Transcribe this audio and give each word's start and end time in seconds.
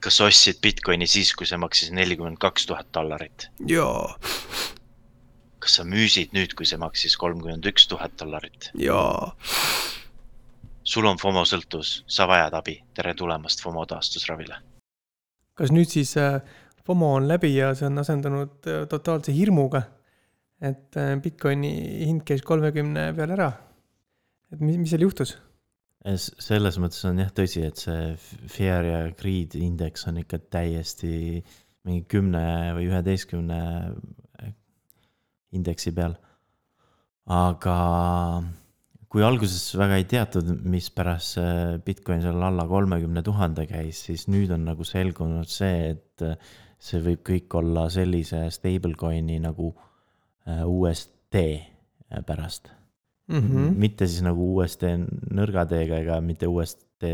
kas 0.00 0.16
sa 0.16 0.28
ostsid 0.28 0.60
Bitcoini 0.64 1.06
siis, 1.08 1.32
kui 1.36 1.48
see 1.48 1.58
maksis 1.60 1.92
nelikümmend 1.92 2.40
kaks 2.40 2.66
tuhat 2.70 2.88
dollarit? 2.96 3.48
jaa. 3.68 4.16
kas 5.60 5.76
sa 5.76 5.84
müüsid 5.84 6.32
nüüd, 6.36 6.54
kui 6.56 6.68
see 6.68 6.80
maksis 6.80 7.16
kolmkümmend 7.20 7.68
üks 7.68 7.86
tuhat 7.90 8.16
dollarit? 8.20 8.70
jaa. 8.80 9.34
sul 10.82 11.08
on 11.10 11.20
FOMO 11.20 11.44
sõltuvus, 11.48 12.00
sa 12.08 12.28
vajad 12.30 12.56
abi, 12.56 12.78
tere 12.96 13.14
tulemast 13.14 13.62
FOMO 13.64 13.84
taastusravile. 13.92 14.62
kas 15.60 15.72
nüüd 15.76 15.92
siis 15.92 16.16
äh, 16.20 16.40
FOMO 16.86 17.14
on 17.18 17.28
läbi 17.28 17.52
ja 17.56 17.74
see 17.76 17.90
on 17.90 18.00
asendunud 18.00 18.70
äh, 18.72 18.86
totaalse 18.88 19.36
hirmuga? 19.36 19.84
et 20.60 20.96
äh, 20.96 21.12
Bitcoini 21.20 21.74
hind 22.06 22.24
käis 22.28 22.42
kolmekümne 22.46 23.10
peal 23.16 23.36
ära. 23.36 23.52
et 24.52 24.64
mis, 24.64 24.80
mis 24.80 24.96
seal 24.96 25.04
juhtus? 25.04 25.36
Selles 26.04 26.78
mõttes 26.80 27.02
on 27.08 27.18
jah 27.20 27.32
tõsi, 27.36 27.64
et 27.66 27.76
see 27.76 28.14
Fear 28.48 28.86
ja 28.88 29.00
Greed 29.18 29.56
indeks 29.58 30.06
on 30.08 30.22
ikka 30.22 30.38
täiesti 30.52 31.42
mingi 31.84 32.06
kümne 32.08 32.72
või 32.76 32.88
üheteistkümne 32.88 33.60
indeksi 35.56 35.92
peal. 35.92 36.16
aga 37.30 37.76
kui 39.10 39.22
alguses 39.26 39.74
väga 39.76 39.98
ei 40.00 40.06
teatud, 40.08 40.48
mispärast 40.64 41.36
see 41.36 41.78
Bitcoin 41.84 42.24
seal 42.24 42.42
alla 42.48 42.66
kolmekümne 42.70 43.22
tuhande 43.26 43.66
käis, 43.68 44.04
siis 44.08 44.26
nüüd 44.32 44.50
on 44.54 44.64
nagu 44.70 44.86
selgunud 44.86 45.50
see, 45.50 45.94
et 45.96 46.26
see 46.80 47.04
võib 47.04 47.24
kõik 47.26 47.60
olla 47.60 47.88
sellise 47.92 48.46
stablecoin'i 48.54 49.40
nagu 49.44 49.74
äh, 50.48 50.64
USD 50.64 51.44
pärast 52.26 52.79
mm. 53.30 53.40
-hmm. 53.40 53.74
mitte 53.78 54.06
siis 54.06 54.22
nagu 54.26 54.46
USD 54.58 54.86
nõrga 55.30 55.66
T-ga 55.70 56.00
ega 56.04 56.20
mitte 56.20 56.48
USD 56.50 57.10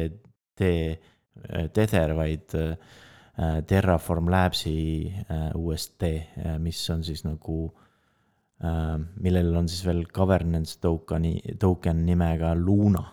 T 0.56 0.62
äh, 0.62 1.68
Tether, 1.72 2.14
vaid 2.16 2.54
äh, 2.54 2.76
Terraform 3.66 4.30
Labsi 4.32 5.12
äh, 5.28 5.50
USD, 5.54 6.02
mis 6.58 6.90
on 6.90 7.04
siis 7.04 7.24
nagu 7.24 7.66
äh,, 8.64 8.96
millel 9.20 9.56
on 9.56 9.68
siis 9.68 9.84
veel 9.84 10.06
governance 10.06 10.78
token'i, 10.80 11.40
token 11.60 12.06
nimega 12.06 12.54
Luna. 12.54 13.04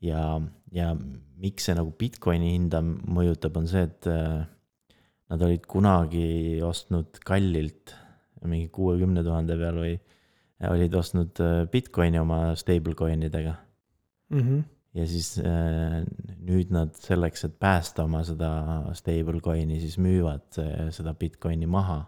ja, 0.00 0.40
ja 0.72 0.94
miks 1.40 1.68
see 1.68 1.76
nagu 1.76 1.92
Bitcoini 1.98 2.52
hinda 2.54 2.82
mõjutab, 2.84 3.56
on 3.60 3.68
see, 3.70 3.86
et 3.88 4.08
äh, 4.10 4.44
nad 5.32 5.42
olid 5.42 5.64
kunagi 5.68 6.60
ostnud 6.64 7.20
kallilt 7.26 7.94
mingi 8.46 8.68
kuuekümne 8.72 9.24
tuhande 9.26 9.56
peal 9.58 9.80
või 9.82 9.96
olid 10.64 10.94
ostnud 10.96 11.40
äh, 11.42 11.64
Bitcoini 11.70 12.20
oma 12.20 12.54
stablecoin 12.56 13.26
idega 13.28 13.54
mm. 14.30 14.40
-hmm. 14.40 14.62
ja 14.94 15.06
siis 15.06 15.38
äh, 15.38 16.04
nüüd 16.40 16.72
nad 16.72 16.94
selleks, 16.94 17.44
et 17.44 17.58
päästa 17.58 18.04
oma 18.04 18.22
seda 18.24 18.50
stablecoin'i, 18.92 19.80
siis 19.80 19.98
müüvad 19.98 20.60
äh, 20.62 20.88
seda 20.90 21.14
Bitcoini 21.14 21.66
maha. 21.66 22.04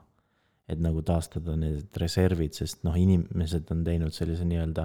et 0.68 0.80
nagu 0.84 1.00
taastada 1.02 1.54
need 1.56 1.96
reservid, 1.96 2.52
sest 2.52 2.82
noh, 2.84 2.96
inimesed 2.96 3.70
on 3.72 3.84
teinud 3.84 4.12
sellise 4.12 4.44
nii-öelda 4.44 4.82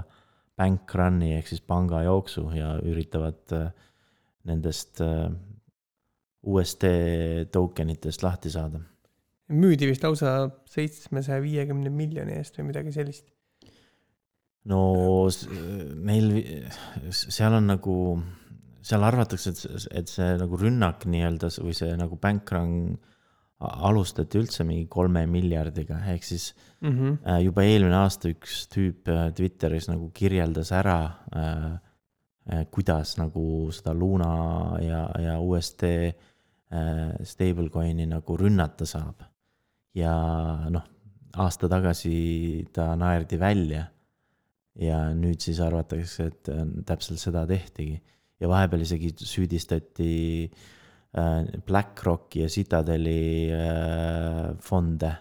bank 0.55 0.93
run'i 0.95 1.33
ehk 1.35 1.47
siis 1.47 1.59
pangajooksu 1.61 2.43
ja 2.55 2.77
üritavad 2.79 3.51
nendest 4.47 5.01
USD 6.43 6.85
token 7.51 7.89
itest 7.89 8.23
lahti 8.23 8.49
saada 8.53 8.79
müüdi 9.51 9.89
vist 9.89 10.03
lausa 10.07 10.33
seitsmesaja 10.71 11.43
viiekümne 11.43 11.91
miljoni 11.91 12.37
eest 12.39 12.57
või 12.57 12.69
midagi 12.71 12.95
sellist 12.95 13.32
no 14.71 14.81
neil, 16.07 16.29
seal 17.11 17.57
on 17.57 17.67
nagu, 17.73 17.95
seal 18.83 19.03
arvatakse, 19.03 19.51
et, 19.51 19.87
et 20.03 20.11
see 20.11 20.35
nagu 20.39 20.59
rünnak 20.59 21.07
nii-öelda 21.09 21.51
või 21.63 21.75
see 21.77 21.95
nagu 21.99 22.19
bankrun 22.21 22.95
alustati 23.63 24.39
üldse 24.39 24.65
mingi 24.67 24.87
kolme 24.91 25.23
miljardiga, 25.29 26.01
ehk 26.11 26.25
siis 26.27 26.49
mm 26.81 26.89
-hmm. 26.91 27.41
juba 27.43 27.63
eelmine 27.63 27.95
aasta 27.95 28.29
üks 28.29 28.67
tüüp 28.73 29.07
äh, 29.07 29.31
Twitteris 29.33 29.87
nagu 29.87 30.09
kirjeldas 30.13 30.71
ära 30.71 30.99
äh, 31.35 31.71
äh, 32.51 32.65
kuidas 32.71 33.17
nagu 33.17 33.71
seda 33.71 33.93
Luna 33.93 34.77
ja, 34.81 35.07
ja 35.19 35.39
USD 35.39 35.83
äh, 35.83 36.13
stablecoin'i 37.23 38.05
nagu 38.05 38.37
rünnata 38.37 38.85
saab. 38.85 39.23
ja 39.95 40.13
noh, 40.69 40.83
aasta 41.37 41.69
tagasi 41.69 42.67
ta 42.73 42.95
naerdi 42.95 43.39
välja 43.39 43.92
ja 44.81 44.99
nüüd 45.17 45.41
siis 45.43 45.59
arvatakse, 45.63 46.29
et 46.31 46.49
äh, 46.51 46.63
täpselt 46.87 47.21
seda 47.21 47.45
tehtigi. 47.49 47.99
ja 48.41 48.49
vahepeal 48.49 48.81
isegi 48.83 49.13
süüdistati 49.15 50.13
äh, 50.49 51.45
BlackRocki 51.67 52.41
ja 52.41 52.49
Citadeli 52.49 53.51
äh, 53.53 54.55
fonde. 54.59 55.13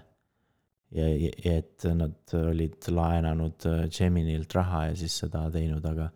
ja, 0.91 1.07
ja 1.09 1.57
et 1.59 1.85
nad 1.95 2.35
olid 2.37 2.89
laenanud 2.89 3.69
Geminilt 3.93 4.55
raha 4.55 4.87
ja 4.91 4.97
siis 4.97 5.19
seda 5.25 5.47
teinud, 5.53 5.85
aga, 5.89 6.09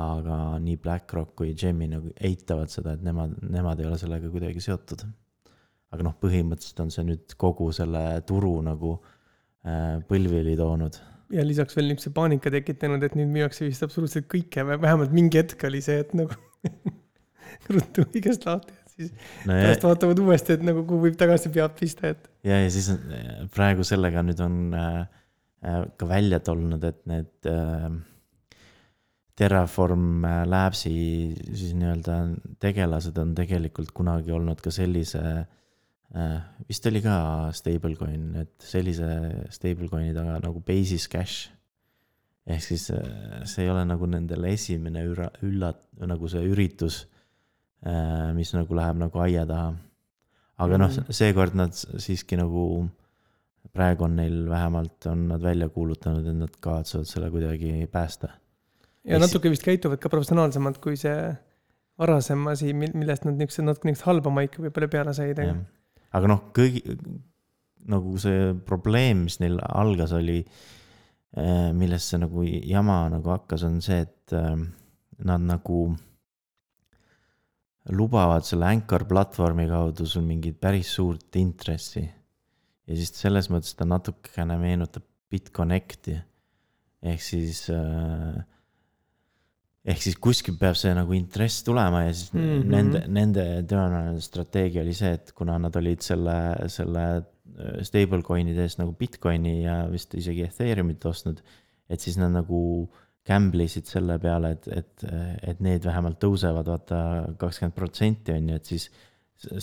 aga 0.00 0.38
nii 0.60 0.76
BlackRock 0.80 1.34
kui 1.36 1.54
Gemini 1.54 1.96
nagu 1.96 2.12
eitavad 2.20 2.72
seda, 2.72 2.94
et 2.94 3.04
nemad, 3.04 3.36
nemad 3.42 3.80
ei 3.80 3.88
ole 3.88 3.98
sellega 4.00 4.30
kuidagi 4.32 4.60
seotud. 4.64 5.06
aga 5.94 6.04
noh, 6.04 6.16
põhimõtteliselt 6.20 6.80
on 6.84 6.90
see 6.90 7.04
nüüd 7.06 7.36
kogu 7.38 7.70
selle 7.72 8.20
turu 8.26 8.56
nagu 8.66 8.96
põlvili 10.08 10.56
toonud 10.58 10.96
ja 11.34 11.44
lisaks 11.46 11.76
veel 11.76 11.90
niisuguse 11.90 12.12
paanika 12.14 12.52
tekitanud, 12.52 13.02
et 13.06 13.16
nüüd 13.18 13.32
müüakse 13.34 13.66
vist 13.66 13.84
absoluutselt 13.86 14.28
kõike, 14.30 14.64
vähemalt 14.70 15.14
mingi 15.14 15.40
hetk 15.40 15.66
oli 15.68 15.82
see, 15.84 16.00
et 16.04 16.14
nagu 16.16 16.36
ruttu 17.74 18.06
kõigest 18.14 18.46
lahti, 18.48 18.74
et 18.74 18.96
siis 18.96 19.12
no 19.48 19.56
ja... 19.56 19.66
pärast 19.66 19.86
vaatavad 19.88 20.24
uuesti, 20.24 20.56
et 20.58 20.64
nagu 20.66 20.86
kuhu 20.88 21.08
võib 21.08 21.18
tagasi 21.20 21.52
pead 21.54 21.76
pista, 21.78 22.14
et. 22.14 22.30
ja, 22.46 22.62
ja 22.62 22.72
siis 22.72 22.90
praegu 23.54 23.86
sellega 23.86 24.24
nüüd 24.26 24.42
on 24.44 24.58
äh, 24.78 24.98
äh, 25.66 25.84
ka 26.00 26.10
välja 26.10 26.40
tulnud, 26.44 26.84
et 26.86 27.02
need 27.10 27.50
äh, 27.50 27.88
Terraform 29.34 30.22
äh, 30.28 30.40
Labsi 30.46 30.94
siis 31.50 31.74
nii-öelda 31.74 32.20
tegelased 32.62 33.18
on 33.18 33.34
tegelikult 33.34 33.90
kunagi 33.96 34.34
olnud 34.34 34.62
ka 34.62 34.70
sellise 34.74 35.24
Äh, 35.24 35.63
vist 36.68 36.86
oli 36.86 37.02
ka 37.02 37.16
stablecoin, 37.54 38.26
et 38.44 38.54
sellise 38.62 39.08
stablecoin'i 39.54 40.14
taga 40.14 40.38
nagu 40.42 40.62
basis 40.66 41.08
cash. 41.10 41.50
ehk 42.44 42.60
siis 42.60 42.90
äh, 42.92 43.40
see 43.48 43.64
ei 43.64 43.70
ole 43.72 43.86
nagu 43.88 44.06
nendele 44.06 44.52
esimene 44.52 45.00
üra-, 45.08 45.32
üllat-, 45.46 45.86
nagu 46.04 46.28
see 46.28 46.44
üritus, 46.44 47.06
äh, 47.86 48.30
mis 48.36 48.52
nagu 48.54 48.76
läheb 48.76 49.00
nagu 49.00 49.22
aia 49.24 49.46
taha. 49.48 49.72
aga 50.60 50.78
noh, 50.78 50.92
mm. 50.92 51.16
seekord 51.18 51.56
nad 51.58 51.74
siiski 51.74 52.38
nagu, 52.38 52.84
praegu 53.74 54.06
on 54.06 54.18
neil 54.20 54.44
vähemalt, 54.50 55.08
on 55.10 55.26
nad 55.32 55.42
välja 55.42 55.70
kuulutanud, 55.72 56.28
et 56.30 56.38
nad 56.44 56.60
kavatsevad 56.60 57.10
selle 57.10 57.32
kuidagi 57.32 57.88
päästa. 57.90 58.30
ja 59.02 59.16
Eks... 59.16 59.26
natuke 59.26 59.50
vist 59.50 59.66
käituvad 59.66 59.98
ka 59.98 60.12
professionaalsemalt 60.12 60.78
kui 60.84 61.00
see 61.00 61.32
varasem 61.98 62.46
asi, 62.52 62.70
millest 62.76 63.26
nad 63.26 63.40
niisugused 63.40 63.66
natuke 63.66 63.88
niisugust 63.88 64.12
halba 64.12 64.30
maiki 64.30 64.62
võib-olla 64.62 64.92
peale 64.92 65.16
said, 65.16 65.42
aga 65.42 65.64
aga 66.14 66.30
noh, 66.30 66.46
kõigi, 66.54 66.82
nagu 67.90 68.16
see 68.20 68.54
probleem, 68.66 69.26
mis 69.26 69.40
neil 69.42 69.58
algas, 69.66 70.14
oli, 70.16 70.40
äh, 71.36 71.70
millest 71.76 72.12
see 72.12 72.22
nagu 72.22 72.44
jama 72.46 73.04
nagu 73.12 73.34
hakkas, 73.34 73.66
on 73.68 73.80
see, 73.84 74.04
et 74.06 74.34
äh, 74.36 74.56
nad 75.24 75.44
nagu 75.44 75.86
lubavad 77.92 78.46
selle 78.48 78.70
Anchor 78.70 79.04
platvormi 79.08 79.66
kaudu 79.68 80.06
sul 80.08 80.24
mingit 80.24 80.56
päris 80.60 80.94
suurt 80.96 81.36
intressi. 81.36 82.04
ja 82.84 82.96
siis 82.96 83.12
selles 83.16 83.50
mõttes 83.52 83.76
ta 83.76 83.84
natukene 83.88 84.56
meenutab 84.60 85.04
BitConnecti. 85.30 86.16
ehk 87.02 87.20
siis 87.20 87.66
äh, 87.70 88.40
ehk 89.84 90.00
siis 90.00 90.16
kuskilt 90.22 90.58
peab 90.60 90.78
see 90.80 90.92
nagu 90.96 91.12
intress 91.16 91.64
tulema 91.66 92.04
ja 92.06 92.12
siis 92.14 92.32
mm 92.32 92.40
-hmm. 92.40 92.70
nende, 92.72 93.02
nende 93.18 93.44
tõenäoline 93.68 94.20
strateegia 94.24 94.82
oli 94.82 94.94
see, 94.96 95.12
et 95.18 95.32
kuna 95.36 95.58
nad 95.60 95.76
olid 95.76 96.00
selle, 96.00 96.36
selle 96.72 97.04
äh, 97.16 97.80
stablecoin'ide 97.88 98.64
eest 98.64 98.80
nagu 98.80 98.94
Bitcoini 98.98 99.62
ja 99.62 99.82
vist 99.92 100.14
isegi 100.14 100.46
Ethereumit 100.48 101.04
ostnud, 101.04 101.42
et 101.88 102.00
siis 102.00 102.16
nad 102.16 102.32
nagu 102.32 102.60
gamble 103.24 103.64
isid 103.64 103.86
selle 103.88 104.18
peale, 104.20 104.50
et, 104.52 104.68
et, 104.68 105.04
et 105.42 105.60
need 105.64 105.84
vähemalt 105.84 106.18
tõusevad, 106.20 106.66
vaata, 106.68 106.98
kakskümmend 107.40 107.74
protsenti 107.76 108.32
on 108.32 108.48
ju, 108.48 108.56
et 108.56 108.64
siis 108.64 108.90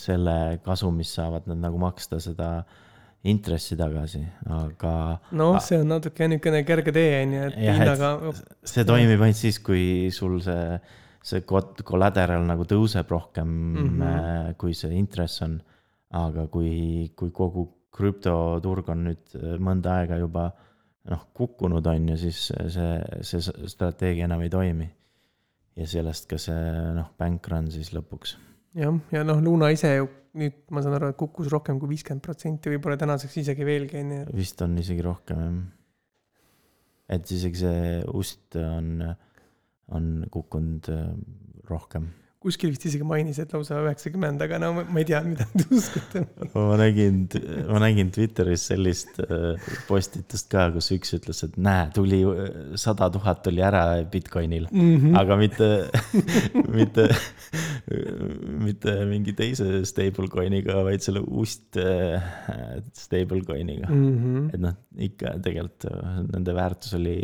selle 0.02 0.60
kasumist 0.66 1.14
saavad 1.18 1.46
nad 1.50 1.62
nagu 1.62 1.78
maksta 1.82 2.20
seda 2.20 2.50
äh, 2.58 2.80
intressi 3.24 3.76
tagasi, 3.78 4.22
aga. 4.50 4.94
noh, 5.38 5.58
see 5.62 5.78
on 5.82 5.92
natuke 5.94 6.26
niisugune 6.30 6.64
kerge 6.66 6.94
tee, 6.96 7.20
on 7.22 7.36
ju, 7.36 7.44
et 7.52 7.60
hinnaga. 7.62 8.14
see 8.66 8.86
toimib 8.88 9.22
ainult 9.22 9.38
siis, 9.38 9.60
kui 9.62 9.84
sul 10.14 10.40
see, 10.42 10.80
see 11.22 11.44
collateral 11.46 12.48
nagu 12.48 12.66
tõuseb 12.66 13.12
rohkem 13.14 13.52
mm, 13.52 13.92
-hmm. 14.00 14.56
kui 14.58 14.74
see 14.78 14.98
intress 14.98 15.46
on. 15.46 15.60
aga 16.12 16.48
kui, 16.52 17.12
kui 17.16 17.30
kogu 17.32 17.70
krüptoturg 17.96 18.90
on 18.90 19.06
nüüd 19.06 19.36
äh, 19.38 19.56
mõnda 19.60 20.02
aega 20.02 20.18
juba 20.20 20.50
noh, 21.08 21.22
kukkunud, 21.34 21.86
on 21.88 22.10
ju, 22.10 22.18
siis 22.18 22.52
see, 22.52 23.22
see 23.22 23.68
strateegia 23.68 24.26
enam 24.26 24.42
ei 24.42 24.50
toimi. 24.50 24.90
ja 25.76 25.88
sellest 25.88 26.28
ka 26.28 26.38
see 26.38 26.74
noh, 26.98 27.14
bank 27.18 27.48
run 27.48 27.70
siis 27.72 27.94
lõpuks 27.94 28.36
jah, 28.76 28.98
ja 29.12 29.24
noh, 29.24 29.40
Luna 29.44 29.70
ise 29.72 29.94
ju 29.96 30.10
nüüd 30.40 30.64
ma 30.72 30.84
saan 30.84 30.96
aru, 30.98 31.12
et 31.12 31.20
kukkus 31.20 31.50
rohkem 31.52 31.80
kui 31.82 31.92
viiskümmend 31.92 32.24
protsenti, 32.24 32.72
võib-olla 32.72 32.98
tänaseks 33.02 33.38
isegi 33.44 33.68
veelgi 33.68 34.00
onju. 34.00 34.24
vist 34.38 34.62
on 34.64 34.78
isegi 34.80 35.04
rohkem 35.06 35.42
jah. 35.44 35.60
et 37.18 37.32
isegi 37.36 37.64
see 37.66 38.00
ust 38.16 38.56
on, 38.62 39.04
on 39.92 40.12
kukkunud 40.32 40.92
äh, 40.94 41.10
rohkem. 41.68 42.10
Kuskil 42.42 42.72
vist 42.74 42.86
isegi 42.90 43.06
mainis, 43.06 43.38
et 43.44 43.52
lausa 43.54 43.78
üheksakümmend, 43.86 44.42
aga 44.42 44.58
no 44.62 44.72
ma 44.80 44.98
ei 45.02 45.06
tea, 45.06 45.20
mida 45.26 45.46
te 45.54 45.66
uskude. 45.78 46.24
ma 46.56 46.78
nägin, 46.80 47.20
ma 47.70 47.82
nägin 47.84 48.10
Twitteris 48.16 48.64
sellist 48.72 49.20
äh, 49.22 49.62
postitust 49.88 50.50
ka, 50.50 50.64
kus 50.74 50.90
üks 50.96 51.14
ütles, 51.20 51.44
et 51.46 51.60
näe, 51.62 51.90
tuli 51.94 52.24
äh, 52.26 52.74
sada 52.82 53.12
tuhat 53.14 53.44
tuli 53.46 53.62
ära 53.66 53.84
Bitcoinil, 54.10 54.66
Mhm. 54.72 55.14
aga 55.22 55.38
mitte, 55.38 55.70
mitte, 56.80 57.08
mitte 58.66 58.96
mingi 59.10 59.34
teise 59.38 59.82
stablecoin'iga, 59.88 60.82
vaid 60.88 61.06
selle 61.06 61.22
ust 61.26 61.78
äh, 61.82 62.18
stablecoin'iga. 62.98 63.90
Mhm. 63.92 64.50
et 64.56 64.62
noh, 64.66 64.78
ikka 64.98 65.38
tegelikult 65.46 65.86
nende 66.32 66.54
väärtus 66.58 66.96
oli 66.98 67.20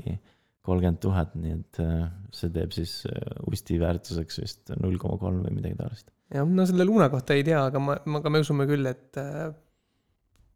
kolmkümmend 0.68 1.00
tuhat, 1.04 1.36
nii 1.40 1.54
et 1.56 1.80
äh, 1.84 2.08
see 2.36 2.52
teeb 2.54 2.74
siis 2.76 3.00
äh, 3.10 3.38
usti 3.50 3.80
väärtuseks 3.82 4.42
vist 4.42 4.74
null 4.76 5.00
koma 5.02 5.20
kolm 5.22 5.46
või 5.46 5.56
midagi 5.60 5.78
taolist. 5.80 6.12
jah, 6.34 6.48
no 6.48 6.66
selle 6.68 6.88
Luna 6.88 7.08
kohta 7.14 7.38
ei 7.38 7.46
tea, 7.48 7.62
aga 7.70 7.82
ma, 7.84 7.96
aga 8.20 8.34
me 8.34 8.44
usume 8.44 8.68
küll, 8.70 8.88
et 8.90 9.20
äh, 9.22 9.48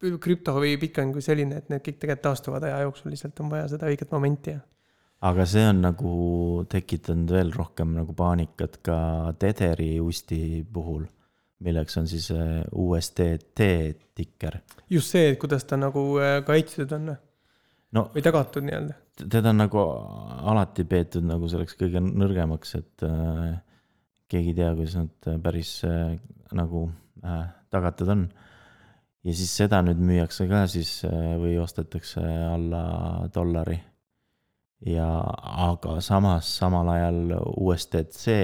krüpto 0.02 0.58
või 0.58 0.75
Bitcoin 0.81 1.13
kui 1.13 1.24
selline, 1.24 1.62
et 1.62 1.72
need 1.72 1.86
kõik 1.86 2.02
tegelikult 2.02 2.25
taastuvad 2.25 2.68
aja 2.68 2.81
jooksul, 2.88 3.13
lihtsalt 3.13 3.40
on 3.44 3.54
vaja 3.54 3.69
seda 3.72 3.90
õiget 3.92 4.12
momenti 4.12 4.56
ja. 4.56 4.62
aga 5.30 5.48
see 5.48 5.66
on 5.69 5.81
nagu 5.86 6.14
tekitanud 6.72 7.34
veel 7.38 7.56
rohkem 7.56 7.96
nagu 7.96 8.16
paanikat 8.18 8.80
ka 8.86 9.00
Tetheri 9.40 9.94
usti 10.04 10.62
puhul, 10.74 11.06
milleks 11.62 12.00
on 12.02 12.10
siis 12.10 12.31
USDT 12.34 13.68
tikker. 14.18 14.60
just 14.90 15.14
see, 15.14 15.31
et 15.31 15.40
kuidas 15.40 15.69
ta 15.69 15.80
nagu 15.80 16.07
kaitstud 16.48 16.98
on 16.98 17.14
no 17.96 18.07
või 18.16 18.24
tagatud 18.25 18.66
nii-öelda. 18.66 18.98
Teda 19.29 19.50
on 19.50 19.62
nagu 19.62 19.81
alati 20.51 20.85
peetud 20.88 21.25
nagu 21.27 21.50
selleks 21.51 21.75
kõige 21.79 22.01
nõrgemaks, 22.03 22.75
et 22.79 23.06
äh, 23.07 23.59
keegi 24.31 24.53
ei 24.53 24.57
tea, 24.57 24.71
kuidas 24.77 24.97
nad 24.97 25.29
päris 25.44 25.73
äh, 25.88 26.15
nagu 26.57 26.88
äh, 27.25 27.45
tagatud 27.73 28.12
on. 28.15 28.25
ja 29.21 29.33
siis 29.38 29.53
seda 29.53 29.81
nüüd 29.85 30.01
müüakse 30.01 30.47
ka 30.50 30.65
siis 30.71 31.03
äh, 31.06 31.35
või 31.41 31.57
ostetakse 31.62 32.21
alla 32.21 32.83
dollari. 33.33 33.79
ja, 34.85 35.07
aga 35.68 36.00
samas 36.01 36.50
samal 36.57 36.89
ajal 36.95 37.35
USDC 37.57 38.38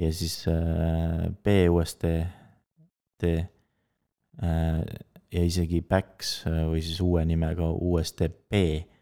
ja 0.00 0.12
siis 0.12 0.42
äh, 0.48 1.28
BUSD 1.44 2.04
äh, 3.24 4.80
ja 5.30 5.44
isegi 5.46 5.80
BAX 5.80 6.40
äh, 6.46 6.64
või 6.68 6.82
siis 6.84 7.00
uue 7.04 7.24
nimega 7.24 7.70
USDP 7.70 8.56
äh, 8.60 8.99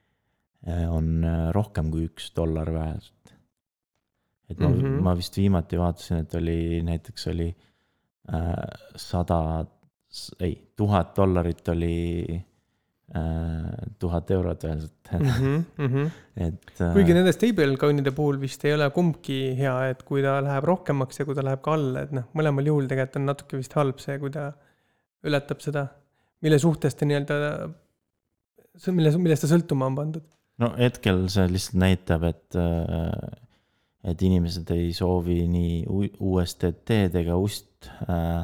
on 0.67 1.23
äh, 1.25 1.49
rohkem 1.55 1.93
kui 1.93 2.09
üks 2.09 2.33
dollar 2.37 2.71
väärt. 2.75 3.15
et 4.49 4.59
ma 4.59 4.69
mm. 4.69 4.81
-hmm. 4.81 5.01
ma 5.05 5.15
vist 5.17 5.37
viimati 5.37 5.79
vaatasin, 5.79 6.25
et 6.25 6.35
oli 6.35 6.83
näiteks 6.83 7.27
oli 7.29 7.49
äh, 8.33 8.53
sada, 8.97 9.67
ei, 10.41 10.73
tuhat 10.77 11.17
dollarit 11.17 11.69
oli 11.69 12.43
äh, 13.15 13.73
tuhat 13.99 14.31
eurot 14.31 14.65
öeldud, 14.65 15.13
et 16.47 16.81
äh, 16.81 16.93
kuigi 16.95 17.15
nende 17.15 17.33
stablecoin'ide 17.37 18.15
puhul 18.17 18.41
vist 18.41 18.65
ei 18.65 18.75
ole 18.75 18.91
kumbki 18.91 19.55
hea, 19.59 19.77
et 19.93 20.03
kui 20.03 20.25
ta 20.25 20.39
läheb 20.43 20.65
rohkemaks 20.65 21.21
ja 21.21 21.29
kui 21.29 21.37
ta 21.37 21.45
läheb 21.45 21.63
ka 21.63 21.77
alla, 21.77 22.07
et 22.09 22.17
noh, 22.17 22.27
mõlemal 22.35 22.73
juhul 22.73 22.89
tegelikult 22.89 23.21
on 23.21 23.31
natuke 23.31 23.61
vist 23.61 23.77
halb 23.79 24.01
see, 24.01 24.19
kui 24.19 24.33
ta 24.33 24.51
ületab 25.29 25.61
seda, 25.61 25.87
mille 26.43 26.59
suhtes 26.63 26.97
ta 26.97 27.07
nii-öelda, 27.07 27.39
mille, 28.95 29.15
millest 29.19 29.45
ta 29.45 29.51
sõltuma 29.51 29.91
on 29.91 29.97
pandud. 29.99 30.27
No 30.59 30.73
hetkel 30.79 31.27
see 31.31 31.47
lihtsalt 31.53 31.79
näitab, 31.83 32.25
et, 32.29 32.57
et 34.11 34.23
inimesed 34.27 34.71
ei 34.75 34.93
soovi 34.97 35.41
nii 35.51 35.85
USDT-d 36.19 37.21
ega 37.23 37.37
ust 37.39 37.89
äh, 38.09 38.43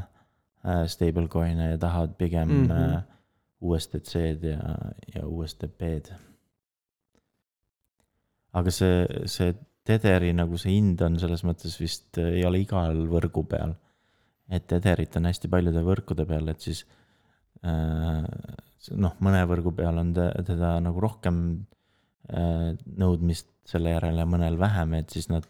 äh, 0.64 0.84
stablecoin'e 0.90 1.72
ja 1.74 1.78
tahavad 1.82 2.14
pigem 2.20 2.48
mm 2.48 2.62
Mhm. 2.62 2.70
-hmm. 2.70 2.94
äh, 2.98 3.02
USDC-d 3.64 4.44
ja, 4.50 4.74
ja 5.14 5.22
USDP-d. 5.26 6.12
aga 8.52 8.70
see, 8.70 9.06
see 9.26 9.54
Tetheri 9.84 10.32
nagu 10.32 10.56
see 10.60 10.72
hind 10.78 11.00
on 11.04 11.18
selles 11.20 11.42
mõttes 11.44 11.74
vist 11.80 12.18
äh, 12.18 12.30
ei 12.38 12.44
ole 12.48 12.60
igal 12.64 13.06
võrgu 13.10 13.44
peal. 13.48 13.74
et 14.48 14.66
Tetherit 14.68 15.16
on 15.16 15.24
hästi 15.24 15.48
paljude 15.48 15.80
võrkude 15.84 16.26
peal, 16.28 16.48
et 16.52 16.60
siis 16.60 16.84
äh, 17.64 18.24
noh, 19.00 19.14
mõne 19.24 19.40
võrgu 19.48 19.72
peal 19.76 19.98
on 19.98 20.12
te- 20.14 20.32
teda 20.44 20.74
nagu 20.84 21.00
rohkem 21.00 21.38
äh, 21.52 21.64
nõudmist 22.24 23.50
selle 23.68 23.90
järele 23.92 24.24
mõnel 24.28 24.56
vähem, 24.60 24.94
et 24.96 25.12
siis 25.12 25.28
nad 25.28 25.44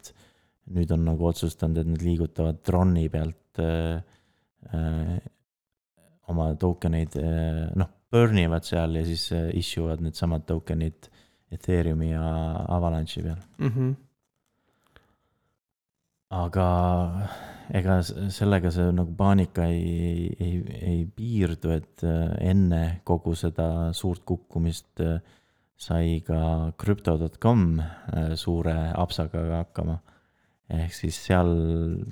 nüüd 0.75 0.93
on 0.95 1.05
nagu 1.07 1.29
otsustanud, 1.29 1.81
et 1.81 1.91
nad 1.91 2.05
liigutavad 2.05 2.61
Troni 2.65 3.09
pealt 3.13 3.61
äh, 3.63 4.01
äh, 4.73 5.17
oma 6.33 6.49
token 6.61 6.97
eid 7.01 7.19
äh,, 7.21 7.67
noh, 7.77 7.91
burn 8.15 8.39
ivad 8.41 8.67
seal 8.67 8.97
ja 8.99 9.05
siis 9.07 9.27
äh, 9.35 9.51
issuevad 9.59 10.05
needsamad 10.05 10.47
token'id 10.49 11.11
Ethereumi 11.55 12.11
ja 12.13 12.25
Avalanche'i 12.73 13.23
peal. 13.23 13.43
mm. 13.59 13.73
-hmm. 13.75 13.95
aga 16.31 16.69
ega 17.73 18.01
sellega 18.03 18.71
see 18.71 18.93
nagu 18.93 19.15
paanika 19.17 19.67
ei, 19.67 20.35
ei, 20.41 20.57
ei 20.81 21.07
piirdu, 21.07 21.71
et 21.71 22.05
äh, 22.05 22.51
enne 22.51 23.01
kogu 23.05 23.35
seda 23.35 23.93
suurt 23.93 24.25
kukkumist 24.25 25.01
äh, 25.01 25.21
sai 25.77 26.23
ka 26.27 26.73
crypto.com 26.79 27.79
äh, 27.81 28.35
suure 28.39 28.75
apsaga 28.95 29.45
hakkama. 29.59 30.01
ehk 30.75 30.95
siis 30.97 31.19
seal 31.27 31.51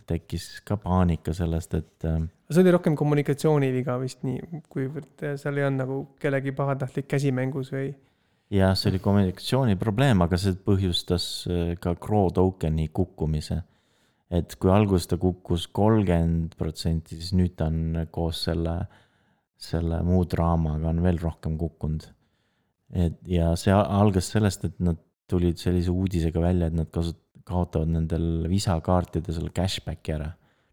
tekkis 0.07 0.61
ka 0.69 0.77
paanika 0.77 1.33
sellest, 1.33 1.75
et 1.75 2.05
äh, 2.05 2.21
see 2.53 2.61
oli 2.61 2.75
rohkem 2.75 2.97
kommunikatsiooniviga 2.99 3.97
vist 4.03 4.27
nii, 4.27 4.63
kuivõrd 4.69 5.27
seal 5.41 5.59
ei 5.59 5.69
olnud 5.69 5.85
nagu 5.85 6.01
kellegi 6.21 6.53
pahatahtlik 6.57 7.09
käsi 7.09 7.33
mängus 7.33 7.73
või 7.73 7.95
jah, 8.53 8.75
see 8.77 8.91
oli 8.93 9.01
kommunikatsiooni 9.03 9.79
probleem, 9.81 10.21
aga 10.25 10.39
see 10.41 10.57
põhjustas 10.67 11.27
äh, 11.49 11.75
ka 11.81 11.95
Crow 12.01 12.33
token'i 12.35 12.91
kukkumise. 12.93 13.63
et 14.33 14.55
kui 14.57 14.71
alguses 14.73 15.11
ta 15.11 15.19
kukkus 15.21 15.67
kolmkümmend 15.77 16.55
protsenti, 16.57 17.19
siis 17.21 17.35
nüüd 17.37 17.53
ta 17.57 17.67
on 17.69 18.07
koos 18.11 18.47
selle, 18.47 18.79
selle 19.61 19.99
muu 20.09 20.23
draamaga 20.25 20.89
on 20.89 21.03
veel 21.05 21.21
rohkem 21.21 21.59
kukkunud. 21.61 22.07
Et 22.93 23.19
ja 23.29 23.53
see 23.59 23.73
algas 23.73 24.29
sellest, 24.35 24.67
et 24.69 24.79
nad 24.85 25.01
tulid 25.33 25.61
sellise 25.61 25.93
uudisega 25.93 26.43
välja, 26.43 26.69
et 26.69 26.77
nad 26.77 26.91
kasut-, 26.93 27.21
kaotavad 27.49 27.91
nendel 27.91 28.47
Visa 28.51 28.77
kaartidel 28.85 29.37
selle 29.37 29.53
cashback'i 29.55 30.17
ära. 30.17 30.31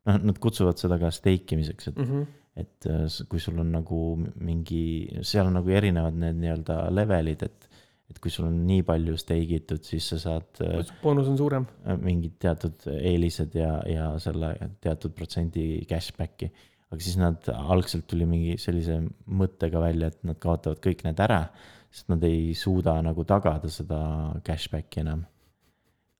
noh, 0.08 0.20
nad 0.30 0.38
kutsuvad 0.42 0.80
seda 0.80 0.98
ka 1.02 1.12
stake 1.14 1.56
imiseks, 1.56 1.90
et 1.92 1.98
mm? 1.98 2.12
-hmm. 2.12 2.28
et 2.62 2.88
äh, 2.90 3.26
kui 3.30 3.40
sul 3.44 3.60
on 3.62 3.72
nagu 3.72 4.00
mingi, 4.36 4.84
seal 5.22 5.50
on 5.50 5.58
nagu 5.60 5.70
erinevad 5.70 6.16
need 6.18 6.40
nii-öelda 6.40 6.78
levelid, 6.94 7.44
et, 7.46 7.68
et 8.10 8.20
kui 8.20 8.32
sul 8.34 8.48
on 8.48 8.62
nii 8.68 8.84
palju 8.88 9.18
stake 9.20 9.60
itud, 9.60 9.84
siis 9.86 10.08
sa 10.14 10.20
saad 10.24 10.64
äh, 10.66 10.94
boonus 11.04 11.30
on 11.30 11.38
suurem. 11.38 11.68
mingid 12.02 12.40
teatud 12.40 12.88
eelised 12.96 13.56
ja, 13.60 13.76
ja 13.88 14.12
selle 14.24 14.56
teatud 14.82 15.14
protsendi 15.18 15.86
cashback'i. 15.90 16.52
aga 16.90 17.02
siis 17.06 17.20
nad 17.22 17.52
algselt 17.54 18.08
tuli 18.10 18.26
mingi 18.26 18.58
sellise 18.58 19.02
mõttega 19.28 19.84
välja, 19.84 20.08
et 20.08 20.24
nad 20.24 20.40
kaotavad 20.42 20.80
kõik 20.82 21.04
need 21.06 21.20
ära, 21.22 21.44
sest 21.90 22.10
nad 22.12 22.24
ei 22.28 22.54
suuda 22.58 23.00
nagu 23.06 23.26
tagada 23.28 23.70
seda 23.74 24.00
cashback'i 24.46 25.04
enam. 25.04 25.26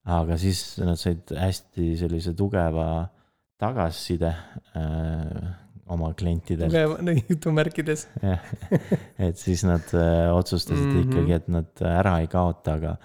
aga 0.10 0.38
siis 0.42 0.80
nad 0.82 0.98
said 0.98 1.30
hästi 1.36 1.92
sellise 2.00 2.34
tugeva 2.38 3.10
tagasiside 3.60 4.32
äh, 4.80 5.50
oma 5.90 6.14
klientidelt. 6.14 6.72
tugev, 6.72 7.24
jutumärkides. 7.30 8.06
jah, 8.26 8.46
et 9.20 9.42
siis 9.42 9.66
nad 9.68 9.86
äh, 9.98 10.30
otsustasid 10.34 10.86
mm. 10.86 10.96
-hmm. 10.96 11.10
ikkagi, 11.10 11.36
et 11.38 11.50
nad 11.52 11.84
ära 11.84 12.20
ei 12.24 12.30
kaota, 12.32 12.78
aga, 12.80 12.96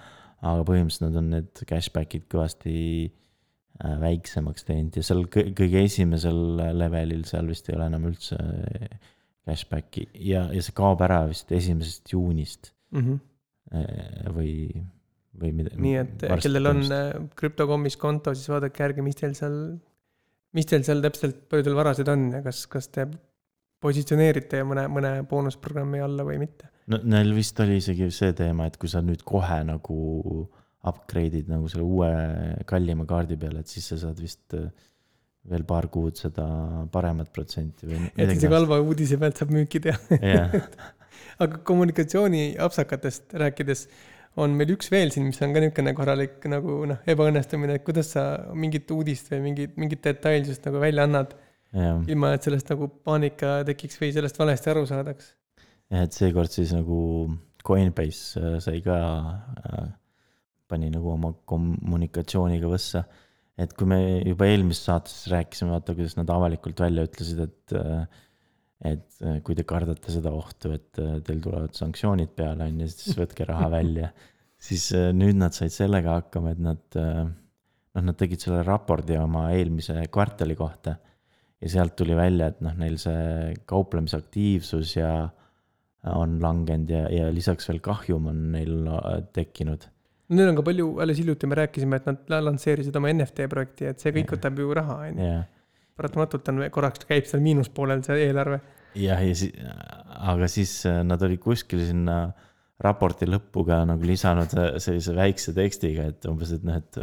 aga 0.41 0.65
põhimõtteliselt 0.67 1.09
nad 1.09 1.19
on 1.21 1.29
need 1.33 1.65
cashback'id 1.69 2.27
kõvasti 2.31 2.77
äh, 3.09 3.97
väiksemaks 4.01 4.67
teinud 4.69 4.97
ja 4.97 5.03
seal 5.05 5.25
kõ- 5.25 5.51
kõige 5.57 5.83
esimesel 5.83 6.41
levelil 6.77 7.25
seal 7.29 7.49
vist 7.51 7.69
ei 7.69 7.77
ole 7.77 7.89
enam 7.91 8.07
üldse 8.11 8.39
äh, 8.39 9.13
cashback'i 9.45 10.07
ja, 10.27 10.47
ja 10.53 10.61
see 10.65 10.75
kaob 10.75 11.03
ära 11.05 11.23
vist 11.29 11.51
esimesest 11.53 12.13
juunist 12.13 12.71
Mm 12.95 13.01
-hmm. 13.01 14.33
või, 14.35 14.51
või 15.41 15.51
mida. 15.57 15.75
nii 15.75 15.95
et 15.99 16.25
kellel 16.43 16.69
on 16.71 16.83
äh, 16.85 17.15
krüptokommis 17.35 17.97
konto, 17.99 18.33
siis 18.35 18.49
vaadake 18.51 18.83
järgi, 18.83 19.05
mis 19.05 19.17
teil 19.19 19.33
seal, 19.37 19.57
mis 20.55 20.69
teil 20.69 20.85
seal 20.87 21.01
täpselt, 21.03 21.41
palju 21.49 21.65
teil 21.65 21.75
varasid 21.75 22.11
on 22.13 22.29
ja 22.37 22.43
kas, 22.45 22.65
kas 22.71 22.87
te 22.93 23.07
positsioneerite 23.83 24.63
mõne, 24.63 24.85
mõne 24.91 25.11
boonusprogrammi 25.29 25.99
alla 26.05 26.23
või 26.27 26.39
mitte. 26.45 26.69
no 26.87 27.01
neil 27.03 27.33
vist 27.35 27.59
oli 27.59 27.81
isegi 27.81 28.11
see 28.11 28.33
teema, 28.37 28.69
et 28.69 28.77
kui 28.77 28.89
sa 28.91 29.01
nüüd 29.01 29.25
kohe 29.25 29.59
nagu 29.67 29.99
upgrade'id 30.85 31.49
nagu 31.49 31.67
selle 31.67 31.83
uue 31.83 32.11
kallima 32.69 33.07
kaardi 33.09 33.37
peale, 33.41 33.65
et 33.65 33.67
siis 33.67 33.87
sa 33.91 33.97
saad 33.97 34.21
vist 34.21 34.53
äh, 34.53 34.69
veel 35.51 35.63
paar 35.67 35.87
kuud 35.93 36.17
seda 36.19 36.47
paremat 36.93 37.31
protsenti 37.33 37.89
või 37.89 38.01
et 38.15 38.33
isegi 38.33 38.51
halva 38.53 38.79
uudise 38.81 39.19
pealt 39.21 39.41
saab 39.41 39.53
müüki 39.55 39.81
teha 39.83 40.19
jah, 40.19 40.59
aga 41.43 41.61
kommunikatsiooni 41.69 42.51
apsakatest 42.65 43.35
rääkides 43.41 43.87
on 44.41 44.55
meil 44.57 44.73
üks 44.75 44.91
veel 44.91 45.11
siin, 45.13 45.27
mis 45.29 45.39
on 45.43 45.55
ka 45.55 45.63
niisugune 45.63 45.93
korralik 45.95 46.45
nagu 46.51 46.81
noh, 46.89 47.01
ebaõnnestumine, 47.07 47.77
et 47.77 47.85
kuidas 47.87 48.11
sa 48.15 48.25
mingit 48.57 48.89
uudist 48.91 49.31
või 49.31 49.41
mingit, 49.49 49.75
mingit 49.79 50.03
detailsust 50.03 50.67
nagu 50.67 50.81
välja 50.83 51.05
annad, 51.07 51.35
jah, 51.71 52.01
ilma 52.11 52.33
et 52.35 52.47
sellest 52.47 52.71
nagu 52.73 52.89
paanika 53.07 53.61
tekiks 53.67 53.99
või 54.01 54.11
sellest 54.15 54.39
valesti 54.41 54.73
aru 54.73 54.85
saadaks. 54.89 55.31
jah, 55.93 56.07
et 56.07 56.17
seekord 56.17 56.51
siis 56.51 56.73
nagu 56.75 56.99
Coinbase 57.65 58.41
äh, 58.41 58.57
sai 58.61 58.81
ka 58.85 58.97
äh,, 59.65 59.85
pani 60.69 60.91
nagu 60.93 61.13
oma 61.13 61.31
kommunikatsiooniga 61.49 62.69
võssa. 62.69 63.05
Et 63.61 63.73
kui 63.75 63.87
me 63.87 63.99
juba 64.25 64.49
eelmises 64.51 64.83
saates 64.89 65.25
rääkisime, 65.31 65.71
vaata, 65.75 65.95
kuidas 65.95 66.17
nad 66.19 66.31
avalikult 66.33 66.81
välja 66.83 67.05
ütlesid, 67.07 67.41
et 67.45 67.75
äh, 67.79 68.05
et 68.85 69.21
äh, 69.23 69.39
kui 69.45 69.55
te 69.55 69.63
kardate 69.67 70.11
seda 70.11 70.33
ohtu, 70.35 70.73
et 70.75 70.99
äh, 70.99 71.17
teil 71.25 71.39
tulevad 71.43 71.75
sanktsioonid 71.77 72.33
peale, 72.35 72.67
on 72.67 72.83
ju, 72.83 72.89
siis 72.91 73.17
võtke 73.17 73.47
raha 73.47 73.69
välja. 73.77 74.11
siis 74.65 74.89
nüüd 75.13 75.37
nad 75.37 75.55
said 75.55 75.73
sellega 75.73 76.19
hakkama, 76.19 76.55
et 76.55 76.61
nad, 76.63 76.83
noh, 76.97 78.03
nad 78.03 78.17
tegid 78.17 78.41
selle 78.41 78.63
raporti 78.65 79.17
oma 79.19 79.49
eelmise 79.53 80.07
kvartali 80.11 80.55
kohta. 80.57 80.95
ja 81.61 81.71
sealt 81.71 81.95
tuli 81.95 82.15
välja, 82.17 82.49
et 82.51 82.61
noh, 82.65 82.75
neil 82.77 82.97
see 82.99 83.53
kauplemisaktiivsus 83.69 84.95
ja 84.97 85.11
on 86.11 86.39
langenud 86.41 86.89
ja, 86.91 87.05
ja 87.09 87.29
lisaks 87.33 87.69
veel 87.69 87.79
kahjum 87.81 88.27
on 88.29 88.41
neil 88.57 88.89
tekkinud. 89.33 89.87
Neil 90.33 90.49
on 90.49 90.57
ka 90.57 90.63
palju, 90.65 90.87
alles 91.03 91.19
hiljuti 91.21 91.49
me 91.49 91.57
rääkisime, 91.59 91.99
et 91.99 92.07
nad 92.09 92.31
lansseerisid 92.47 92.95
oma 92.97 93.11
NFT 93.13 93.45
projekti, 93.51 93.89
et 93.91 94.01
see 94.01 94.13
kõik 94.15 94.31
Jah. 94.31 94.37
võtab 94.37 94.61
ju 94.61 94.71
raha, 94.73 94.95
on 95.09 95.21
ju. 95.21 95.35
paratamatult 95.99 96.49
on, 96.51 96.63
korraks 96.73 97.05
käib 97.05 97.29
seal 97.29 97.43
miinuspoolel 97.45 98.01
see 98.07 98.17
eelarve. 98.25 98.59
jah, 98.97 99.21
ja 99.21 99.37
siis, 99.37 99.53
aga 100.33 100.49
siis 100.49 100.73
äh, 100.89 101.03
nad 101.05 101.21
olid 101.21 101.43
kuskil 101.43 101.83
sinna 101.85 102.19
raporti 102.81 103.27
lõppu 103.29 103.63
ka 103.67 103.83
nagu 103.87 104.07
lisanud 104.07 104.57
äh, 104.57 104.75
sellise 104.81 105.13
väikse 105.15 105.53
tekstiga, 105.55 106.09
et 106.09 106.25
umbes, 106.31 106.55
et 106.57 106.65
noh, 106.65 106.81
et 106.81 107.01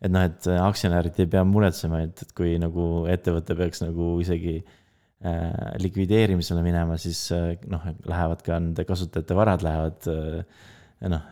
et 0.00 0.12
noh, 0.12 0.24
et 0.24 0.50
aktsionärid 0.56 1.18
ei 1.20 1.28
pea 1.30 1.42
muretsema, 1.44 2.02
et, 2.06 2.22
et 2.24 2.30
kui 2.36 2.54
nagu 2.60 3.06
ettevõte 3.12 3.56
peaks 3.56 3.82
nagu 3.84 4.14
isegi 4.22 4.56
äh, 4.58 5.76
likvideerimisele 5.82 6.64
minema, 6.64 6.96
siis 7.00 7.26
äh, 7.36 7.52
noh, 7.70 7.84
lähevad 8.08 8.44
ka 8.46 8.58
nende 8.58 8.86
kasutajate 8.88 9.36
varad 9.36 9.64
lähevad 9.66 10.08
äh, 10.10 10.62
noh, 11.08 11.22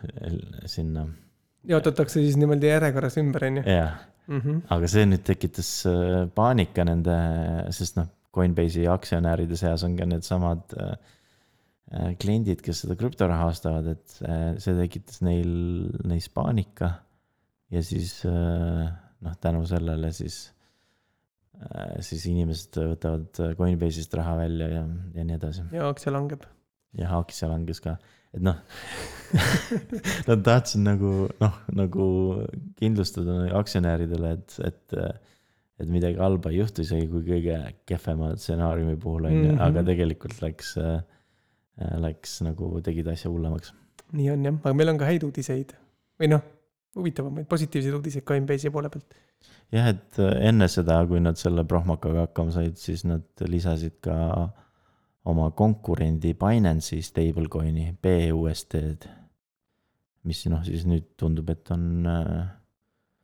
sinna, 0.65 1.05
jaotatakse 1.69 2.23
siis 2.23 2.39
niimoodi 2.39 2.71
järjekorras 2.71 3.19
ümber, 3.21 3.45
on 3.49 3.61
ju. 3.61 3.67
jah 3.69 3.99
aga 4.29 4.89
see 4.89 5.05
nüüd 5.09 5.23
tekitas 5.25 5.69
äh, 5.89 6.25
paanika 6.35 6.85
nende, 6.87 7.15
sest 7.75 7.97
noh, 7.99 8.09
Coinbase'i 8.35 8.85
aktsionäride 8.85 9.57
seas 9.57 9.81
on 9.87 9.95
ka 9.97 10.05
needsamad 10.05 10.75
äh, 10.77 10.91
äh, 11.89 12.11
kliendid, 12.21 12.61
kes 12.65 12.83
seda 12.83 12.97
krüptoraha 12.99 13.49
ostavad, 13.49 13.89
et 13.95 14.19
see 14.61 14.75
tekitas 14.77 15.23
neil, 15.25 15.49
neis 16.05 16.29
paanika. 16.33 16.93
ja 17.73 17.81
siis 17.85 18.21
noh, 18.25 19.33
tänu 19.41 19.65
sellele 19.69 20.11
siis, 20.13 20.37
siis 22.05 22.23
inimesed 22.29 22.79
võtavad 22.93 23.41
Coinbase'ist 23.57 24.13
raha 24.17 24.37
välja 24.43 24.69
ja, 24.77 24.85
ja 25.17 25.25
nii 25.25 25.37
edasi. 25.37 25.65
ja 25.73 25.89
aktsia 25.89 26.13
langeb. 26.13 26.45
ja 26.97 27.11
aktsia 27.17 27.49
langes 27.49 27.81
ka, 27.81 27.97
et 28.33 28.41
noh 28.45 28.57
Nad 30.29 30.41
tahtsid 30.45 30.81
nagu 30.81 31.09
noh, 31.41 31.57
nagu 31.77 32.05
kindlustada 32.79 33.35
aktsionäridele, 33.59 34.31
et, 34.39 34.55
et, 34.65 34.95
et 35.83 35.91
midagi 35.93 36.17
halba 36.17 36.49
ei 36.49 36.57
juhtu, 36.63 36.81
isegi 36.85 37.05
kui 37.11 37.21
kõige 37.27 37.57
kehvema 37.89 38.31
stsenaariumi 38.37 38.95
puhul 39.01 39.27
on 39.29 39.35
ju, 39.37 39.43
Mhm. 39.51 39.59
aga 39.67 39.83
tegelikult 39.91 40.41
läks, 40.41 40.73
läks 42.05 42.39
nagu, 42.47 42.71
tegid 42.85 43.07
asja 43.13 43.29
hullemaks. 43.31 43.73
nii 44.17 44.31
on 44.33 44.45
jah, 44.49 44.55
aga 44.63 44.73
meil 44.73 44.89
on 44.89 44.97
ka 44.97 45.05
häid 45.05 45.23
uudiseid 45.27 45.75
või 46.19 46.31
noh, 46.33 46.41
huvitavamaid, 46.97 47.45
positiivseid 47.51 47.93
uudiseid 47.99 48.25
Coinbase'i 48.25 48.71
poole 48.73 48.89
pealt. 48.89 49.13
jah, 49.71 49.91
et 49.93 50.17
enne 50.41 50.67
seda, 50.67 50.97
kui 51.07 51.19
nad 51.21 51.37
selle 51.37 51.63
prohmakaga 51.69 52.25
hakkama 52.25 52.51
said, 52.55 52.75
siis 52.81 53.05
nad 53.05 53.21
lisasid 53.45 53.99
ka 54.01 54.17
oma 55.29 55.49
konkurendi 55.55 56.33
Binance'i 56.39 57.01
stablecoin'i 57.05 57.91
BUSD-d, 58.03 59.07
mis 60.29 60.45
noh, 60.51 60.63
siis 60.67 60.85
nüüd 60.89 61.13
tundub, 61.19 61.49
et 61.53 61.69
on 61.75 61.85
äh, 62.05 62.47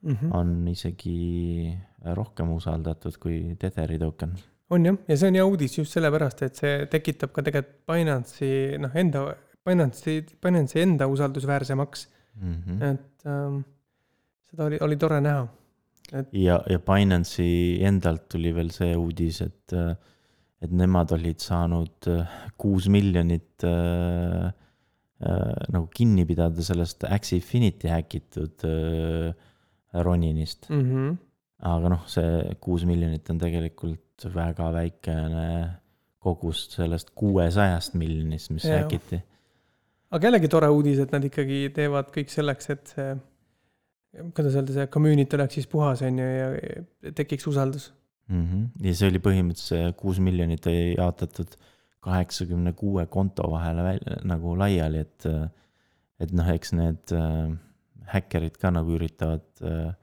Mhm. 0.05 0.29
on 0.37 0.49
isegi 0.69 1.73
rohkem 2.13 2.51
usaldatud 2.53 3.15
kui 3.17 3.55
Tetheri 3.57 3.97
token. 3.97 4.35
on 4.69 4.85
jah, 4.85 4.97
ja 5.07 5.15
see 5.17 5.27
on 5.31 5.35
hea 5.39 5.45
uudis 5.45 5.77
just 5.79 5.93
sellepärast, 5.97 6.41
et 6.45 6.55
see 6.61 6.85
tekitab 6.91 7.31
ka 7.33 7.41
tegelikult 7.41 7.79
Binance'i 7.89 8.77
noh, 8.81 8.93
enda, 8.97 9.23
Binance'i, 9.65 10.19
Binance'i 10.41 10.81
enda 10.83 11.07
usaldusväärsemaks, 11.09 12.07
Mhm. 12.41 12.81
et 12.83 13.25
ähm, 13.25 13.59
seda 14.51 14.65
oli, 14.65 14.77
oli 14.81 14.95
tore 14.97 15.21
näha. 15.21 15.47
ja, 16.33 16.59
ja 16.69 16.79
Binance'i 16.79 17.79
endalt 17.81 18.29
tuli 18.29 18.53
veel 18.53 18.69
see 18.71 18.93
uudis, 18.95 19.41
et, 19.41 19.73
et 20.65 20.73
nemad 20.75 21.13
olid 21.15 21.41
saanud 21.43 22.09
äh, 22.11 22.37
kuus 22.61 22.89
miljonit 22.91 23.65
äh, 23.67 24.49
äh, 24.49 25.53
nagu 25.73 25.87
kinni 25.93 26.25
pidada 26.27 26.65
sellest 26.65 27.05
Axie-Infinity 27.07 27.91
häkitud 27.91 28.65
äh, 28.67 29.31
Roninist. 30.03 30.69
Mm 30.69 30.83
-hmm. 30.83 31.15
aga 31.65 31.89
noh, 31.89 32.03
see 32.07 32.55
kuus 32.61 32.83
miljonit 32.85 33.29
on 33.29 33.37
tegelikult 33.39 34.25
väga 34.33 34.71
väikene 34.73 35.47
kogus 36.19 36.65
sellest 36.73 37.13
kuuesajast 37.15 37.93
miljonist, 37.93 38.51
mis 38.51 38.65
Jaa. 38.65 38.81
häkiti. 38.81 39.21
aga 40.11 40.27
jällegi 40.27 40.47
tore 40.47 40.69
uudis, 40.69 40.99
et 40.99 41.11
nad 41.11 41.23
ikkagi 41.23 41.69
teevad 41.75 42.09
kõik 42.15 42.31
selleks, 42.33 42.69
et 42.73 42.93
see, 42.93 43.15
kuidas 44.37 44.55
öelda, 44.55 44.73
see 44.73 44.87
community 44.87 45.37
oleks 45.37 45.59
siis 45.59 45.67
puhas, 45.67 46.01
on 46.07 46.19
ju, 46.19 46.25
ja 46.39 47.11
tekiks 47.17 47.47
usaldus. 47.51 47.91
mm. 48.27 48.45
-hmm. 48.45 48.87
ja 48.87 48.95
see 48.95 49.09
oli 49.11 49.21
põhimõtteliselt 49.23 49.97
kuus 49.99 50.19
miljonit 50.23 50.67
oli 50.67 50.95
jaotatud 50.95 51.55
kaheksakümne 52.05 52.73
kuue 52.77 53.05
konto 53.09 53.49
vahele 53.51 53.83
välja 53.83 54.17
nagu 54.29 54.53
laiali, 54.57 55.01
et, 55.01 55.25
et 56.21 56.33
noh, 56.37 56.49
eks 56.53 56.73
need 56.77 57.13
äh, 57.17 57.55
häkkerid 58.13 58.59
ka 58.61 58.71
nagu 58.73 58.93
üritavad 58.97 59.45
äh, 59.65 59.93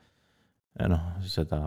noh, 0.91 1.05
seda 1.23 1.61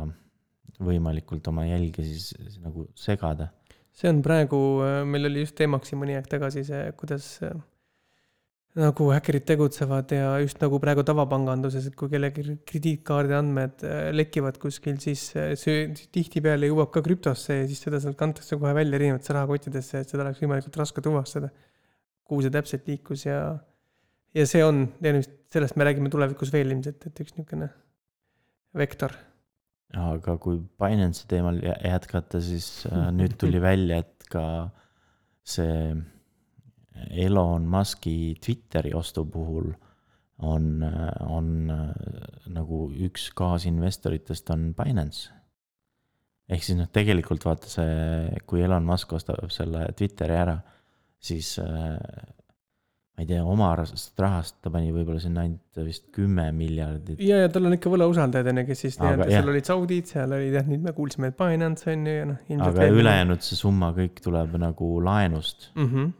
võimalikult 0.83 1.47
oma 1.47 1.63
jälge 1.69 2.03
siis, 2.03 2.33
siis 2.35 2.59
nagu 2.59 2.89
segada. 2.99 3.47
see 3.95 4.11
on 4.11 4.19
praegu, 4.21 4.59
meil 5.07 5.29
oli 5.29 5.45
just 5.45 5.55
teemaks 5.55 5.91
siin 5.91 6.01
mõni 6.01 6.17
aeg 6.17 6.27
tagasi 6.27 6.65
see, 6.67 6.91
kuidas 6.99 7.29
äh, 7.47 7.55
nagu 8.75 9.07
häkkerid 9.13 9.45
tegutsevad 9.47 10.11
ja 10.11 10.31
just 10.43 10.59
nagu 10.59 10.79
praegu 10.83 11.03
tavapanganduses, 11.07 11.85
et 11.87 11.95
kui 11.95 12.09
kellegi 12.11 12.57
krediitkaardi 12.67 13.35
andmed 13.37 13.85
äh, 13.87 14.09
lekivad 14.15 14.57
kuskil, 14.59 14.97
siis 15.03 15.29
äh, 15.39 15.53
see 15.59 15.85
tihtipeale 16.15 16.67
jõuab 16.67 16.91
ka 16.91 17.03
krüptosse 17.05 17.61
ja 17.61 17.69
siis 17.69 17.79
seda 17.85 18.01
sealt 18.03 18.19
kantakse 18.19 18.59
kohe 18.59 18.73
välja 18.75 18.99
erinevatesse 18.99 19.35
rahakottidesse, 19.37 20.01
et 20.03 20.11
seda 20.11 20.25
oleks 20.25 20.43
võimalikult 20.43 20.81
raske 20.81 21.03
tuvastada. 21.05 21.53
kuhu 22.25 22.41
see 22.41 22.51
täpselt 22.51 22.87
liikus 22.89 23.27
ja, 23.27 23.39
ja 24.35 24.45
see 24.49 24.63
on, 24.65 24.87
sellest 25.53 25.77
me 25.77 25.87
räägime 25.87 26.09
tulevikus 26.11 26.51
veel 26.51 26.73
ilmselt, 26.73 27.05
et 27.07 27.21
üks 27.23 27.37
niisugune 27.37 27.69
vektor 28.75 29.15
aga 29.95 30.35
kui 30.41 30.59
Binance'i 30.81 31.29
teemal 31.31 31.61
jä- 31.63 31.77
jätkata, 31.93 32.41
siis 32.43 32.67
äh, 32.91 33.07
nüüd 33.19 33.37
tuli 33.39 33.61
välja, 33.63 34.01
et 34.03 34.27
ka 34.31 34.43
see 35.45 35.95
Elon 37.11 37.65
Musk'i 37.69 38.35
Twitteri 38.41 38.93
ostu 38.95 39.25
puhul 39.25 39.71
on, 40.43 40.83
on 41.29 41.49
äh, 41.71 41.89
nagu 42.51 42.85
üks 43.07 43.29
kaasinvestoritest 43.35 44.49
on 44.55 44.69
Binance. 44.75 45.29
ehk 46.49 46.63
siis 46.63 46.77
noh, 46.77 46.89
tegelikult 46.93 47.45
vaata 47.47 47.71
see, 47.71 48.39
kui 48.45 48.61
Elon 48.61 48.85
Musk 48.85 49.15
ostab 49.17 49.49
selle 49.53 49.87
Twitteri 49.97 50.35
ära, 50.37 50.57
siis 51.23 51.55
äh, 51.63 51.95
ma 53.15 53.23
ei 53.23 53.29
tea, 53.29 53.43
oma 53.47 53.69
rahast 53.79 54.57
ta 54.59 54.71
pani 54.73 54.91
võib-olla 54.91 55.21
sinna 55.23 55.45
ainult 55.45 55.79
vist 55.87 56.09
kümme 56.15 56.49
miljardit 56.55 57.21
ja, 57.23 57.39
ja 57.45 57.51
tal 57.51 57.69
on 57.69 57.77
ikka 57.77 57.91
võlausaldajad 57.93 58.49
on 58.51 58.59
ju, 58.59 58.65
kes 58.67 58.83
siis 58.83 58.97
nii-öelda, 58.99 59.29
seal 59.31 59.51
olid 59.53 59.69
saudid, 59.71 60.09
seal 60.11 60.35
olid 60.35 60.57
jah, 60.59 60.67
nüüd 60.67 60.83
me 60.83 60.91
kuulsime, 60.97 61.31
et 61.31 61.37
Binance 61.39 61.87
on 61.93 62.03
ju 62.09 62.15
ja 62.17 62.27
noh. 62.27 62.65
aga 62.67 62.89
ülejäänud 62.91 63.45
see 63.45 63.59
summa 63.59 63.93
kõik 63.95 64.19
tuleb 64.25 64.57
nagu 64.59 64.91
laenust 65.05 65.69
mm. 65.77 65.87
-hmm. 65.87 66.11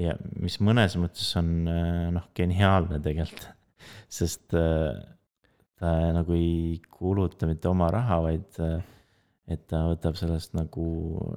Ja 0.00 0.14
mis 0.40 0.58
mõnes 0.64 0.96
mõttes 1.00 1.28
on 1.40 1.52
äh, 1.70 2.08
noh, 2.14 2.30
geniaalne 2.36 3.00
tegelikult, 3.04 3.46
sest 4.18 4.56
äh, 4.58 4.96
ta 5.80 5.94
nagu 6.16 6.36
ei 6.36 6.80
kuluta 6.88 7.48
mitte 7.50 7.70
oma 7.70 7.90
raha, 7.94 8.20
vaid 8.24 8.60
äh, 8.64 8.82
et 9.44 9.66
ta 9.68 9.82
võtab 9.90 10.16
sellest 10.16 10.54
nagu 10.56 10.84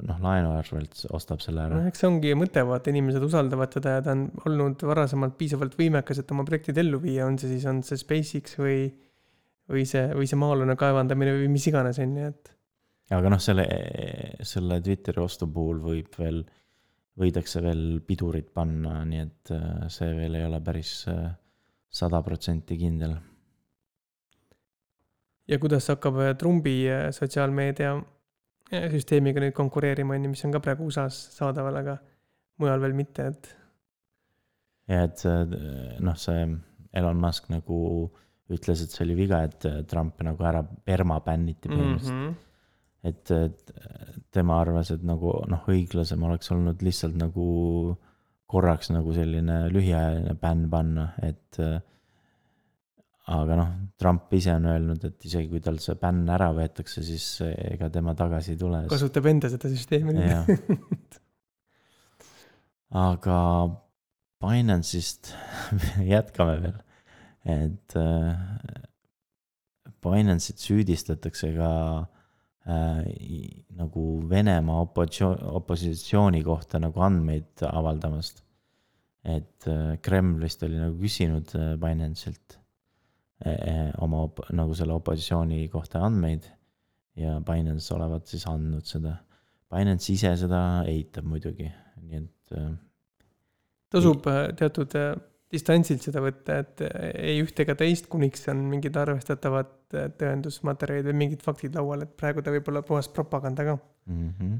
noh, 0.07 0.19
laenu 0.23 0.53
arvelt 0.55 1.01
ostab 1.15 1.41
selle 1.43 1.65
ära. 1.65 1.79
Noh, 1.81 1.89
eks 1.89 2.03
see 2.03 2.07
ongi 2.07 2.31
mõte, 2.39 2.63
vaata 2.67 2.91
inimesed 2.93 3.23
usaldavad 3.27 3.73
teda 3.73 3.97
ja 3.97 4.05
ta 4.05 4.13
on 4.15 4.29
olnud 4.47 4.85
varasemalt 4.87 5.35
piisavalt 5.39 5.75
võimekas, 5.79 6.21
et 6.21 6.31
oma 6.31 6.45
projektid 6.47 6.79
ellu 6.79 7.01
viia, 7.03 7.25
on 7.27 7.35
see 7.41 7.51
siis, 7.51 7.65
on 7.67 7.81
see 7.83 7.99
SpaceX 7.99 8.55
või, 8.61 8.85
või 9.67 9.83
see, 9.89 10.05
või 10.15 10.29
see 10.29 10.39
maa-alune 10.39 10.77
kaevandamine 10.79 11.35
või 11.41 11.51
mis 11.57 11.67
iganes, 11.67 11.99
on 12.03 12.15
ju, 12.15 12.31
et 12.31 12.53
aga 13.15 13.31
noh, 13.31 13.41
selle, 13.43 13.65
selle 14.47 14.79
Twitteri 14.83 15.21
ostu 15.23 15.47
puhul 15.51 15.83
võib 15.83 16.15
veel, 16.19 16.41
võidakse 17.17 17.61
veel 17.65 17.99
pidurit 18.05 18.51
panna, 18.53 19.01
nii 19.07 19.23
et 19.23 19.53
äh, 19.55 19.87
see 19.93 20.13
veel 20.17 20.37
ei 20.37 20.45
ole 20.47 20.59
päris 20.63 20.91
äh, 21.11 21.31
sada 21.89 22.21
protsenti 22.25 22.77
kindel. 22.77 23.15
ja 25.47 25.59
kuidas 25.59 25.87
hakkab 25.93 26.21
äh, 26.21 26.35
Trumpi 26.37 26.79
sotsiaalmeedia 27.15 27.95
süsteemiga 28.91 29.41
nüüd 29.41 29.55
konkureerima, 29.55 30.17
on 30.17 30.27
ju, 30.27 30.33
mis 30.33 30.43
on 30.43 30.53
ka 30.53 30.59
praegu 30.63 30.89
USA-s 30.91 31.37
saadaval, 31.37 31.81
aga 31.81 31.97
mujal 32.59 32.81
veel 32.83 32.97
mitte, 32.97 33.29
et 33.31 33.53
ja 34.91 35.05
et 35.07 35.23
noh, 36.03 36.17
see 36.19 36.41
Elon 36.97 37.21
Musk 37.21 37.47
nagu 37.51 37.77
ütles, 38.51 38.83
et 38.83 38.91
see 38.91 39.05
oli 39.05 39.15
viga, 39.15 39.39
et 39.47 39.65
Trump 39.87 40.19
nagu 40.23 40.43
ära 40.47 40.61
permabänniti 40.63 41.71
põhimõtteliselt 41.71 42.13
mm. 42.13 42.27
-hmm. 42.27 42.46
Et 43.05 43.31
et 43.31 43.73
tema 44.33 44.59
arvas, 44.61 44.91
et 44.93 45.03
nagu 45.05 45.33
noh, 45.49 45.67
õiglasem 45.71 46.23
oleks 46.27 46.51
olnud 46.53 46.81
lihtsalt 46.85 47.17
nagu 47.17 47.45
korraks 48.47 48.91
nagu 48.93 49.13
selline 49.15 49.65
lühiajaline 49.73 50.35
bänn 50.39 50.67
panna, 50.71 51.09
et 51.25 51.59
äh, 51.63 51.79
aga 53.35 53.57
noh, 53.59 53.71
Trump 53.99 54.31
ise 54.37 54.53
on 54.55 54.69
öelnud, 54.71 55.03
et 55.03 55.27
isegi 55.27 55.49
kui 55.51 55.61
tal 55.63 55.79
see 55.83 55.97
bänn 55.99 56.29
ära 56.31 56.49
võetakse, 56.55 57.03
siis 57.03 57.25
ega 57.43 57.89
tema 57.93 58.15
tagasi 58.17 58.55
ei 58.55 58.61
tule. 58.61 58.83
kasutab 58.91 59.27
enda 59.33 59.51
seda 59.51 59.71
süsteemi 59.71 60.15
nüüd., 60.15 61.17
aga 63.07 63.39
Binance'ist 64.43 65.33
jätkame 66.13 66.59
veel, 66.61 66.77
et 67.57 67.97
äh, 67.99 68.45
Binance'it 70.05 70.61
süüdistatakse 70.61 71.51
ka 71.57 71.71
äh, 71.97 72.05
nagu 72.67 74.01
Venemaa 74.29 74.81
opositsioon, 74.83 75.37
opositsiooni 75.55 76.41
kohta 76.43 76.81
nagu 76.83 76.99
andmeid 77.05 77.63
avaldamast. 77.63 78.43
et 79.27 79.67
äh, 79.67 79.97
Kreml 80.01 80.39
vist 80.39 80.61
oli 80.63 80.77
nagu 80.79 80.95
küsinud 81.01 81.51
äh, 81.55 81.73
Binance'ilt 81.79 82.57
äh, 83.43 83.89
oma 83.99 84.21
nagu 84.55 84.75
selle 84.75 84.93
opositsiooni 84.95 85.65
kohta 85.67 85.99
andmeid 86.05 86.45
ja 87.17 87.39
Binance 87.43 87.93
olevat 87.93 88.27
siis 88.27 88.45
andnud 88.47 88.87
seda 88.87 89.17
Binance 89.73 90.13
ise 90.13 90.31
seda 90.39 90.61
eitab 90.87 91.27
muidugi, 91.27 91.67
nii 92.05 92.21
et 92.21 92.55
äh, 92.55 92.69
tasub 93.91 94.27
äh, 94.31 94.45
teatud 94.55 94.95
äh, 94.95 95.17
distantsilt 95.53 96.03
seda 96.03 96.21
võtta, 96.23 96.61
et 96.63 96.83
äh, 96.85 97.11
ei 97.31 97.41
ühte 97.43 97.63
ega 97.63 97.75
teist, 97.79 98.09
kuniks 98.11 98.47
on 98.51 98.65
mingid 98.71 98.97
arvestatavad 98.99 99.95
äh, 99.95 100.09
tõendusmaterjalid 100.19 101.07
või 101.11 101.19
mingid 101.23 101.45
faktid 101.45 101.77
laual, 101.77 102.03
et 102.03 102.15
praegu 102.19 102.43
ta 102.43 102.53
võib 102.53 102.67
olla 102.71 102.83
puhas 102.87 103.07
propaganda 103.13 103.65
ka. 103.67 103.77
mm. 104.11 104.33
-hmm. 104.39 104.57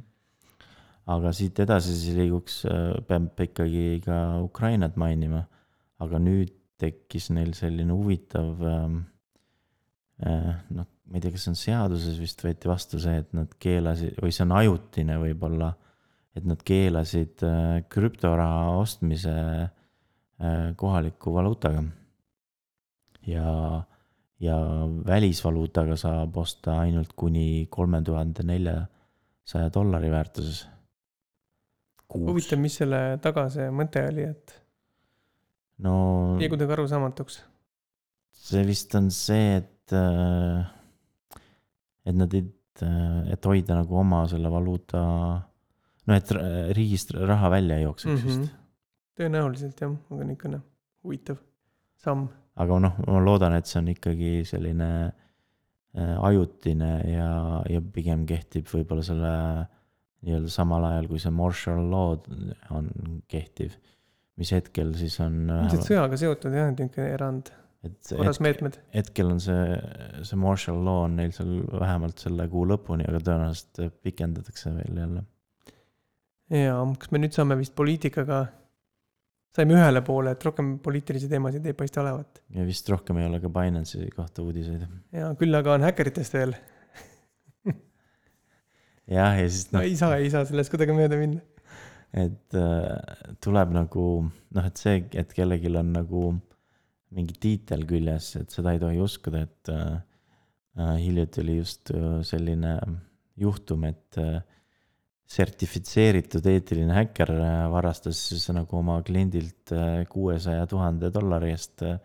aga 1.15 1.33
siit 1.35 1.59
edasi 1.63 1.95
siis 1.95 2.15
liiguks, 2.15 2.61
peab 3.07 3.43
ikkagi 3.47 4.01
ka 4.05 4.39
Ukrainat 4.43 4.95
mainima, 4.95 5.43
aga 5.99 6.19
nüüd 6.19 6.55
tekkis 6.77 7.31
neil 7.33 7.53
selline 7.57 7.93
huvitav 7.93 8.63
äh, 8.63 8.87
noh, 10.69 10.87
ma 11.07 11.17
ei 11.17 11.21
tea, 11.23 11.31
kas 11.33 11.43
see 11.47 11.51
on 11.51 11.59
seaduses 11.59 12.19
vist 12.19 12.41
võeti 12.43 12.69
vastu 12.69 12.99
see, 12.99 13.19
et 13.25 13.33
nad 13.35 13.51
keelasid 13.59 14.21
või 14.23 14.31
see 14.31 14.45
on 14.47 14.55
ajutine 14.55 15.19
võib-olla, 15.19 15.73
et 16.37 16.45
nad 16.47 16.61
keelasid 16.63 17.41
krüptoraha 17.89 18.77
ostmise 18.77 19.33
kohaliku 20.75 21.33
valuutaga. 21.33 21.83
ja, 23.27 23.83
ja 24.39 24.57
välisvaluutaga 25.07 25.95
saab 25.97 26.37
osta 26.37 26.79
ainult 26.83 27.13
kuni 27.15 27.67
kolme 27.69 28.01
tuhande 28.05 28.43
neljasaja 28.45 29.71
dollari 29.73 30.11
väärtuses. 30.13 30.67
huvitav, 32.13 32.59
mis 32.61 32.75
selle 32.79 33.17
taga 33.21 33.49
see 33.49 33.69
mõte 33.73 34.03
oli, 34.11 34.23
et 34.29 34.53
no 35.83 36.37
jäi 36.39 36.49
kuidagi 36.53 36.73
arusaamatuks. 36.77 37.41
see 38.31 38.63
vist 38.67 38.95
on 38.95 39.09
see, 39.11 39.57
et, 39.57 39.91
et 42.05 42.15
nad 42.15 42.33
ei, 42.37 42.45
et 43.33 43.45
hoida 43.49 43.81
nagu 43.81 43.97
oma 43.99 44.21
selle 44.29 44.51
valuuta, 44.53 45.01
no 46.07 46.15
et 46.15 46.31
riigist 46.77 47.11
raha 47.17 47.49
välja 47.51 47.77
ei 47.81 47.83
jookseks 47.89 48.21
Mhm. 48.21 48.27
vist. 48.27 48.53
Tõenäoliselt 49.17 49.81
jah, 49.81 49.93
aga 50.11 50.27
niisugune 50.27 50.61
huvitav 51.05 51.39
samm. 52.01 52.27
aga 52.57 52.81
noh, 52.83 52.99
ma 53.07 53.23
loodan, 53.23 53.55
et 53.57 53.69
see 53.69 53.79
on 53.81 53.89
ikkagi 53.93 54.31
selline 54.47 54.89
äh, 55.07 56.15
ajutine 56.29 56.91
ja, 57.11 57.29
ja 57.69 57.81
pigem 57.93 58.25
kehtib 58.29 58.69
võib-olla 58.71 59.05
selle 59.05 59.33
nii-öelda 60.25 60.51
samal 60.51 60.87
ajal, 60.89 61.07
kui 61.11 61.21
see 61.21 61.33
martial 61.33 61.85
law 61.91 62.17
on 62.73 62.89
kehtiv, 63.29 63.77
mis 64.39 64.51
hetkel 64.55 64.93
siis 64.97 65.17
on. 65.23 65.45
ilmselt 65.45 65.87
sõjaga 65.87 66.19
seotud 66.19 66.57
jah, 66.57 66.71
niisugune 66.73 67.07
erand, 67.13 67.51
et 67.85 68.11
korras 68.11 68.41
meetmed. 68.43 68.79
hetkel 68.95 69.31
on 69.35 69.41
see, 69.43 69.79
see 70.27 70.41
martial 70.41 70.81
law 70.85 71.03
on 71.05 71.17
neil 71.21 71.33
seal 71.35 71.59
vähemalt 71.69 72.25
selle 72.25 72.47
kuu 72.51 72.65
lõpuni, 72.69 73.07
aga 73.09 73.21
tõenäoliselt 73.29 73.99
pikendatakse 74.05 74.73
veel 74.79 75.01
jälle. 75.03 75.25
jaa, 76.57 76.79
kas 76.97 77.13
me 77.13 77.21
nüüd 77.21 77.37
saame 77.37 77.59
vist 77.59 77.77
poliitikaga, 77.77 78.47
saime 79.57 79.77
ühele 79.77 80.03
poole, 80.05 80.33
et 80.35 80.45
rohkem 80.45 80.75
poliitilisi 80.83 81.29
teemasid 81.31 81.65
ei 81.67 81.75
paista 81.77 82.01
olevat. 82.03 82.41
ja 82.55 82.65
vist 82.67 82.89
rohkem 82.93 83.21
ei 83.21 83.27
ole 83.29 83.41
ka 83.43 83.51
Binance'i 83.53 84.09
kohta 84.15 84.45
uudiseid. 84.45 84.87
ja 85.15 85.33
küll 85.39 85.59
aga 85.59 85.75
on 85.77 85.85
häkkeritest 85.87 86.37
veel, 86.37 86.55
jah, 89.17 89.37
ja 89.41 89.45
siis 89.45 89.71
no 89.71 89.79
noh, 89.79 89.87
ei 89.87 89.95
saa, 89.99 90.17
ei 90.21 90.33
saa 90.33 90.47
sellest 90.49 90.73
kuidagi 90.73 90.97
mööda 90.97 91.19
minna. 91.19 91.41
et 92.17 92.57
äh, 92.57 92.91
tuleb 93.43 93.73
nagu 93.75 94.05
noh, 94.27 94.67
et 94.69 94.83
see, 94.83 95.01
et 95.17 95.33
kellelgi 95.35 95.73
on 95.73 95.95
nagu 95.95 96.27
mingi 97.15 97.37
tiitel 97.39 97.85
küljes, 97.87 98.33
et 98.41 98.53
seda 98.53 98.73
ei 98.75 98.81
tohi 98.81 98.99
uskuda, 99.03 99.45
et 99.47 99.71
äh, 99.71 99.97
äh, 100.79 100.95
hiljuti 101.01 101.43
oli 101.43 101.57
just 101.61 101.91
äh, 101.95 102.19
selline 102.27 102.77
juhtum, 103.39 103.85
et 103.87 104.19
äh, 104.21 104.41
sertifitseeritud 105.27 106.45
eetiline 106.47 106.95
häkker 106.95 107.33
äh, 107.35 107.59
varastas 107.71 108.19
siis 108.29 108.47
nagu 108.55 108.79
oma 108.79 109.01
kliendilt 109.05 109.73
kuuesaja 110.11 110.67
tuhande 110.71 111.11
dollari 111.13 111.51
eest 111.55 111.83
äh, 111.83 111.99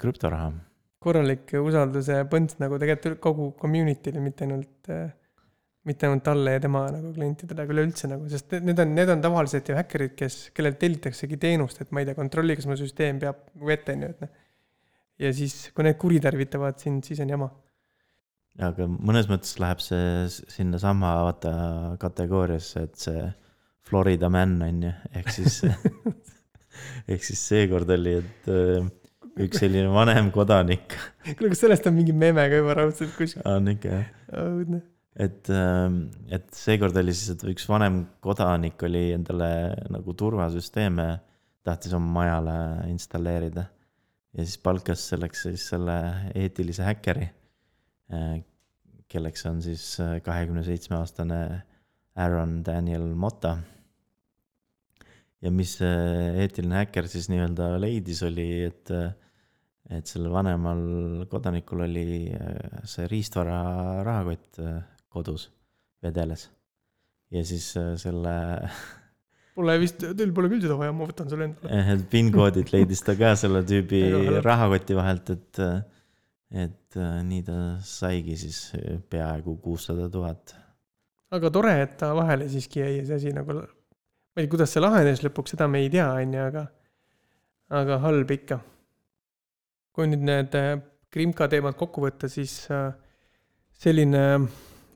krüptoraha. 0.00 0.52
korralik 1.04 1.52
usalduse 1.60 2.20
põnts 2.32 2.60
nagu 2.60 2.78
tegelikult 2.80 3.20
kogu 3.24 3.50
community'le, 3.60 4.20
mitte 4.24 4.46
ainult, 4.46 4.92
mitte 5.84 6.08
ainult 6.08 6.24
talle 6.24 6.54
ja 6.54 6.62
tema 6.64 6.86
nagu 6.92 7.10
klientidele, 7.16 7.64
aga 7.64 7.74
üleüldse 7.74 8.08
nagu, 8.08 8.28
sest 8.32 8.54
need 8.64 8.80
on, 8.80 8.94
need 8.96 9.12
on 9.12 9.24
tavaliselt 9.24 9.68
ju 9.68 9.76
häkkerid, 9.76 10.14
kes, 10.16 10.38
kellelt 10.56 10.78
tellitaksegi 10.80 11.36
teenust, 11.40 11.82
et 11.84 11.92
ma 11.92 12.00
ei 12.00 12.08
tea, 12.08 12.16
kontrolli, 12.16 12.56
kas 12.56 12.68
mu 12.70 12.78
süsteem 12.80 13.20
peab 13.20 13.68
ette, 13.76 13.96
on 13.96 14.06
ju, 14.06 14.14
et 14.14 14.24
noh. 14.24 14.32
ja 15.26 15.34
siis, 15.36 15.58
kui 15.76 15.84
need 15.84 16.00
kuritarvitavad 16.00 16.80
sind, 16.80 17.04
siis 17.08 17.20
on 17.24 17.36
jama. 17.36 17.50
Aga 18.62 18.86
mõnes 18.86 19.26
mõttes 19.30 19.56
läheb 19.62 19.80
see 19.82 20.26
sinnasama 20.30 21.14
vaata 21.26 21.54
kategooriasse, 22.02 22.84
et 22.86 23.06
see 23.06 23.24
Florida 23.84 24.30
man 24.32 24.60
on 24.64 24.84
ju, 24.86 24.92
ehk 25.18 25.32
siis, 25.34 25.60
ehk 27.10 27.26
siis 27.26 27.42
seekord 27.50 27.90
oli, 27.96 28.18
et 28.22 28.48
äh, 28.52 28.86
üks 29.44 29.60
selline 29.62 29.90
vanem 29.92 30.30
kodanik 30.34 30.94
kuule, 31.36 31.50
kas 31.52 31.64
sellest 31.64 31.86
on 31.90 31.96
mingi 31.96 32.14
meme 32.16 32.46
ka 32.50 32.60
juba 32.60 32.78
raudselt 32.78 33.14
kuskil? 33.18 33.42
on 33.50 33.70
ikka 33.74 33.92
jah, 33.98 34.10
õudne. 34.44 34.80
et, 35.18 35.52
et 36.38 36.48
seekord 36.54 36.96
oli 37.02 37.14
siis, 37.16 37.34
et 37.34 37.46
üks 37.50 37.66
vanem 37.70 38.04
kodanik 38.24 38.82
oli 38.86 39.08
endale 39.16 39.50
nagu 39.90 40.14
turvasüsteeme, 40.18 41.08
tahtis 41.66 41.94
oma 41.98 42.20
majale 42.20 42.58
installeerida. 42.92 43.66
ja 44.34 44.46
siis 44.46 44.60
palkas 44.62 45.08
selleks 45.10 45.48
siis 45.48 45.66
selle 45.74 45.98
eetilise 46.34 46.86
häkkeri, 46.86 47.28
kelleks 49.08 49.46
on 49.48 49.62
siis 49.62 49.84
kahekümne 50.24 50.62
seitsme 50.66 50.96
aastane 50.98 51.38
Aaron 52.14 52.62
Daniel 52.64 53.14
Motta. 53.14 53.58
ja 55.42 55.50
mis 55.52 55.74
see 55.76 55.96
eetiline 56.40 56.78
häkker 56.78 57.08
siis 57.10 57.26
nii-öelda 57.28 57.74
leidis, 57.76 58.22
oli, 58.24 58.46
et, 58.64 58.92
et 59.92 60.08
sellel 60.08 60.32
vanemal 60.32 60.84
kodanikul 61.28 61.84
oli 61.84 62.30
äh, 62.32 62.78
see 62.88 63.08
riistvara 63.10 63.58
rahakott 64.06 64.60
äh, 64.62 64.78
kodus 65.12 65.50
vedeles. 66.02 66.46
ja 67.34 67.42
siis 67.44 67.74
äh, 67.76 67.92
selle 68.00 68.36
Pole 69.54 69.76
vist, 69.78 70.00
teil 70.02 70.32
pole 70.34 70.48
küll 70.50 70.64
seda 70.64 70.74
vaja, 70.74 70.90
ma 70.90 71.06
võtan 71.06 71.28
selle 71.30 71.46
endale. 71.46 71.98
PIN-koodid 72.12 72.72
leidis 72.74 73.04
ta 73.06 73.14
ka 73.18 73.36
selle 73.38 73.60
tüübi 73.66 74.00
rahakoti 74.42 74.96
vahelt, 74.98 75.30
et, 75.30 75.60
et 76.54 76.98
äh, 77.00 77.18
nii 77.26 77.42
ta 77.46 77.58
saigi 77.82 78.36
siis 78.38 78.58
peaaegu 79.10 79.56
kuussada 79.62 80.08
tuhat. 80.10 80.54
aga 81.34 81.50
tore, 81.50 81.74
et 81.82 81.96
ta 81.98 82.12
vahele 82.14 82.48
siiski 82.48 82.80
jäi 82.80 82.98
ja 82.98 83.06
see 83.08 83.20
asi 83.20 83.34
nagu, 83.34 83.58
ma 83.58 84.38
ei 84.38 84.46
tea, 84.46 84.52
kuidas 84.54 84.74
see 84.74 84.82
lahenes 84.82 85.24
lõpuks, 85.26 85.54
seda 85.54 85.68
me 85.70 85.82
ei 85.82 85.90
tea, 85.90 86.06
on 86.06 86.34
ju, 86.36 86.44
aga, 86.48 86.66
aga 87.82 87.98
halb 88.06 88.30
ikka. 88.30 88.60
kui 89.94 90.10
nüüd 90.10 90.26
need 90.26 90.54
äh, 90.58 90.76
Krimka 91.14 91.46
teemad 91.46 91.76
kokku 91.78 92.02
võtta, 92.02 92.26
siis 92.26 92.64
äh, 92.74 92.88
selline 93.78 94.22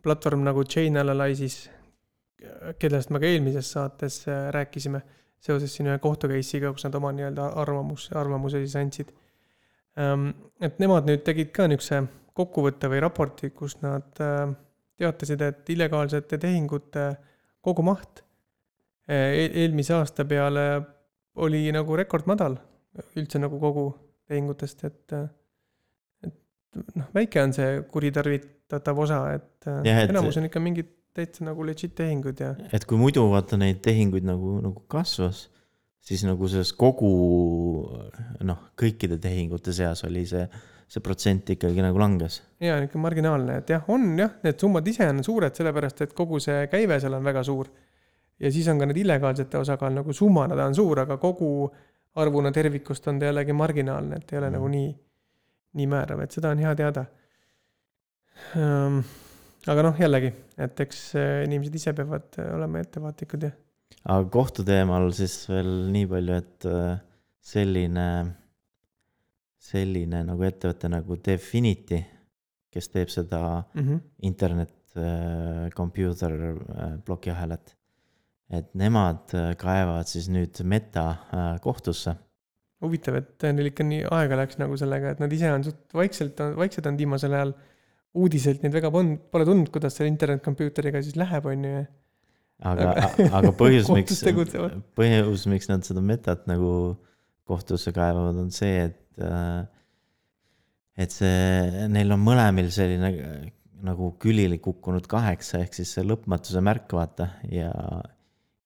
platvorm 0.02 0.42
nagu 0.46 0.64
Chain 0.64 0.98
Analysis, 0.98 1.68
kellest 2.78 3.12
me 3.14 3.20
ka 3.22 3.30
eelmises 3.30 3.70
saates 3.74 4.24
äh, 4.26 4.48
rääkisime, 4.54 5.02
seoses 5.42 5.74
siin 5.74 5.90
ühe 5.90 5.98
kohtu 6.02 6.30
case'iga, 6.30 6.72
kus 6.74 6.86
nad 6.86 6.98
oma 6.98 7.12
nii-öelda 7.14 7.52
arvamus, 7.62 8.08
arvamuse 8.18 8.62
siis 8.64 8.74
andsid. 8.80 9.12
Ähm, 9.98 10.30
et 10.62 10.78
nemad 10.82 11.08
nüüd 11.08 11.24
tegid 11.26 11.50
ka 11.54 11.66
niisuguse 11.70 12.04
kokkuvõtte 12.38 12.90
või 12.90 13.00
raporti, 13.02 13.50
kus 13.50 13.78
nad 13.82 14.20
äh, 14.22 14.46
teatasid, 14.98 15.42
et 15.42 15.72
illegaalsete 15.74 16.38
tehingute 16.38 17.08
kogumaht 17.64 18.22
e-, 19.08 19.48
eelmise 19.64 19.96
aasta 19.96 20.26
peale 20.28 20.68
oli 21.38 21.64
nagu 21.74 21.96
rekordmadal 21.98 22.56
üldse 23.18 23.40
nagu 23.42 23.58
kogu 23.62 23.88
tehingutest, 24.28 24.84
et, 24.88 25.14
et 26.26 26.94
noh, 26.98 27.10
väike 27.14 27.42
on 27.42 27.54
see 27.56 27.82
kuritarvitatav 27.90 29.02
osa, 29.04 29.20
et, 29.38 29.68
Jah, 29.86 30.02
et- 30.02 30.12
enamus 30.12 30.38
on 30.40 30.48
ikka 30.48 30.62
mingid 30.62 30.90
täitsa 31.18 31.46
nagu 31.46 31.64
legit 31.66 31.94
tehingud 31.98 32.38
ja 32.42 32.52
et 32.74 32.84
kui 32.86 32.98
muidu 33.00 33.24
vaata 33.32 33.58
neid 33.58 33.80
tehinguid 33.82 34.26
nagu, 34.28 34.58
nagu 34.62 34.84
kasvas, 34.92 35.46
siis 36.00 36.22
nagu 36.24 36.48
selles 36.48 36.72
kogu 36.78 37.10
noh, 38.46 38.60
kõikide 38.78 39.18
tehingute 39.20 39.72
seas 39.76 40.04
oli 40.08 40.24
see, 40.26 40.44
see 40.88 41.02
protsent 41.04 41.50
ikkagi 41.56 41.82
nagu 41.84 41.98
langes. 42.00 42.40
ja 42.60 42.78
niisugune 42.80 43.02
marginaalne, 43.02 43.58
et 43.62 43.68
jah, 43.74 43.84
on 43.92 44.14
jah, 44.18 44.38
need 44.44 44.58
summad 44.60 44.86
ise 44.88 45.08
on 45.08 45.22
suured, 45.24 45.54
sellepärast 45.54 46.02
et 46.06 46.14
kogu 46.16 46.40
see 46.40 46.66
käive 46.72 47.00
seal 47.00 47.14
on 47.18 47.24
väga 47.24 47.42
suur. 47.44 47.68
ja 48.40 48.50
siis 48.54 48.68
on 48.68 48.78
ka 48.78 48.86
need 48.86 49.02
illegaalsete 49.04 49.58
osakaal 49.58 49.92
nagu 50.00 50.12
summana 50.12 50.56
ta 50.56 50.66
on 50.70 50.74
suur, 50.74 51.00
aga 51.04 51.16
kogu 51.18 51.68
arvuna 52.18 52.50
tervikust 52.54 53.06
on 53.08 53.18
ta 53.18 53.26
jällegi 53.28 53.52
marginaalne, 53.52 54.16
et 54.16 54.32
ei 54.32 54.38
ole 54.38 54.48
Mhm. 54.50 54.54
nagu 54.56 54.68
nii, 54.68 54.88
nii 55.74 55.86
määrav, 55.86 56.20
et 56.24 56.32
seda 56.32 56.50
on 56.50 56.58
hea 56.58 56.74
teada. 56.74 57.04
aga 59.68 59.82
noh, 59.84 59.96
jällegi, 60.00 60.30
et 60.58 60.80
eks 60.80 61.00
äh, 61.18 61.44
inimesed 61.44 61.74
ise 61.74 61.92
peavad 61.92 62.38
äh, 62.38 62.52
olema 62.56 62.80
ettevaatlikud 62.80 63.42
ja 63.42 63.50
aga 64.08 64.28
kohtu 64.32 64.64
teemal 64.66 65.10
siis 65.16 65.34
veel 65.50 65.70
nii 65.92 66.08
palju, 66.10 66.36
et 66.42 66.68
äh, 66.68 67.00
selline, 67.44 68.06
selline 69.68 70.22
nagu 70.26 70.46
ettevõte 70.48 70.90
nagu 70.92 71.18
Definity, 71.24 72.00
kes 72.72 72.90
teeb 72.92 73.12
seda 73.12 73.42
mm 73.60 73.82
-hmm. 73.82 74.00
internet 74.30 74.96
äh, 74.96 75.68
computer 75.76 76.32
äh, 76.32 76.94
plokiahelat. 77.04 77.74
et 78.50 78.70
nemad 78.80 79.28
kaevavad 79.60 80.08
siis 80.08 80.30
nüüd 80.32 80.62
Meta 80.64 81.16
kohtusse. 81.60 82.14
huvitav, 82.80 83.14
et 83.16 83.42
neil 83.42 83.66
ikka 83.66 83.84
nii 83.84 84.06
aega 84.10 84.36
läks 84.36 84.56
nagu 84.58 84.76
sellega, 84.76 85.10
et 85.10 85.20
nad 85.20 85.32
ise 85.32 85.52
on 85.52 85.64
suht 85.64 85.92
vaikselt, 85.92 86.38
vaiksed 86.56 86.86
on 86.86 86.96
viimasel 86.96 87.32
ajal. 87.32 87.52
uudiselt 88.14 88.62
neid 88.62 88.72
väga 88.72 88.90
polnud, 88.90 89.18
pole 89.30 89.44
tundnud, 89.44 89.68
kuidas 89.68 89.96
selle 89.96 90.08
internetcomputeriga 90.08 91.02
siis 91.02 91.16
läheb, 91.16 91.44
on 91.44 91.64
ju. 91.64 91.84
Aga, 92.66 92.92
aga 93.40 93.52
põhjus, 93.56 93.90
miks 93.94 94.22
põhjus, 94.98 95.46
miks 95.50 95.70
nad 95.70 95.86
seda 95.86 96.02
metat 96.04 96.46
nagu 96.50 96.70
kohtusse 97.48 97.92
kaevavad, 97.96 98.38
on 98.42 98.50
see, 98.54 98.88
et 98.88 99.24
äh, 99.24 99.62
et 100.98 101.14
see, 101.14 101.86
neil 101.92 102.12
on 102.14 102.22
mõlemil 102.24 102.72
selline 102.74 103.12
äh, 103.14 103.48
nagu 103.86 104.12
külili 104.20 104.58
kukkunud 104.62 105.06
kaheksa 105.10 105.62
ehk 105.62 105.76
siis 105.78 105.92
see 105.94 106.06
lõpmatuse 106.06 106.62
märk, 106.64 106.90
vaata, 106.98 107.30
ja 107.52 107.72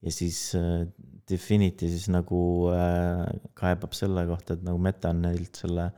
ja 0.03 0.13
siis 0.13 0.51
äh, 0.59 0.87
Definity 1.31 1.89
siis 1.89 2.09
nagu 2.11 2.71
äh, 2.75 3.27
kaebab 3.59 3.95
selle 3.97 4.25
kohta, 4.29 4.57
et 4.57 4.65
nagu 4.67 4.81
Meta 4.83 5.13
on 5.15 5.23
neilt 5.27 5.61
selle 5.63 5.91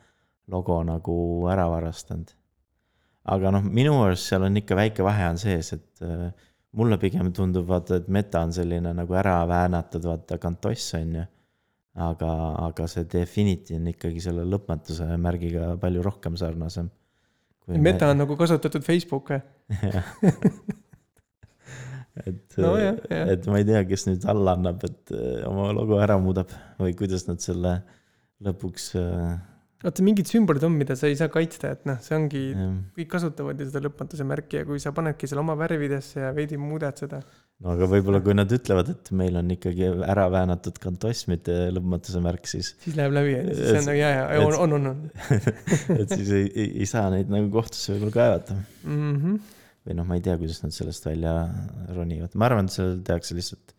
logo 0.52 0.76
nagu 0.84 1.14
ära 1.48 1.64
varastanud. 1.72 2.34
aga 3.32 3.54
noh, 3.54 3.64
minu 3.64 3.94
arust 4.02 4.28
seal 4.28 4.44
on 4.44 4.60
ikka 4.60 4.76
väike 4.76 5.06
vahe 5.06 5.30
on 5.30 5.40
sees, 5.40 5.72
et 5.72 6.04
äh, 6.04 6.28
mulle 6.78 6.98
pigem 7.00 7.30
tundub, 7.34 7.66
vaata, 7.68 8.00
et 8.00 8.10
Meta 8.12 8.42
on 8.44 8.52
selline 8.54 8.92
nagu 8.96 9.16
ära 9.18 9.38
väänatud, 9.48 10.04
vaata, 10.08 10.38
kantoss 10.42 10.94
on 10.98 11.14
ju. 11.20 11.24
aga, 12.04 12.30
aga 12.66 12.86
see 12.90 13.06
Definity 13.06 13.76
on 13.78 13.86
ikkagi 13.92 14.22
selle 14.22 14.42
lõpmatuse 14.50 15.06
märgiga 15.22 15.76
palju 15.78 16.02
rohkem 16.02 16.34
sarnasem. 16.40 16.88
Meta 17.80 18.10
on 18.10 18.18
nagu 18.24 18.36
kasutatud 18.36 18.82
Facebook 18.84 19.30
või? 19.30 19.40
et 22.26 22.58
No 22.60 22.74
jah. 22.78 22.98
et 23.08 23.46
ma 23.50 23.60
ei 23.62 23.66
tea, 23.68 23.84
kes 23.88 24.08
nüüd 24.10 24.26
alla 24.30 24.56
annab, 24.58 24.82
et 24.86 25.14
äh, 25.14 25.46
oma 25.48 25.70
logo 25.76 25.98
ära 26.02 26.18
muudab 26.20 26.52
või 26.82 26.94
kuidas 26.98 27.28
nad 27.30 27.40
selle 27.42 27.78
lõpuks 28.44 28.90
äh, 29.00 29.38
vaata, 29.84 30.04
mingid 30.06 30.28
sümbolid 30.30 30.64
on, 30.66 30.76
mida 30.80 30.96
sa 30.98 31.08
ei 31.10 31.16
saa 31.18 31.30
kaitsta, 31.32 31.72
et 31.76 31.88
noh, 31.88 31.98
see 32.04 32.16
ongi, 32.16 32.42
kõik 32.96 33.10
kasutavad 33.12 33.58
ju 33.60 33.66
seda 33.68 33.82
lõpmatuse 33.84 34.26
märki 34.28 34.60
ja 34.60 34.68
kui 34.68 34.80
sa 34.82 34.94
panedki 34.96 35.28
selle 35.30 35.42
oma 35.44 35.56
värvidesse 35.60 36.22
ja 36.22 36.30
veidi 36.36 36.58
muudad 36.60 37.00
seda. 37.00 37.20
no 37.64 37.74
aga 37.74 37.88
võib-olla, 37.92 38.20
kui 38.24 38.36
nad 38.36 38.54
ütlevad, 38.56 38.92
et 38.94 39.10
meil 39.16 39.36
on 39.40 39.52
ikkagi 39.54 39.90
ära 40.08 40.26
väänatud 40.32 40.80
kantoss, 40.82 41.28
mitte 41.30 41.58
lõpmatuse 41.74 42.22
märk, 42.24 42.48
siis 42.50 42.72
siis 42.84 42.96
läheb 42.98 43.14
läbi, 43.16 43.36
siis 43.50 43.60
see 43.60 43.82
on 43.82 43.90
nagu 43.90 44.00
jaa, 44.00 44.14
jaa, 44.16 44.46
on, 44.46 44.56
on, 44.64 44.78
on, 44.78 44.88
on 44.94 45.04
et 46.00 46.16
siis 46.16 46.32
ei, 46.40 46.48
ei, 46.48 46.70
ei 46.84 46.88
saa 46.90 47.10
neid 47.14 47.32
nagu 47.32 47.52
kohtusse 47.54 47.94
võib-olla 47.94 48.18
kaevata. 48.18 48.58
mm. 48.82 49.12
-hmm. 49.12 49.54
või 49.84 50.00
noh, 50.00 50.08
ma 50.08 50.18
ei 50.18 50.24
tea, 50.24 50.38
kuidas 50.40 50.64
nad 50.64 50.76
sellest 50.76 51.06
välja 51.06 51.36
ronivad, 51.92 52.34
ma 52.40 52.48
arvan, 52.48 52.70
et 52.70 52.78
seal 52.78 52.98
tehakse 53.04 53.36
lihtsalt 53.36 53.76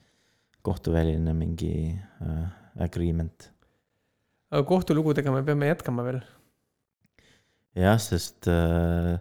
kohtuväline 0.65 1.34
mingi 1.38 1.74
äh, 1.94 2.46
agreement. 2.82 3.50
Aga 4.56 4.65
kohtulugudega 4.70 5.34
me 5.36 5.44
peame 5.46 5.70
jätkama 5.70 6.06
veel. 6.08 6.20
jah, 7.76 8.00
sest 8.00 8.48
äh, 8.52 9.15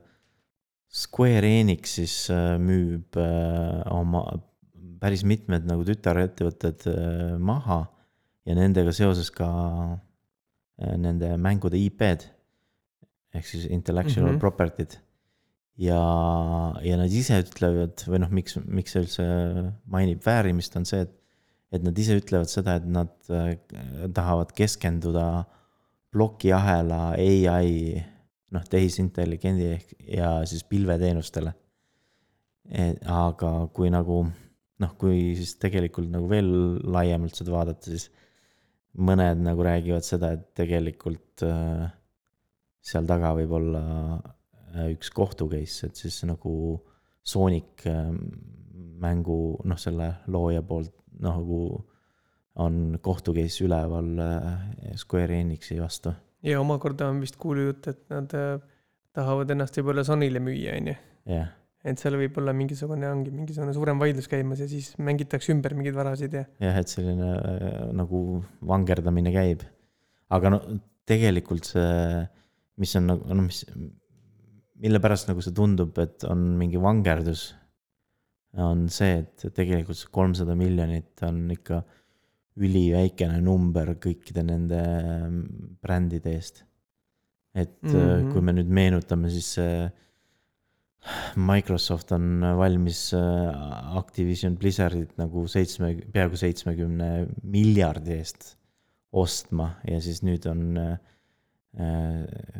Square 0.94 1.48
Enix 1.60 1.96
siis 1.98 2.14
äh, 2.30 2.54
müüb 2.62 3.18
äh, 3.18 3.80
oma 3.90 4.22
päris 5.02 5.24
mitmed 5.26 5.66
nagu 5.68 5.84
tütarettevõtted 5.88 6.86
äh, 6.90 7.32
maha 7.42 7.82
ja 8.46 8.56
nendega 8.56 8.94
seoses 8.94 9.32
ka 9.34 9.48
äh, 9.90 10.94
nende 11.00 11.34
mängude 11.40 11.80
IP-d 11.80 12.30
ehk 13.34 13.48
siis 13.48 13.66
intellectual 13.66 14.28
mm. 14.28 14.30
-hmm. 14.36 14.40
property'd. 14.40 15.00
ja, 15.82 16.00
ja 16.86 16.96
nad 17.00 17.10
ise 17.10 17.40
ütlevad 17.42 18.06
või 18.06 18.22
noh, 18.22 18.30
miks, 18.30 18.54
miks 18.62 18.94
see 18.94 19.02
üldse 19.02 19.24
mainib 19.90 20.22
väärimist, 20.22 20.76
on 20.78 20.86
see, 20.86 21.02
et, 21.02 21.14
et 21.74 21.84
nad 21.84 21.98
ise 21.98 22.16
ütlevad 22.20 22.50
seda, 22.50 22.78
et 22.78 22.86
nad 22.86 23.12
äh, 23.34 23.56
tahavad 24.14 24.54
keskenduda 24.56 25.26
plokiahela 26.14 27.16
ai 27.18 28.00
noh, 28.54 28.64
tehisintelligendi 28.70 29.68
ehk 29.74 29.94
ja 30.14 30.30
siis 30.46 30.62
pilveteenustele. 30.70 31.52
aga 33.10 33.50
kui 33.76 33.90
nagu 33.92 34.22
noh, 34.80 34.92
kui 34.98 35.34
siis 35.36 35.56
tegelikult 35.60 36.08
nagu 36.12 36.28
veel 36.30 36.48
laiemalt 36.94 37.36
seda 37.36 37.52
vaadata, 37.52 37.90
siis 37.90 38.08
mõned 38.94 39.42
nagu 39.42 39.66
räägivad 39.66 40.06
seda, 40.06 40.32
et 40.36 40.46
tegelikult 40.56 41.44
äh, 41.46 41.86
seal 42.84 43.06
taga 43.08 43.34
võib 43.36 43.54
olla 43.58 43.84
äh, 44.14 44.90
üks 44.94 45.10
kohtu 45.14 45.48
case, 45.50 45.88
et 45.88 45.98
siis 45.98 46.20
nagu 46.28 46.54
Sonic 47.24 47.86
äh, 47.90 48.10
mängu 49.04 49.58
noh, 49.64 49.80
selle 49.80 50.10
looja 50.30 50.62
poolt 50.66 50.94
nagu 51.22 51.84
on 52.62 52.98
kohtu 53.02 53.34
case 53.34 53.64
üleval 53.66 54.14
äh, 54.22 54.94
Square 55.00 55.40
Enixi 55.40 55.80
vastu 55.82 56.14
ja 56.44 56.60
omakorda 56.60 57.08
on 57.10 57.20
vist 57.24 57.38
kuulujutt, 57.40 57.88
et 57.90 58.00
nad 58.12 58.32
äh, 58.36 58.56
tahavad 59.16 59.52
ennast 59.54 59.76
võib-olla 59.80 60.04
Sonyle 60.06 60.42
müüa, 60.44 60.76
on 60.78 60.90
ju. 60.92 60.96
et 61.84 62.00
seal 62.00 62.18
võib 62.20 62.38
olla 62.40 62.54
mingisugune, 62.56 63.08
ongi 63.10 63.32
mingisugune 63.34 63.74
suurem 63.76 64.00
vaidlus 64.00 64.28
käimas 64.30 64.62
ja 64.62 64.68
siis 64.70 64.92
mängitakse 64.98 65.52
ümber 65.54 65.76
mingeid 65.76 65.96
varasid 65.96 66.36
ja 66.36 66.44
jah, 66.62 66.80
et 66.80 66.92
selline 66.92 67.34
äh, 67.34 67.74
nagu 67.96 68.42
vangerdamine 68.64 69.32
käib. 69.34 69.66
aga 70.34 70.56
no 70.56 70.62
tegelikult 71.08 71.68
see, 71.68 72.24
mis 72.80 72.94
on 73.00 73.12
nagu, 73.12 73.28
noh, 73.36 73.44
mis, 73.44 73.64
mille 74.84 75.00
pärast 75.04 75.28
nagu 75.30 75.44
see 75.44 75.54
tundub, 75.56 75.96
et 76.00 76.24
on 76.28 76.54
mingi 76.60 76.80
vangerdus, 76.80 77.52
on 78.62 78.86
see, 78.92 79.18
et 79.22 79.46
tegelikult 79.56 79.98
see 79.98 80.12
kolmsada 80.14 80.54
miljonit 80.58 81.22
on 81.26 81.44
ikka 81.54 81.80
üliväikene 82.62 83.40
number 83.42 83.96
kõikide 83.98 84.44
nende 84.46 84.80
mm, 84.80 85.74
brändide 85.82 86.36
eest. 86.36 86.64
et 87.54 87.82
mm. 87.82 87.90
-hmm. 87.90 88.32
kui 88.32 88.42
me 88.42 88.52
nüüd 88.52 88.70
meenutame, 88.70 89.30
siis 89.30 89.56
Microsoft 91.36 92.12
on 92.12 92.40
valmis 92.56 93.12
äh, 93.12 93.96
Activision 93.98 94.56
Blizzardit 94.56 95.18
nagu 95.20 95.46
seitsme, 95.50 95.92
peaaegu 96.12 96.38
seitsmekümne 96.40 97.26
miljardi 97.42 98.16
eest 98.16 98.54
ostma 99.12 99.74
ja 99.86 100.00
siis 100.00 100.22
nüüd 100.24 100.46
on 100.50 100.78
äh, 100.80 100.96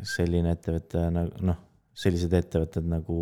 selline 0.05 0.53
ettevõte 0.53 1.07
nagu 1.15 1.49
noh, 1.49 1.57
sellised 1.95 2.33
ettevõtted 2.35 2.85
nagu, 2.91 3.17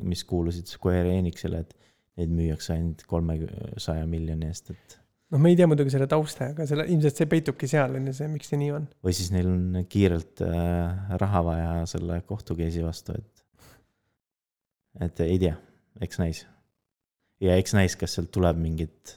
mis 0.00 0.24
kuulusid 0.24 0.70
Square 0.72 1.12
Enixile, 1.12 1.60
et 1.60 1.74
neid 2.18 2.34
müüakse 2.34 2.76
ainult 2.76 3.02
kolmesaja 3.10 4.06
miljoni 4.10 4.50
eest, 4.50 4.70
et 4.74 4.98
noh, 5.34 5.42
me 5.42 5.52
ei 5.52 5.58
tea 5.58 5.68
muidugi 5.70 5.92
selle 5.94 6.08
tausta, 6.10 6.52
aga 6.52 6.66
selle, 6.68 6.86
ilmselt 6.92 7.20
see 7.20 7.30
peitubki 7.30 7.68
seal, 7.70 7.96
on 7.98 8.08
ju 8.10 8.16
see, 8.16 8.30
miks 8.30 8.50
see 8.52 8.60
nii 8.60 8.72
on. 8.76 8.88
või 9.04 9.16
siis 9.16 9.32
neil 9.34 9.50
on 9.50 9.84
kiirelt 9.90 10.44
äh, 10.46 11.14
raha 11.20 11.44
vaja 11.48 11.70
selle 11.90 12.20
kohtu 12.28 12.56
case'i 12.58 12.84
vastu, 12.86 13.18
et 13.18 13.44
et 15.04 15.24
ei 15.24 15.38
tea, 15.42 15.56
eks 16.06 16.20
näis. 16.22 16.44
ja 17.42 17.58
eks 17.58 17.74
näis, 17.74 17.98
kas 17.98 18.14
sealt 18.16 18.30
tuleb 18.34 18.60
mingit 18.62 19.16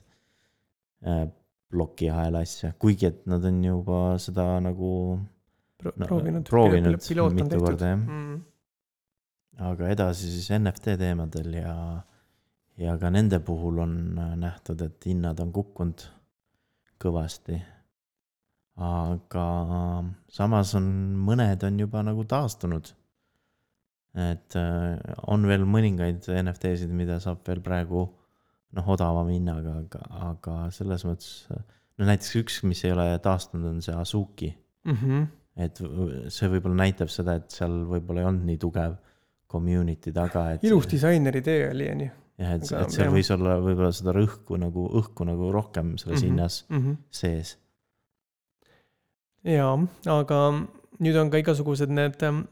äh, 1.05 1.27
plokiahela 1.71 2.41
asja, 2.45 2.73
kuigi 2.79 3.11
et 3.11 3.25
nad 3.29 3.43
on 3.45 3.63
juba 3.65 4.01
seda 4.23 4.55
nagu 4.63 4.91
Pro, 5.77 5.91
proovinud. 5.93 6.47
proovinud 6.49 6.95
mitu 7.37 7.59
korda, 7.61 7.91
jah. 7.91 7.99
mm.. 8.01 8.37
aga 9.69 9.89
edasi 9.93 10.31
siis 10.33 10.47
NFT 10.55 10.95
teemadel 10.97 11.59
ja, 11.59 11.75
ja 12.77 12.97
ka 13.01 13.09
nende 13.13 13.39
puhul 13.39 13.81
on 13.83 13.95
äh, 14.17 14.35
nähtud, 14.39 14.81
et 14.85 15.09
hinnad 15.09 15.39
on 15.43 15.51
kukkunud 15.55 16.05
kõvasti. 17.01 17.59
aga 18.77 19.47
samas 20.29 20.75
on 20.77 20.85
mõned 21.25 21.63
on 21.65 21.79
juba 21.79 22.03
nagu 22.05 22.25
taastunud. 22.25 22.93
et 24.17 24.55
äh, 24.55 24.99
on 25.27 25.47
veel 25.47 25.65
mõningaid 25.65 26.29
NFT-sid, 26.43 26.93
mida 26.93 27.19
saab 27.19 27.41
veel 27.47 27.61
praegu 27.61 28.05
noh, 28.77 28.87
odavama 28.87 29.31
hinnaga, 29.31 29.79
aga, 29.81 30.05
aga 30.31 30.55
selles 30.71 31.05
mõttes 31.05 31.47
no 31.97 32.05
näiteks 32.05 32.35
üks, 32.41 32.63
mis 32.63 32.83
ei 32.85 32.93
ole 32.93 33.09
taastunud, 33.23 33.69
on 33.71 33.81
see 33.81 33.95
Azuki 33.95 34.53
Mm 34.87 34.95
-hmm. 34.95 35.27
et 35.57 35.79
see 36.31 36.49
võib-olla 36.51 36.77
näitab 36.83 37.11
seda, 37.11 37.35
et 37.41 37.51
seal 37.51 37.73
võib-olla 37.89 38.23
ei 38.23 38.27
olnud 38.29 38.47
nii 38.47 38.59
tugev 38.61 38.95
community 39.51 40.13
taga, 40.15 40.51
et. 40.53 40.63
ilus 40.63 40.87
disaineri 40.91 41.41
tee 41.43 41.69
oli, 41.71 41.89
onju. 41.91 42.09
jah, 42.37 42.53
et, 42.55 42.71
et 42.71 42.91
seal 42.93 43.09
võis 43.13 43.29
olla 43.33 43.55
võib-olla 43.63 43.91
seda 43.95 44.13
rõhku 44.13 44.57
nagu, 44.61 44.87
õhku 44.99 45.25
nagu 45.25 45.51
rohkem 45.51 45.95
selles 45.97 46.21
Mhm. 46.23 46.29
hinnas 46.29 46.65
Mm 46.69 46.81
-hmm. 46.83 46.97
sees. 47.09 47.57
jaa, 49.47 49.77
aga 50.19 50.39
nüüd 50.99 51.15
on 51.21 51.29
ka 51.31 51.37
igasugused 51.41 51.89
need 51.93 52.21
ähm, 52.23 52.43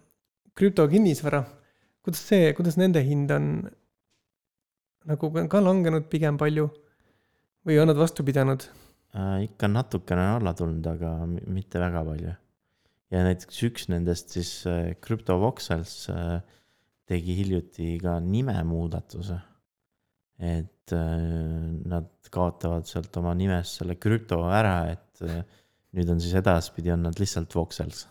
krüptokinnisvara. 0.56 1.44
kuidas 2.04 2.22
see, 2.28 2.54
kuidas 2.54 2.78
nende 2.78 3.02
hind 3.04 3.32
on 3.32 3.46
nagu 5.06 5.32
ka- 5.50 5.62
langenud 5.62 6.08
pigem 6.10 6.38
palju 6.38 6.70
või 7.66 7.80
on 7.82 7.88
nad 7.88 7.98
vastu 7.98 8.24
pidanud? 8.24 8.68
Äh, 9.16 9.44
ikka 9.48 9.68
natukene 9.68 10.22
on 10.22 10.42
alla 10.42 10.54
tulnud, 10.54 10.86
aga 10.88 11.26
mi- 11.26 11.42
mitte 11.48 11.80
väga 11.80 12.04
palju. 12.06 12.34
ja 13.12 13.24
näiteks 13.24 13.64
üks 13.64 13.88
nendest 13.90 14.30
siis 14.30 14.66
äh, 14.68 14.94
CryptoVoxels 15.02 16.10
äh, 16.10 16.42
tegi 17.06 17.36
hiljuti 17.38 17.98
ka 18.02 18.20
nimemuudatuse. 18.20 19.40
Et 20.40 20.96
äh, 20.96 21.30
nad 21.88 22.10
kaotavad 22.34 22.90
sealt 22.90 23.16
oma 23.22 23.36
nimest 23.38 23.80
selle 23.80 23.96
krüpto 24.02 24.42
ära, 24.50 24.80
et 24.96 25.24
äh, 25.24 25.46
nüüd 25.96 26.12
on 26.12 26.20
siis 26.24 26.36
edaspidi 26.42 26.92
on 26.92 27.08
nad 27.08 27.22
lihtsalt 27.22 27.56
Voxels 27.56 28.06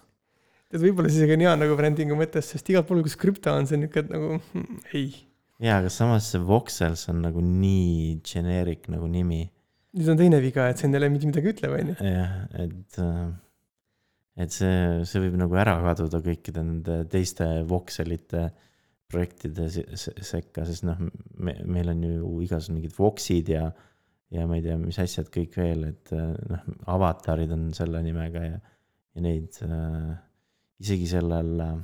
tead, 0.75 0.83
võib-olla 0.83 1.11
isegi 1.13 1.37
on 1.37 1.45
hea 1.45 1.55
nagu 1.61 1.77
brändingu 1.79 2.19
mõttes, 2.19 2.51
sest 2.51 2.69
igal 2.73 2.85
pool, 2.87 3.03
kus 3.07 3.17
krüpto 3.21 3.55
on, 3.55 3.69
see 3.69 3.79
on 3.79 3.85
niuke 3.87 4.05
nagu 4.09 4.35
hmm, 4.41 4.83
ei. 4.99 5.07
jaa, 5.63 5.79
aga 5.79 5.93
samas 5.93 6.29
see 6.33 6.43
Voxels 6.43 7.07
on 7.13 7.23
nagu 7.25 7.43
nii 7.45 8.19
generic 8.27 8.89
nagu 8.93 9.09
nimi. 9.11 9.45
nüüd 9.95 10.11
on 10.11 10.21
teine 10.21 10.43
viga, 10.43 10.69
et 10.69 10.81
see 10.81 10.89
endale 10.91 11.11
mitte 11.13 11.31
midagi 11.31 11.53
ütleb, 11.55 11.77
onju. 11.79 11.97
jah, 12.03 12.37
et, 12.65 13.01
et 14.45 14.57
see, 14.57 14.77
see 15.07 15.25
võib 15.27 15.39
nagu 15.45 15.61
ära 15.63 15.79
kaduda 15.85 16.23
kõikide 16.25 16.65
nende 16.65 17.03
teiste 17.13 17.49
Voxelite 17.71 18.49
projektide 19.11 19.69
se- 19.71 19.97
se- 20.01 20.15
sekka, 20.25 20.65
sest 20.69 20.87
noh, 20.89 21.01
me, 21.37 21.57
meil 21.67 21.91
on 21.93 22.03
ju 22.03 22.31
igasugused 22.45 22.75
mingid 22.75 22.95
Voxid 22.99 23.51
ja, 23.53 23.65
ja 24.35 24.47
ma 24.51 24.59
ei 24.59 24.65
tea, 24.65 24.77
mis 24.81 24.99
asjad 25.03 25.29
kõik 25.33 25.57
veel, 25.61 25.85
et 25.93 26.15
noh, 26.15 26.69
avatarid 26.97 27.53
on 27.55 27.69
selle 27.77 28.03
nimega 28.07 28.45
ja, 28.47 28.61
ja 29.15 29.25
neid 29.25 29.61
äh, 29.67 30.15
isegi 30.83 31.09
sellel 31.15 31.61
äh, 31.63 31.75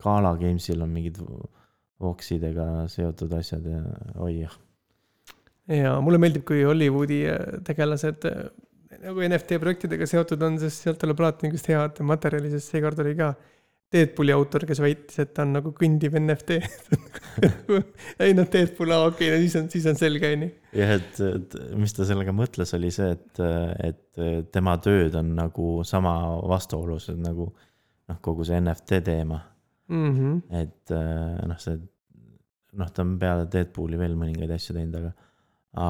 Gala 0.00 0.34
Gamesil 0.40 0.80
on 0.82 0.92
mingid 0.94 1.20
Voxidega 2.00 2.86
seotud 2.88 3.32
asjad 3.36 3.66
ja 3.68 3.82
oi 4.24 4.38
jah. 4.38 4.54
Ja 5.70 5.98
mulle 6.02 6.18
meeldib, 6.22 6.46
kui 6.48 6.62
Hollywoodi 6.64 7.20
äh, 7.28 7.58
tegelased 7.66 8.24
äh, 8.30 8.46
nagu 9.04 9.22
NFT 9.26 9.58
projektidega 9.62 10.08
seotud 10.08 10.42
on, 10.46 10.56
sest 10.62 10.86
sealt 10.86 11.00
tuleb 11.02 11.20
alati 11.20 11.46
niisugust 11.46 11.68
head 11.70 12.00
materjali, 12.06 12.50
sest 12.54 12.72
seekord 12.72 12.98
oli 13.04 13.14
ka 13.18 13.34
Deadpooli 13.90 14.30
autor, 14.30 14.62
kes 14.68 14.78
väitis, 14.82 15.18
et 15.18 15.32
ta 15.34 15.42
on 15.42 15.56
nagu 15.56 15.72
kõndiv 15.74 16.14
NFT. 16.20 16.58
ei 18.22 18.34
noh, 18.38 18.46
Deadpool, 18.52 18.92
aa 18.94 19.08
okei, 19.10 19.30
no 19.32 19.38
siis 19.42 19.56
on, 19.58 19.66
siis 19.72 19.86
on 19.90 19.98
selge, 19.98 20.30
onju. 20.36 20.50
jah, 20.78 20.92
et, 20.98 21.20
et 21.26 21.56
mis 21.80 21.94
ta 21.96 22.06
sellega 22.06 22.34
mõtles, 22.36 22.74
oli 22.78 22.92
see, 22.94 23.10
et, 23.16 23.42
et 23.90 24.22
tema 24.54 24.76
tööd 24.82 25.16
on 25.18 25.32
nagu 25.38 25.70
sama 25.88 26.14
vastuolus 26.52 27.08
nagu 27.18 27.48
noh, 27.50 28.20
kogu 28.22 28.46
see 28.46 28.60
NFT 28.62 29.02
teema, 29.10 29.40
Mhm. 29.90 30.36
et 30.54 30.92
eh, 30.94 31.40
noh, 31.50 31.58
see 31.58 31.74
noh, 32.78 32.90
ta 32.94 33.02
on 33.02 33.16
peale 33.18 33.48
Deadpooli 33.50 33.98
veel 33.98 34.14
mõningaid 34.14 34.52
asju 34.54 34.76
teinud, 34.76 35.00
aga 35.00 35.10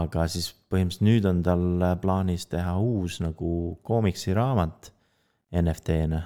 aga 0.00 0.24
siis 0.28 0.46
põhimõtteliselt 0.72 1.04
nüüd 1.04 1.26
on 1.28 1.42
tal 1.44 1.84
plaanis 2.00 2.46
teha 2.48 2.74
uus 2.80 3.18
nagu 3.20 3.50
koomiksiraamat 3.84 4.88
NFT-na. 5.60 6.20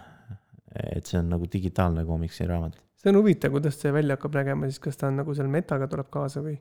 Et 0.75 1.07
see 1.07 1.19
on 1.21 1.29
nagu 1.31 1.49
digitaalne 1.51 2.05
koomiksiraamat. 2.09 2.79
see 3.01 3.11
on 3.13 3.21
huvitav, 3.21 3.53
kuidas 3.55 3.81
see 3.81 3.93
välja 3.95 4.17
hakkab 4.19 4.39
nägema, 4.41 4.71
siis 4.71 4.83
kas 4.83 5.01
ta 5.01 5.11
on 5.11 5.21
nagu 5.23 5.35
seal 5.35 5.51
metaga 5.53 5.89
tuleb 5.91 6.11
kaasa 6.13 6.43
või? 6.45 6.57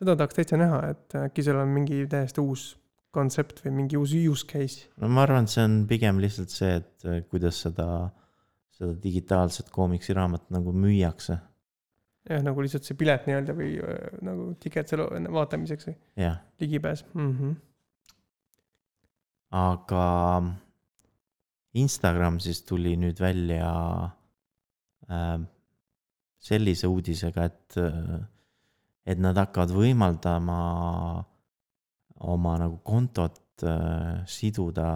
seda 0.00 0.16
tahaks 0.18 0.40
täitsa 0.40 0.58
näha, 0.60 0.80
et 0.94 1.16
äkki 1.20 1.44
seal 1.46 1.60
on 1.62 1.70
mingi 1.74 2.02
täiesti 2.10 2.42
uus 2.42 2.72
kontsept 3.14 3.62
või 3.64 3.76
mingi 3.78 3.98
uus 3.98 4.14
use 4.18 4.46
case. 4.50 4.88
no 5.00 5.08
ma 5.08 5.24
arvan, 5.26 5.46
et 5.46 5.54
see 5.54 5.64
on 5.64 5.80
pigem 5.90 6.20
lihtsalt 6.22 6.54
see, 6.54 6.78
et 6.80 7.08
eh, 7.08 7.20
kuidas 7.30 7.60
seda, 7.66 7.88
seda 8.74 8.94
digitaalset 9.02 9.70
koomiksiraamatut 9.74 10.54
nagu 10.54 10.74
müüakse, 10.74 11.38
jah, 12.30 12.42
nagu 12.44 12.64
lihtsalt 12.64 12.88
see 12.88 12.98
pilet 12.98 13.28
nii-öelda 13.28 13.56
või 13.56 13.76
äh, 13.78 14.02
nagu 14.26 14.50
ticket 14.62 14.90
selle 14.90 15.06
vaatamiseks 15.38 15.90
või 15.90 15.96
ligipääs 16.62 17.04
mm. 17.12 17.32
-hmm. 17.38 17.56
aga 19.62 20.04
Instagram 21.74 22.38
siis 22.42 22.62
tuli 22.62 22.94
nüüd 23.00 23.18
välja 23.20 23.70
äh, 25.10 25.38
sellise 26.44 26.88
uudisega, 26.90 27.44
et, 27.48 27.78
et 29.06 29.20
nad 29.20 29.38
hakkavad 29.40 29.72
võimaldama 29.74 30.58
oma 32.24 32.56
nagu 32.60 32.78
kontot 32.84 33.64
äh, 33.64 34.24
siduda 34.28 34.88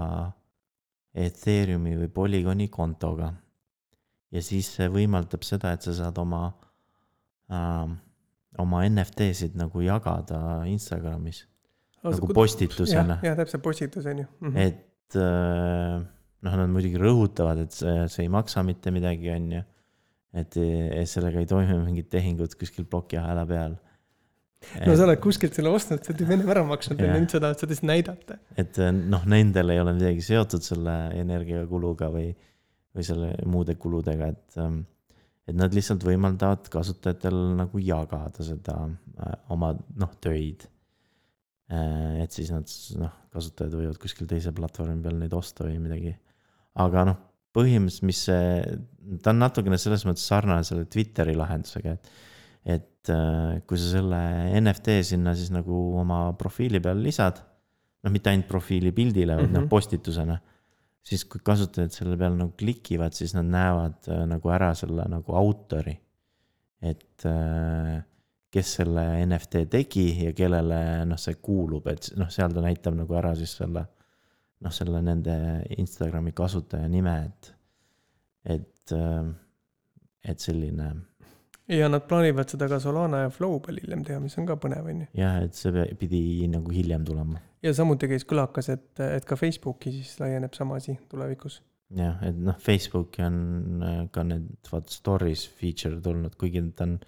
Ethereumi 1.19 1.97
või 1.99 2.11
Polygoni 2.13 2.69
kontoga. 2.69 3.33
ja 4.31 4.43
siis 4.45 4.69
see 4.77 4.91
võimaldab 4.93 5.43
seda, 5.43 5.73
et 5.73 5.83
sa 5.83 5.95
saad 5.97 6.19
oma 6.21 6.43
äh,, 7.51 7.89
oma 8.59 8.83
NFT-sid 8.89 9.57
nagu 9.57 9.81
jagada 9.81 10.67
Instagramis 10.69 11.47
nagu 12.05 12.29
postitusena. 12.35 13.19
jah, 13.25 13.37
täpselt 13.39 13.63
postitus 13.63 14.07
on 14.07 14.19
ju 14.19 14.27
mm. 14.41 14.53
-hmm. 14.53 14.59
et 14.59 15.17
äh, 15.17 16.18
noh, 16.47 16.55
nad 16.61 16.71
muidugi 16.71 17.01
rõhutavad, 17.01 17.65
et 17.65 17.75
see, 17.75 17.95
see 18.13 18.25
ei 18.27 18.33
maksa 18.33 18.63
mitte 18.67 18.93
midagi, 18.95 19.31
on 19.35 19.51
ju. 19.57 19.65
et 20.39 20.59
eh, 20.61 21.05
sellega 21.09 21.41
ei 21.41 21.49
toimu 21.49 21.79
mingit 21.87 22.11
tehingut 22.13 22.55
kuskil 22.61 22.87
plokiahela 22.91 23.47
peal. 23.49 23.79
no 24.85 24.95
sa 24.99 25.07
oled 25.07 25.23
kuskilt 25.23 25.57
selle 25.57 25.73
ostnud, 25.75 26.03
sa 26.05 26.13
oled 26.13 26.23
ju 26.23 26.29
ennem 26.29 26.53
ära 26.55 26.65
maksnud 26.69 27.01
ja 27.01 27.15
nüüd 27.15 27.33
sa 27.33 27.41
tahad 27.43 27.63
seda 27.63 27.75
siis 27.75 27.87
näidata. 27.89 28.39
et 28.59 28.79
eh, 28.83 28.93
noh, 28.93 29.25
nendel 29.31 29.75
ei 29.75 29.83
ole 29.83 29.97
midagi 29.99 30.25
seotud 30.29 30.67
selle 30.67 30.99
energiakuluga 31.19 32.13
või, 32.15 32.31
või 32.95 33.07
selle 33.07 33.33
muude 33.49 33.79
kuludega, 33.81 34.31
et, 34.35 34.59
et 35.49 35.59
nad 35.59 35.75
lihtsalt 35.75 36.07
võimaldavad 36.07 36.71
kasutajatel 36.71 37.39
nagu 37.59 37.83
jagada 37.83 38.47
seda 38.47 38.83
äh, 38.85 39.39
oma 39.55 39.73
noh, 39.75 40.19
töid. 40.23 40.69
et 41.69 42.33
siis 42.33 42.49
nad 42.49 42.71
noh, 42.97 43.17
kasutajad 43.35 43.75
võivad 43.77 43.99
kuskil 44.01 44.29
teise 44.31 44.55
platvormi 44.57 45.03
peal 45.05 45.19
neid 45.21 45.35
osta 45.37 45.67
või 45.67 45.77
midagi. 45.83 46.15
Aga 46.75 47.05
noh, 47.09 47.19
põhimõtteliselt, 47.57 48.07
mis 48.07 48.23
see, 48.29 48.63
ta 49.23 49.33
on 49.33 49.41
natukene 49.43 49.79
selles 49.81 50.05
mõttes 50.07 50.27
sarnane 50.29 50.67
selle 50.67 50.85
Twitteri 50.91 51.37
lahendusega, 51.39 51.97
et 51.97 52.11
et 52.69 53.09
äh, 53.15 53.61
kui 53.65 53.79
sa 53.81 53.95
selle 53.95 54.19
NFT 54.61 54.99
sinna 55.07 55.33
siis 55.39 55.49
nagu 55.55 55.79
oma 55.97 56.35
profiili 56.37 56.81
peale 56.85 57.01
lisad, 57.01 57.39
noh, 58.05 58.13
mitte 58.13 58.29
ainult 58.29 58.49
profiili 58.51 58.93
pildile, 58.93 59.37
vaid 59.39 59.47
mm 59.47 59.49
-hmm. 59.49 59.55
noh, 59.55 59.63
Mhm. 59.63 59.69
postitusena, 59.69 60.39
siis 61.03 61.25
kui 61.25 61.41
kasutajad 61.45 61.91
selle 61.91 62.17
peale 62.19 62.37
nagu 62.37 62.53
klikivad, 62.59 63.13
siis 63.13 63.35
nad 63.35 63.47
näevad 63.47 64.09
äh, 64.09 64.27
nagu 64.27 64.49
ära 64.51 64.75
selle 64.75 65.05
nagu 65.09 65.33
autori. 65.33 65.99
et 66.83 67.25
äh, 67.27 68.03
kes 68.51 68.75
selle 68.75 69.27
NFT 69.27 69.65
tegi 69.71 70.25
ja 70.25 70.33
kellele 70.33 71.05
noh, 71.05 71.19
see 71.19 71.35
kuulub, 71.35 71.87
et 71.87 72.13
noh, 72.17 72.29
seal 72.31 72.53
ta 72.53 72.61
näitab 72.61 72.95
nagu 72.95 73.15
ära 73.15 73.35
siis 73.35 73.57
selle 73.57 73.87
noh, 74.65 74.75
selle 74.75 75.03
nende 75.05 75.35
Instagrami 75.79 76.33
kasutaja 76.37 76.89
nime, 76.91 77.15
et, 77.29 77.53
et, 78.57 78.97
et 80.25 80.41
selline 80.43 80.93
ja 81.69 81.89
nad 81.89 82.05
plaanivad 82.09 82.49
seda 82.49 82.69
ka 82.71 82.79
Solana 82.81 83.25
ja 83.27 83.31
Flow 83.33 83.59
peal 83.65 83.81
hiljem 83.83 84.05
teha, 84.07 84.21
mis 84.23 84.37
on 84.41 84.47
ka 84.49 84.57
põnev, 84.61 84.89
on 84.89 85.05
ju. 85.05 85.09
jah, 85.19 85.41
et 85.45 85.57
see 85.57 85.85
pidi 86.01 86.21
nagu 86.51 86.73
hiljem 86.73 87.05
tulema. 87.09 87.43
ja 87.65 87.75
samuti 87.77 88.09
käis 88.11 88.25
kõlakas, 88.29 88.71
et, 88.73 88.91
et 89.05 89.27
ka 89.29 89.37
Facebooki 89.37 89.93
siis 89.99 90.17
laieneb 90.23 90.57
sama 90.57 90.79
asi 90.81 90.97
tulevikus. 91.11 91.61
jah, 91.97 92.17
et 92.25 92.39
noh, 92.41 92.57
Facebooki 92.63 93.25
on 93.27 93.85
äh, 93.85 94.01
ka 94.13 94.25
need 94.27 94.73
vaat 94.73 94.93
stories 94.93 95.45
feature 95.61 96.01
tulnud, 96.05 96.37
kuigi 96.41 96.65
ta 96.73 96.89
on 96.89 96.99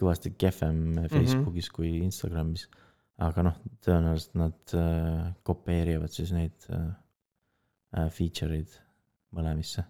kõvasti 0.00 0.32
kehvem 0.38 1.08
Facebookis 1.10 1.66
mm 1.66 1.72
-hmm. 1.72 1.74
kui 1.76 1.90
Instagramis. 1.98 2.68
Aga 3.20 3.44
noh, 3.44 3.56
tõenäoliselt 3.84 4.36
nad 4.40 4.74
äh, 4.76 5.32
kopeerivad 5.46 6.12
siis 6.12 6.32
neid 6.34 6.68
äh, 6.72 8.06
feature 8.14 8.56
eid 8.56 8.76
mõlemisse. 9.36 9.84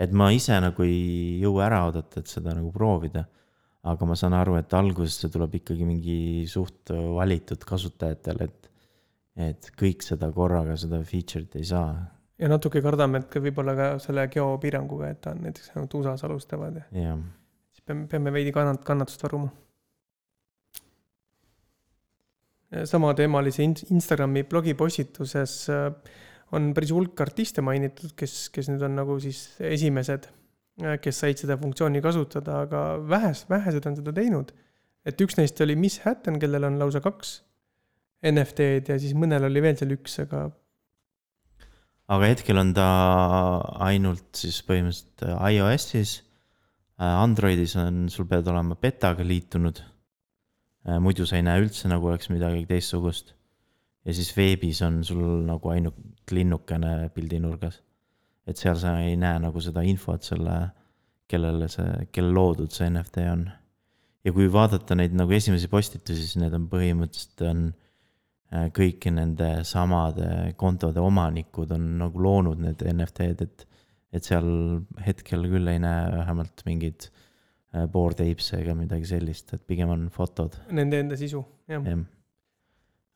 et 0.00 0.12
ma 0.12 0.30
ise 0.32 0.56
nagu 0.60 0.82
ei 0.86 1.40
jõua 1.42 1.66
ära 1.66 1.84
oodata, 1.88 2.20
et 2.20 2.30
seda 2.30 2.54
nagu 2.56 2.72
proovida. 2.72 3.24
aga 3.82 4.06
ma 4.06 4.14
saan 4.16 4.36
aru, 4.36 4.58
et 4.60 4.74
alguses 4.76 5.16
see 5.16 5.32
tuleb 5.32 5.54
ikkagi 5.56 5.84
mingi 5.88 6.46
suht 6.48 6.92
valitud 6.92 7.62
kasutajatele, 7.64 8.44
et, 8.44 8.70
et 9.40 9.70
kõik 9.76 10.04
seda 10.04 10.28
korraga, 10.32 10.76
seda 10.76 11.00
feature'it 11.00 11.56
ei 11.56 11.64
saa 11.64 11.92
ja 12.40 12.48
natuke 12.48 12.82
kardame, 12.84 13.20
et 13.20 13.42
võib-olla 13.44 13.76
ka 13.76 13.90
selle 14.00 14.26
geopiiranguga, 14.32 15.12
et 15.12 15.20
ta 15.24 15.34
on 15.34 15.44
näiteks 15.44 15.74
ainult 15.74 15.94
USA-s 16.00 16.24
alustavad 16.28 16.80
ja 16.80 16.88
jah 17.04 17.20
siis 17.80 17.86
peame, 17.86 18.06
peame 18.08 18.32
veidi 18.32 18.52
kannat-, 18.52 18.84
kannatust 18.84 19.22
varuma. 19.24 19.50
Samateemalise 22.70 23.64
Instagrami 23.64 24.44
blogipostituses 24.46 25.54
äh, 25.72 25.88
on 26.54 26.70
päris 26.74 26.92
hulk 26.94 27.20
artiste 27.22 27.62
mainitud, 27.62 28.14
kes, 28.18 28.48
kes 28.54 28.70
nüüd 28.70 28.82
on 28.86 28.96
nagu 28.98 29.16
siis 29.22 29.42
esimesed, 29.64 30.28
äh, 30.82 30.96
kes 31.02 31.22
said 31.24 31.42
seda 31.42 31.58
funktsiooni 31.60 32.02
kasutada, 32.04 32.62
aga 32.66 32.84
vähes, 33.10 33.44
vähesed 33.50 33.86
on 33.90 33.98
seda 34.00 34.14
teinud. 34.16 34.54
et 35.00 35.20
üks 35.24 35.38
neist 35.38 35.60
oli 35.64 35.78
Miss 35.80 36.02
Hatton, 36.04 36.36
kellel 36.38 36.66
on 36.68 36.76
lausa 36.78 37.00
kaks 37.00 37.38
NFT-d 38.28 38.92
ja 38.92 38.98
siis 39.00 39.14
mõnel 39.16 39.46
oli 39.48 39.62
veel 39.64 39.78
seal 39.80 39.94
üks, 39.96 40.18
aga 40.26 40.50
aga 42.10 42.28
hetkel 42.32 42.58
on 42.60 42.74
ta 42.76 42.88
ainult 43.86 44.42
siis 44.42 44.60
põhimõtteliselt 44.66 45.24
iOS-is. 45.54 46.18
Androidis 47.00 47.78
on, 47.80 48.10
sul 48.12 48.26
pead 48.28 48.48
olema 48.52 48.76
betaga 48.76 49.24
liitunud. 49.24 49.78
Äh, 50.88 50.98
muidu 51.02 51.26
sa 51.28 51.38
ei 51.38 51.44
näe 51.46 51.62
üldse 51.64 51.90
nagu 51.92 52.08
oleks 52.10 52.30
midagi 52.32 52.66
teistsugust. 52.68 53.34
ja 54.04 54.14
siis 54.16 54.30
veebis 54.36 54.80
on 54.82 55.02
sul 55.04 55.44
nagu 55.44 55.68
ainult 55.68 56.30
linnukene 56.30 57.10
pildinurgas. 57.14 57.82
et 58.46 58.56
seal 58.56 58.76
sa 58.76 58.98
ei 59.00 59.16
näe 59.16 59.38
nagu 59.38 59.60
seda 59.60 59.82
infot 59.82 60.22
selle, 60.24 60.70
kellele 61.28 61.68
see, 61.68 62.06
kelle 62.12 62.32
loodud 62.32 62.72
see 62.72 62.88
NFT 62.90 63.26
on. 63.32 63.50
ja 64.24 64.32
kui 64.32 64.52
vaadata 64.52 64.94
neid 64.94 65.12
nagu 65.14 65.32
esimesi 65.32 65.68
postitusi, 65.68 66.24
siis 66.26 66.40
need 66.40 66.54
on 66.54 66.68
põhimõtteliselt 66.72 67.48
on 67.50 67.70
Äh, 68.50 68.66
kõiki 68.74 69.12
nende 69.14 69.60
samade 69.66 70.26
kontode 70.58 70.98
omanikud 70.98 71.70
on 71.76 71.84
nagu 72.00 72.22
loonud 72.22 72.58
need 72.58 72.80
NFT-d, 72.82 73.46
et, 73.46 73.84
et 74.18 74.26
seal 74.26 74.48
hetkel 75.06 75.46
küll 75.52 75.70
ei 75.70 75.78
näe 75.82 76.08
vähemalt 76.16 76.64
mingeid 76.66 77.06
board 77.92 78.22
apes'e 78.24 78.62
ega 78.64 78.74
midagi 78.74 79.06
sellist, 79.12 79.54
et 79.54 79.62
pigem 79.66 79.92
on 79.92 80.08
fotod. 80.14 80.56
Nende 80.74 81.02
enda 81.04 81.18
sisu, 81.18 81.42
jah 81.70 81.84
ja.. 81.86 82.00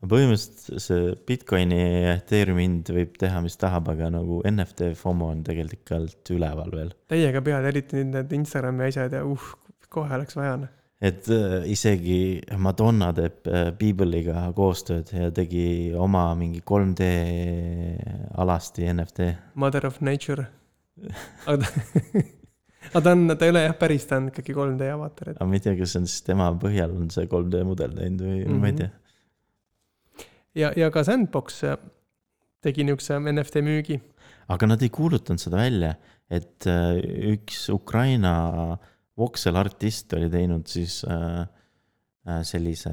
põhimõtteliselt 0.04 0.84
see 0.84 1.16
Bitcoini 1.26 1.80
ja 1.80 2.14
Ethereumi 2.18 2.66
hind 2.68 2.92
võib 2.94 3.18
teha, 3.20 3.40
mis 3.44 3.58
tahab, 3.60 3.90
aga 3.94 4.12
nagu 4.14 4.42
NFT 4.50 4.92
FOMO 5.00 5.32
on 5.32 5.42
tegelikult 5.46 6.34
üleval 6.34 6.72
veel. 6.76 6.94
täiega 7.10 7.42
pead, 7.44 7.68
eriti 7.72 8.00
nüüd 8.00 8.14
need 8.18 8.38
Instagrami 8.38 8.90
asjad 8.90 9.16
ja 9.16 9.24
uh, 9.26 9.52
kohe 9.94 10.18
oleks 10.18 10.38
vaja 10.38 10.56
noh 10.62 10.72
et 11.04 11.28
äh, 11.28 11.64
isegi 11.68 12.40
Madonna 12.60 13.10
teeb 13.16 13.48
äh, 13.50 13.68
Beebliga 13.76 14.46
koostööd 14.56 15.10
ja 15.12 15.30
tegi 15.34 15.92
oma 15.98 16.30
mingi 16.38 16.62
3D 16.64 17.08
alasti 18.40 18.88
NFT. 18.92 19.28
Mother 19.60 19.88
of 19.90 20.00
nature. 20.04 20.46
aga 21.50 21.66
ta, 21.66 21.72
aga 22.94 23.04
ta 23.04 23.14
on, 23.16 23.26
ta 23.35 23.48
ei 23.48 23.54
ole 23.54 23.64
jah 23.66 23.76
päris, 23.80 24.07
ta 24.09 24.20
on 24.22 24.30
ikkagi 24.30 24.57
3D 24.57 24.88
avatar 24.94 25.33
et.... 25.33 25.37
aga 25.40 25.48
ma 25.50 25.59
ei 25.59 25.64
tea, 25.66 25.76
kas 25.80 25.94
see 25.94 26.02
on 26.02 26.09
siis 26.11 26.26
tema 26.30 26.48
põhjal 26.62 26.94
on 26.94 27.11
see 27.14 27.28
3D 27.30 27.66
mudel 27.68 27.98
teinud 27.98 28.24
või 28.24 28.38
mm 28.38 28.48
-hmm. 28.48 28.62
ma 28.62 28.70
ei 28.70 28.72
mhm. 28.72 28.80
tea. 28.80 30.24
ja, 30.62 30.72
ja 30.85 30.90
ka 30.94 31.04
Sandbox 31.04 31.62
äh, 31.68 31.78
tegi 32.62 32.87
niisuguse 32.87 33.20
NFT 33.20 33.64
müügi. 33.66 34.00
aga 34.48 34.66
nad 34.66 34.83
ei 34.83 34.90
kuulutanud 34.90 35.42
seda 35.42 35.61
välja, 35.61 35.94
et 36.30 36.66
üks 37.35 37.68
Ukraina 37.72 38.35
äh, 38.72 38.90
voxel 39.18 39.59
artist 39.59 40.12
oli 40.16 40.28
teinud 40.30 40.66
siis 40.70 41.00
äh, 41.07 41.42
äh, 42.28 42.40
sellise 42.46 42.92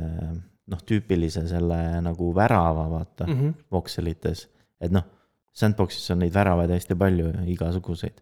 noh, 0.72 0.84
tüüpilise 0.88 1.44
selle 1.50 1.80
nagu 2.06 2.32
värava, 2.36 2.88
vaata 2.92 3.28
mm, 3.28 3.40
-hmm. 3.40 3.64
voxelites. 3.72 4.48
et 4.82 4.92
noh, 4.92 5.04
sandbox'is 5.54 6.12
on 6.14 6.22
neid 6.24 6.34
väravaid 6.34 6.72
hästi 6.72 6.96
palju, 6.96 7.32
igasuguseid. 7.54 8.22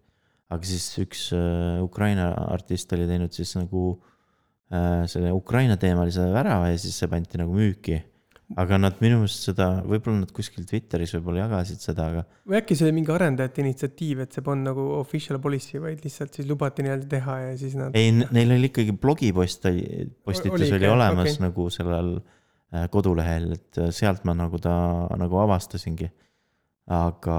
Aga 0.50 0.66
siis 0.66 0.86
üks 1.04 1.30
äh, 1.38 1.80
Ukraina 1.84 2.32
artist 2.50 2.94
oli 2.98 3.08
teinud 3.10 3.36
siis 3.36 3.56
nagu 3.58 3.92
äh, 4.74 5.06
selle 5.12 5.34
Ukraina 5.36 5.78
teemalise 5.82 6.30
värava 6.34 6.72
ja 6.72 6.80
siis 6.82 6.98
see 7.00 7.12
pandi 7.12 7.42
nagu 7.42 7.54
müüki 7.56 8.02
aga 8.58 8.80
nad 8.82 8.98
minu 9.04 9.20
meelest 9.22 9.46
seda, 9.46 9.68
võib-olla 9.86 10.24
nad 10.24 10.32
kuskil 10.34 10.66
Twitteris 10.68 11.14
võib-olla 11.18 11.44
jagasid 11.44 11.84
seda, 11.84 12.08
aga. 12.10 12.24
või 12.50 12.58
äkki 12.58 12.78
see 12.78 12.88
oli 12.88 12.96
mingi 12.98 13.14
arendajate 13.14 13.62
initsiatiiv, 13.62 14.24
et 14.26 14.34
see 14.34 14.46
polnud 14.46 14.72
nagu 14.72 14.86
official 14.98 15.38
policy, 15.44 15.78
vaid 15.84 16.02
lihtsalt 16.06 16.40
siis 16.40 16.50
lubati 16.50 16.86
nii-öelda 16.86 17.10
teha 17.12 17.38
ja 17.44 17.54
siis 17.60 17.78
nad. 17.78 17.98
ei, 18.00 18.10
neil 18.18 18.56
oli 18.56 18.72
ikkagi 18.72 18.96
blogipost, 18.98 19.70
postitus 20.26 20.66
oli, 20.66 20.72
oli 20.80 20.90
olemas 20.90 21.36
okay. 21.36 21.44
nagu 21.46 21.68
sellel 21.74 22.16
äh, 22.18 22.88
kodulehel, 22.94 23.52
et 23.60 23.82
äh, 23.84 23.94
sealt 23.96 24.26
ma 24.26 24.34
nagu 24.38 24.62
ta 24.62 24.74
nagu 25.20 25.42
avastasingi. 25.46 26.10
aga 26.90 27.38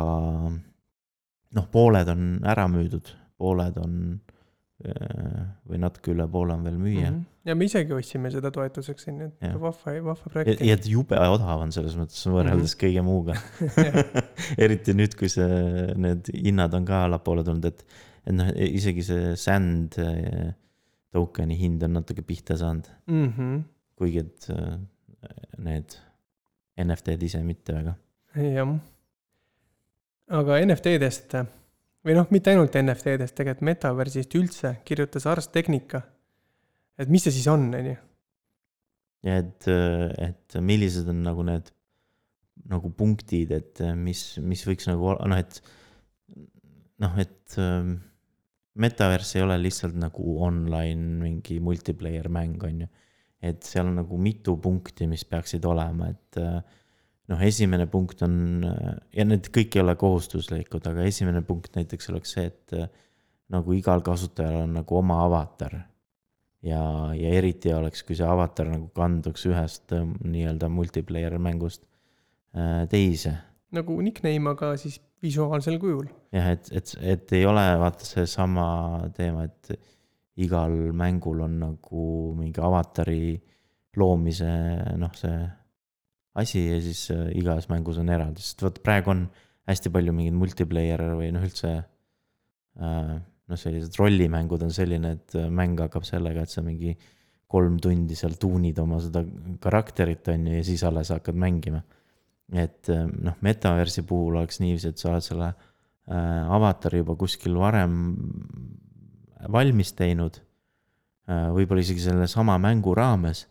noh, 1.56 1.66
pooled 1.72 2.08
on 2.08 2.26
ära 2.46 2.68
müüdud, 2.70 3.14
pooled 3.40 3.78
on 3.80 4.20
Äh, 4.80 5.40
või 5.68 5.76
natuke 5.82 6.14
üle 6.14 6.24
poole 6.32 6.54
on 6.56 6.62
veel 6.64 6.78
müüa 6.80 7.10
mm. 7.10 7.16
-hmm. 7.18 7.48
ja 7.50 7.54
me 7.58 7.66
isegi 7.68 7.92
ostsime 7.92 8.30
seda 8.32 8.48
toetuseks, 8.54 9.10
ju, 9.10 9.26
et 9.28 9.58
vahva, 9.60 9.92
vahva 10.06 10.30
projekt. 10.32 10.62
ja 10.64 10.76
et 10.78 10.86
jube 10.88 11.18
odav 11.20 11.60
on 11.66 11.74
selles 11.74 11.98
mõttes 12.00 12.22
võrreldes 12.24 12.72
mm 12.72 12.78
-hmm. 12.78 12.80
kõige 12.80 13.02
muuga 13.04 13.34
eriti 14.64 14.94
nüüd, 14.96 15.18
kui 15.20 15.28
see, 15.28 15.58
need 16.00 16.30
hinnad 16.32 16.72
on 16.78 16.88
ka 16.88 17.02
allapoole 17.10 17.44
tulnud, 17.44 17.68
et, 17.68 17.84
et 18.24 18.38
noh, 18.38 18.48
isegi 18.56 19.04
see 19.04 19.34
sand 19.36 20.00
äh, 20.00 20.54
token'i 21.12 21.60
hind 21.60 21.84
on 21.84 21.98
natuke 21.98 22.24
pihta 22.24 22.56
saanud 22.56 22.88
mm. 23.04 23.28
-hmm. 23.36 23.62
kuigi, 24.00 24.24
et 24.24 24.48
äh, 24.56 24.78
need 25.58 25.98
NFT-d 26.80 27.28
ise 27.28 27.42
mitte 27.44 27.76
väga. 27.76 27.98
jah. 28.32 28.74
Aga 30.31 30.61
NFT-dest 30.62 31.35
või 32.07 32.16
noh, 32.16 32.29
mitte 32.33 32.53
ainult 32.53 32.77
NFT-dest, 32.79 33.37
tegelikult 33.37 33.66
metaversist 33.66 34.37
üldse 34.38 34.77
kirjutas 34.87 35.27
Ars 35.29 35.51
Technica. 35.53 36.03
et 36.99 37.09
mis 37.09 37.25
see 37.27 37.35
siis 37.35 37.49
on, 37.51 37.69
on 37.75 37.90
ju? 37.93 37.99
ja 39.27 39.40
et, 39.43 39.69
et 39.69 40.61
millised 40.64 41.09
on 41.12 41.23
nagu 41.27 41.45
need 41.47 41.69
nagu 42.71 42.90
punktid, 42.93 43.53
et 43.57 43.81
mis, 43.97 44.23
mis 44.45 44.62
võiks 44.69 44.87
nagu 44.90 45.14
noh, 45.16 45.38
et 45.40 45.61
noh, 47.01 47.16
et 47.21 47.57
ähm, 47.61 47.95
metaverse 48.81 49.38
ei 49.38 49.45
ole 49.45 49.57
lihtsalt 49.61 49.97
nagu 49.99 50.37
online 50.45 51.21
mingi 51.23 51.59
multiplayer 51.64 52.29
mäng, 52.33 52.61
on 52.66 52.85
ju. 52.85 52.90
et 53.40 53.64
seal 53.64 53.88
on 53.88 53.97
nagu 54.03 54.21
mitu 54.21 54.57
punkti, 54.61 55.09
mis 55.09 55.25
peaksid 55.25 55.64
olema, 55.64 56.11
et 56.12 56.40
äh, 56.40 56.61
noh, 57.31 57.43
esimene 57.47 57.87
punkt 57.90 58.25
on 58.27 58.64
ja 59.14 59.27
need 59.27 59.51
kõik 59.55 59.77
ei 59.77 59.85
ole 59.85 59.95
kohustuslikud, 60.01 60.87
aga 60.90 61.07
esimene 61.09 61.43
punkt 61.47 61.77
näiteks 61.79 62.11
oleks 62.12 62.35
see, 62.37 62.49
et 62.51 62.77
äh, 62.77 62.90
nagu 63.55 63.75
igal 63.77 64.03
kasutajal 64.07 64.64
on 64.64 64.77
nagu 64.81 64.99
oma 64.99 65.23
avatar. 65.27 65.81
ja, 66.62 66.81
ja 67.16 67.37
eriti 67.38 67.73
oleks, 67.73 68.03
kui 68.05 68.19
see 68.19 68.27
avatar 68.29 68.69
nagu 68.69 68.90
kanduks 68.97 69.47
ühest 69.49 69.95
äh, 69.97 70.05
nii-öelda 70.05 70.69
multiplayer 70.73 71.38
mängust 71.38 71.87
äh, 72.57 72.87
teise. 72.90 73.37
nagu 73.71 74.01
nickname, 74.03 74.51
aga 74.51 74.75
siis 74.77 75.01
visuaalsel 75.23 75.79
kujul. 75.79 76.11
jah, 76.35 76.51
et, 76.57 76.73
et, 76.73 76.97
et 77.14 77.38
ei 77.38 77.47
ole 77.47 77.64
vaata 77.81 78.07
seesama 78.07 78.66
teema, 79.16 79.47
et 79.47 79.75
igal 80.41 80.72
mängul 80.97 81.43
on 81.45 81.59
nagu 81.61 82.05
mingi 82.39 82.61
avatari 82.64 83.39
loomise 83.99 84.51
noh, 84.97 85.14
see 85.18 85.39
asi 86.39 86.62
ja 86.68 86.81
siis 86.83 87.09
äh, 87.11 87.31
igas 87.39 87.68
mängus 87.70 87.99
on 88.01 88.11
eraldi, 88.12 88.43
sest 88.45 88.62
vot 88.62 88.78
praegu 88.85 89.12
on 89.14 89.24
hästi 89.70 89.93
palju 89.95 90.14
mingeid 90.14 90.37
multiplayer 90.39 91.03
või 91.18 91.31
noh, 91.35 91.45
üldse 91.47 91.72
äh, 91.81 93.14
noh, 93.18 93.59
sellised 93.59 93.97
rollimängud 93.99 94.62
on 94.66 94.74
selline, 94.74 95.16
et 95.18 95.39
äh, 95.39 95.49
mäng 95.51 95.81
hakkab 95.83 96.07
sellega, 96.07 96.45
et 96.45 96.53
sa 96.53 96.62
mingi 96.66 96.95
kolm 97.51 97.81
tundi 97.83 98.14
seal 98.18 98.37
tuunid 98.39 98.78
oma 98.78 99.01
seda 99.03 99.24
karakterit, 99.62 100.28
on 100.31 100.47
ju, 100.47 100.61
ja 100.61 100.66
siis 100.66 100.85
alles 100.87 101.11
hakkad 101.11 101.39
mängima. 101.39 101.83
et 102.51 102.89
noh, 102.91 103.37
metaversi 103.47 104.03
puhul 104.03 104.35
oleks 104.41 104.59
niiviisi, 104.59 104.91
et 104.91 104.99
sa 104.99 105.12
oled 105.12 105.22
selle 105.22 105.51
avatari 106.11 106.99
juba 106.99 107.14
kuskil 107.18 107.55
varem 107.55 107.93
valmis 109.55 109.93
teinud 109.95 110.41
võib-olla 111.31 111.85
isegi 111.85 112.03
selle 112.03 112.26
sama 112.31 112.57
mängu 112.59 112.91
raames 112.99 113.45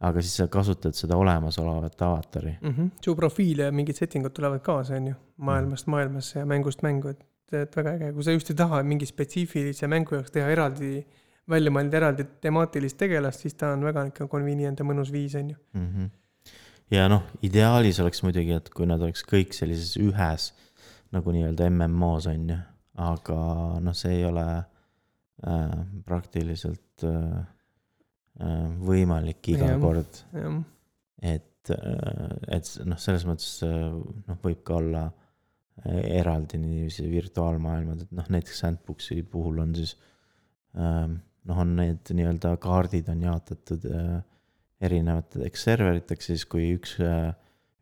aga 0.00 0.22
siis 0.22 0.36
sa 0.38 0.46
kasutad 0.46 0.94
seda 0.94 1.16
olemasolevat 1.18 2.02
avatari 2.02 2.52
mm. 2.60 2.70
-hmm. 2.70 2.90
su 3.04 3.16
profiil 3.16 3.58
ja 3.58 3.72
mingid 3.72 3.96
settingud 3.96 4.32
tulevad 4.32 4.60
kaasa, 4.60 4.94
on 4.94 5.06
ju, 5.06 5.14
maailmast 5.36 5.86
mm 5.86 5.90
-hmm. 5.90 5.96
maailmasse 5.96 6.38
ja 6.38 6.46
mängust 6.46 6.82
mängu, 6.82 7.08
et, 7.08 7.24
et 7.52 7.76
väga 7.76 7.90
äge, 7.90 8.12
kui 8.12 8.22
sa 8.22 8.30
just 8.30 8.50
ei 8.50 8.56
taha 8.56 8.82
mingi 8.82 9.06
spetsiifilise 9.06 9.86
mängu 9.86 10.14
jaoks 10.14 10.30
teha 10.30 10.48
eraldi 10.48 11.06
välja 11.48 11.70
mõelda 11.70 11.96
eraldi 11.96 12.24
temaatilist 12.40 12.96
tegelast, 12.96 13.40
siis 13.40 13.54
ta 13.54 13.72
on 13.72 13.84
väga 13.84 14.04
ikka 14.10 14.28
convenient 14.28 14.78
ja 14.78 14.84
mõnus 14.84 15.12
viis, 15.12 15.34
on 15.34 15.50
ju. 15.50 15.56
mm. 15.72 15.88
-hmm. 15.88 16.08
ja 16.90 17.08
noh, 17.08 17.22
ideaalis 17.42 18.00
oleks 18.00 18.22
muidugi, 18.22 18.52
et 18.52 18.70
kui 18.70 18.86
nad 18.86 19.00
oleks 19.00 19.24
kõik 19.24 19.52
sellises 19.52 19.96
ühes 19.96 20.52
nagu 21.12 21.32
nii-öelda 21.32 21.70
MMO-s 21.70 22.26
on 22.26 22.50
ju, 22.50 22.56
aga 22.94 23.38
noh, 23.80 23.94
see 23.94 24.18
ei 24.18 24.24
ole 24.24 24.46
äh, 24.56 25.70
praktiliselt 26.04 27.04
äh, 27.04 27.46
võimalik 28.88 29.48
iga 29.54 29.72
Jah. 29.72 29.80
kord, 29.82 30.18
et, 31.22 31.70
et 32.48 32.64
s- 32.64 32.78
noh, 32.86 32.98
selles 33.02 33.24
mõttes 33.26 33.62
äh, 33.66 33.88
noh, 34.28 34.38
võib 34.44 34.60
ka 34.66 34.76
olla 34.78 35.06
äh, 35.84 36.20
eraldi 36.20 36.60
niiviisi 36.62 37.08
virtuaalmaailmad, 37.10 38.04
et 38.06 38.12
noh, 38.14 38.28
näiteks 38.30 38.60
Sandboxi 38.62 39.22
puhul 39.26 39.58
on 39.64 39.74
siis 39.74 39.96
ähm, 40.78 41.18
noh, 41.48 41.58
on 41.64 41.74
need 41.80 42.14
nii-öelda 42.14 42.54
kaardid 42.62 43.10
on 43.12 43.26
jaotatud 43.26 43.84
äh, 43.90 44.16
erinevateks 44.80 45.64
serveriteks, 45.66 46.30
siis 46.32 46.44
kui 46.46 46.70
üks 46.76 46.96
äh, 47.02 47.32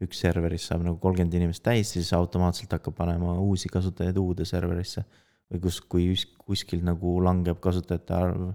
üks 0.05 0.19
serverist 0.21 0.69
saab 0.69 0.83
nagu 0.85 0.99
kolmkümmend 1.01 1.33
inimest 1.39 1.63
täis, 1.65 1.95
siis 1.95 2.11
automaatselt 2.13 2.73
hakkab 2.77 2.93
panema 2.99 3.33
uusi 3.41 3.69
kasutajaid 3.73 4.19
uude 4.21 4.45
serverisse. 4.45 5.05
või 5.53 5.61
kus, 5.63 5.77
kui 5.81 6.09
us- 6.13 6.27
kuskil 6.43 6.81
nagu 6.85 7.15
langeb 7.25 7.61
kasutajate 7.63 8.13
arv 8.17 8.49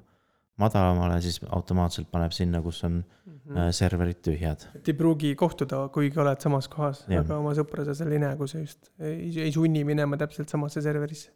madalamale, 0.60 1.20
siis 1.24 1.40
automaatselt 1.48 2.10
paneb 2.12 2.34
sinna, 2.36 2.62
kus 2.64 2.82
on 2.88 3.00
äh, 3.02 3.70
serverid 3.76 4.22
tühjad. 4.26 4.68
et 4.78 4.92
ei 4.92 4.98
pruugi 4.98 5.34
kohtuda, 5.40 5.84
kuigi 5.94 6.20
oled 6.22 6.44
samas 6.44 6.70
kohas, 6.72 7.04
aga 7.08 7.38
oma 7.40 7.54
sõpra 7.58 7.86
sa 7.88 7.96
seal 7.98 8.14
ei 8.16 8.22
näe, 8.24 8.38
kui 8.40 8.52
sa 8.52 8.62
just 8.62 8.92
ei, 9.00 9.30
ei 9.48 9.54
sunni 9.56 9.84
minema 9.88 10.20
täpselt 10.22 10.52
samasse 10.52 10.84
serverisse. 10.84 11.32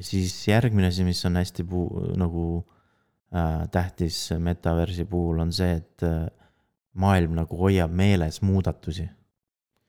siis 0.00 0.36
järgmine 0.48 0.92
asi, 0.92 1.06
mis 1.06 1.24
on 1.28 1.40
hästi 1.40 1.66
puu-, 1.68 2.10
nagu 2.20 2.44
äh, 3.34 3.64
tähtis 3.74 4.20
metaversi 4.38 5.08
puhul 5.08 5.46
on 5.46 5.54
see, 5.54 5.78
et 5.80 6.06
äh, 6.06 6.26
maailm 6.98 7.38
nagu 7.38 7.56
hoiab 7.56 7.94
meeles 7.94 8.42
muudatusi. 8.42 9.08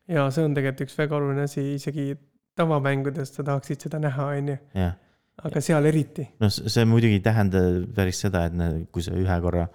ja 0.08 0.30
see 0.34 0.48
on 0.48 0.58
tegelikult 0.58 0.88
üks 0.88 0.98
väga 0.98 1.20
oluline 1.20 1.46
asi, 1.50 1.74
isegi 1.76 2.14
tavamängudes 2.60 3.36
sa 3.36 3.46
tahaksid 3.46 3.88
seda 3.88 4.02
näha, 4.04 4.32
on 4.40 4.52
ju, 4.54 4.58
jah, 4.76 4.98
aga 5.48 5.62
seal 5.64 5.86
eriti. 5.90 6.26
noh, 6.42 6.52
see 6.52 6.86
muidugi 6.90 7.20
ei 7.20 7.24
tähenda 7.26 7.62
päris 7.96 8.24
seda, 8.26 8.46
et 8.50 8.90
kui 8.94 9.06
sa 9.06 9.16
ühe 9.18 9.40
korra 9.44 9.68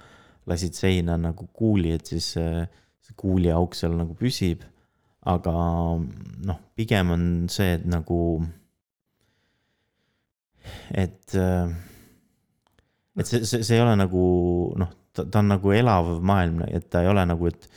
lasid 0.51 0.77
seina 0.77 1.17
nagu 1.21 1.49
kuuli, 1.57 1.95
et 1.97 2.07
siis 2.13 2.35
see, 2.37 2.65
see 3.05 3.17
kuuliauk 3.21 3.77
seal 3.79 3.97
nagu 3.99 4.17
püsib. 4.19 4.65
aga 5.25 5.55
noh, 6.45 6.59
pigem 6.77 7.15
on 7.15 7.23
see, 7.49 7.79
et 7.79 7.87
nagu, 7.89 8.19
et, 10.93 11.33
et 11.33 13.25
see, 13.25 13.41
see, 13.41 13.63
see 13.65 13.79
ei 13.79 13.81
ole 13.81 13.95
nagu 13.97 14.25
noh, 14.81 14.93
ta, 15.17 15.25
on 15.41 15.49
nagu 15.55 15.73
elav 15.73 16.11
maailm, 16.21 16.67
et 16.69 16.91
ta 16.93 17.01
ei 17.05 17.09
ole 17.09 17.25
nagu, 17.31 17.49
et, 17.49 17.69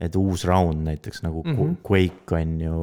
et 0.00 0.16
uus 0.16 0.46
round 0.48 0.86
näiteks 0.88 1.24
nagu 1.26 1.44
mm. 1.44 1.58
-hmm. 1.58 1.76
Quake 1.84 2.40
on 2.40 2.60
ju, 2.60 2.78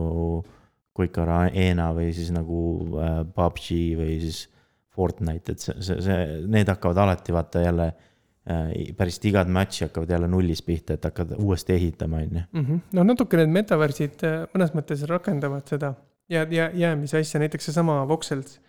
Quake 0.98 1.22
Arena 1.24 1.92
või 1.96 2.12
siis 2.16 2.32
nagu 2.36 2.62
äh, 3.00 3.22
PUBG 3.36 3.68
või 4.00 4.16
siis 4.24 4.46
Fortnite, 4.92 5.56
et 5.56 5.64
see, 5.64 5.76
see, 5.80 6.02
see, 6.04 6.24
need 6.52 6.68
hakkavad 6.68 7.00
alati 7.00 7.32
vaata 7.32 7.64
jälle 7.64 7.88
äh, 7.88 8.74
päris 8.98 9.22
igat 9.24 9.48
match'i 9.48 9.86
hakkavad 9.88 10.12
jälle 10.12 10.28
nullist 10.32 10.66
pihta, 10.68 10.98
et 10.98 11.08
hakkad 11.08 11.36
uuesti 11.38 11.78
ehitama, 11.78 12.24
on 12.26 12.42
ju. 12.42 12.80
noh, 12.98 13.08
natuke 13.08 13.40
need 13.40 13.54
metaversid 13.56 14.26
äh, 14.28 14.42
mõnes 14.56 14.76
mõttes 14.76 15.06
rakendavad 15.08 15.72
seda 15.72 15.94
ja, 16.32 16.44
ja 16.44 16.70
jäämise 16.74 17.22
asja, 17.24 17.40
näiteks 17.44 17.72
seesama 17.72 18.02
Voxels, 18.10 18.60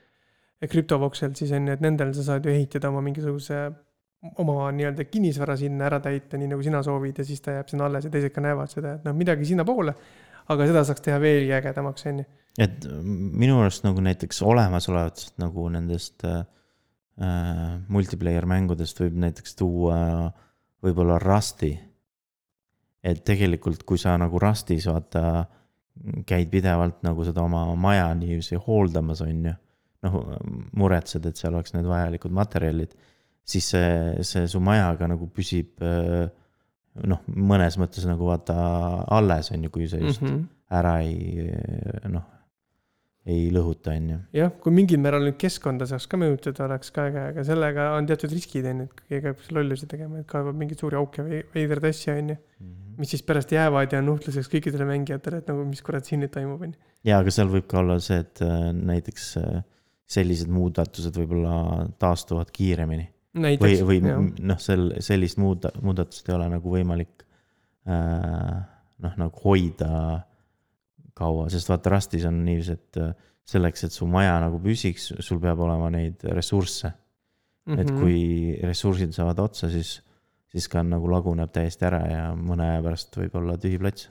krüptovoxel 0.71 1.35
siis 1.35 1.51
on 1.57 1.67
ju, 1.67 1.75
et 1.75 1.83
nendel 1.83 2.15
sa 2.15 2.29
saad 2.31 2.47
ju 2.47 2.55
ehitada 2.55 2.93
oma 2.93 3.03
mingisuguse 3.03 3.65
oma 4.39 4.71
nii-öelda 4.75 5.05
kinnisvara 5.11 5.57
sinna 5.59 5.89
ära 5.89 5.99
täita, 6.03 6.39
nii 6.39 6.53
nagu 6.53 6.63
sina 6.63 6.83
soovid 6.87 7.19
ja 7.19 7.25
siis 7.27 7.43
ta 7.43 7.57
jääb 7.57 7.71
sinna 7.73 7.89
alles 7.89 8.07
ja 8.07 8.11
teised 8.13 8.35
ka 8.35 8.45
näevad 8.45 8.71
seda, 8.71 8.97
et 8.99 9.07
noh, 9.07 9.17
midagi 9.19 9.49
sinnapoole. 9.49 9.95
Aga 10.51 10.67
seda 10.71 10.85
saaks 10.87 11.05
teha 11.05 11.19
veelgi 11.23 11.55
ägedamaks, 11.59 12.07
on 12.11 12.23
ju. 12.23 12.29
et 12.59 12.87
minu 13.43 13.61
arust 13.63 13.87
nagu 13.87 14.03
näiteks 14.05 14.43
olemasolevatest 14.43 15.39
nagu 15.43 15.69
nendest 15.73 16.25
äh, 16.29 16.43
äh, 17.23 17.67
multiplayer 17.89 18.47
mängudest 18.51 19.01
võib 19.05 19.19
näiteks 19.27 19.57
tuua 19.61 19.99
võib-olla 20.83 21.19
Rusti. 21.23 21.73
et 23.03 23.25
tegelikult, 23.27 23.83
kui 23.83 23.99
sa 23.99 24.15
nagu 24.19 24.39
Rustis 24.39 24.87
vaata, 24.87 25.45
käid 26.27 26.51
pidevalt 26.51 27.01
nagu 27.03 27.25
seda 27.27 27.43
oma 27.43 27.65
maja 27.75 28.07
niiviisi 28.15 28.59
hooldamas, 28.67 29.23
on 29.27 29.49
ju. 29.49 29.55
noh, 30.03 30.21
muretsed, 30.79 31.27
et 31.27 31.39
seal 31.39 31.55
oleks 31.55 31.75
need 31.77 31.87
vajalikud 31.87 32.33
materjalid, 32.35 32.95
siis 33.47 33.69
see, 33.71 34.23
see 34.27 34.49
su 34.51 34.59
maja 34.63 34.89
ka 34.99 35.07
nagu 35.11 35.29
püsib 35.31 35.83
äh, 35.83 36.27
noh, 37.09 37.23
mõnes 37.29 37.79
mõttes 37.81 38.05
nagu 38.09 38.27
vaata 38.29 38.55
alles 39.13 39.51
on 39.55 39.65
ju, 39.65 39.71
kui 39.73 39.89
sa 39.89 40.01
just 40.01 40.23
mm 40.23 40.29
Mhm. 40.29 40.39
-hmm. 40.39 40.49
ära 40.73 41.01
ei 41.03 41.51
noh, 42.09 42.23
ei 43.27 43.51
lõhuta, 43.55 43.95
on 43.97 44.09
ju. 44.11 44.19
jah, 44.35 44.51
kui 44.61 44.73
mingil 44.75 44.99
määral 44.99 45.23
nüüd 45.23 45.39
keskkonda 45.39 45.87
saaks 45.87 46.09
ka 46.11 46.19
mõjutada, 46.19 46.65
oleks 46.67 46.91
ka 46.91 47.07
äge, 47.11 47.27
aga 47.33 47.45
sellega 47.45 47.91
on 47.97 48.07
teatud 48.07 48.33
riskid, 48.35 48.67
on 48.67 48.81
ju, 48.83 48.85
et 48.85 49.03
keegi 49.09 49.27
hakkab 49.31 49.57
lollusi 49.59 49.87
tegema, 49.87 50.19
et 50.19 50.27
kaevab 50.27 50.59
mingeid 50.59 50.79
suuri 50.83 50.97
auke 50.99 51.23
või 51.23 51.43
veidraid 51.55 51.85
asju, 51.93 52.17
on 52.19 52.33
ju. 52.35 52.37
mis 52.99 53.09
siis 53.15 53.23
pärast 53.23 53.53
jäävad 53.53 53.93
ja 53.93 53.99
on 54.03 54.07
nuhtluseks 54.11 54.51
kõikidele 54.53 54.85
mängijatele, 54.85 55.39
et 55.39 55.47
nagu 55.49 55.65
mis 55.65 55.81
kurat 55.83 56.05
siin 56.05 56.21
nüüd 56.21 56.33
toimub, 56.35 56.61
on 56.63 56.75
ju. 56.75 56.81
ja, 57.05 57.19
aga 57.19 57.31
seal 57.31 57.49
võib 57.49 57.67
ka 57.71 57.79
olla 57.79 57.99
see, 58.01 58.19
et 58.19 58.43
äh, 58.43 58.73
näiteks 58.73 59.37
äh, 59.41 59.63
sellised 60.07 60.51
muudatused 60.53 61.17
võib-olla 61.17 61.89
taastuvad 62.03 62.51
kiiremini 62.53 63.09
või, 63.33 63.77
või 63.87 64.01
noh, 64.45 64.61
sel, 64.61 64.91
sellist 65.05 65.39
muud, 65.41 65.65
muudatust 65.81 66.29
ei 66.29 66.37
ole 66.37 66.49
nagu 66.53 66.73
võimalik 66.73 67.25
äh, 67.89 68.59
noh, 69.03 69.19
nagu 69.19 69.45
hoida 69.45 70.23
kaua, 71.17 71.49
sest 71.53 71.71
vaata 71.71 71.93
Rustis 71.95 72.27
on 72.29 72.43
niiviisi, 72.45 72.77
et 72.77 73.01
äh, 73.01 73.13
selleks, 73.49 73.87
et 73.87 73.95
su 73.95 74.09
maja 74.11 74.39
nagu 74.43 74.61
püsiks, 74.63 75.11
sul 75.25 75.41
peab 75.43 75.61
olema 75.65 75.91
neid 75.93 76.23
ressursse 76.31 76.93
mm, 76.93 77.75
-hmm. 77.75 77.81
et 77.81 77.91
kui 77.91 78.57
ressursid 78.63 79.15
saavad 79.17 79.39
otsa, 79.43 79.71
siis, 79.71 80.01
siis 80.53 80.69
ka 80.69 80.83
nagu 80.87 81.11
laguneb 81.11 81.53
täiesti 81.53 81.89
ära 81.89 82.03
ja 82.09 82.25
mõne 82.37 82.69
aja 82.71 82.83
pärast 82.83 83.17
võib 83.17 83.39
olla 83.41 83.57
tühi 83.59 83.79
plats. 83.79 84.11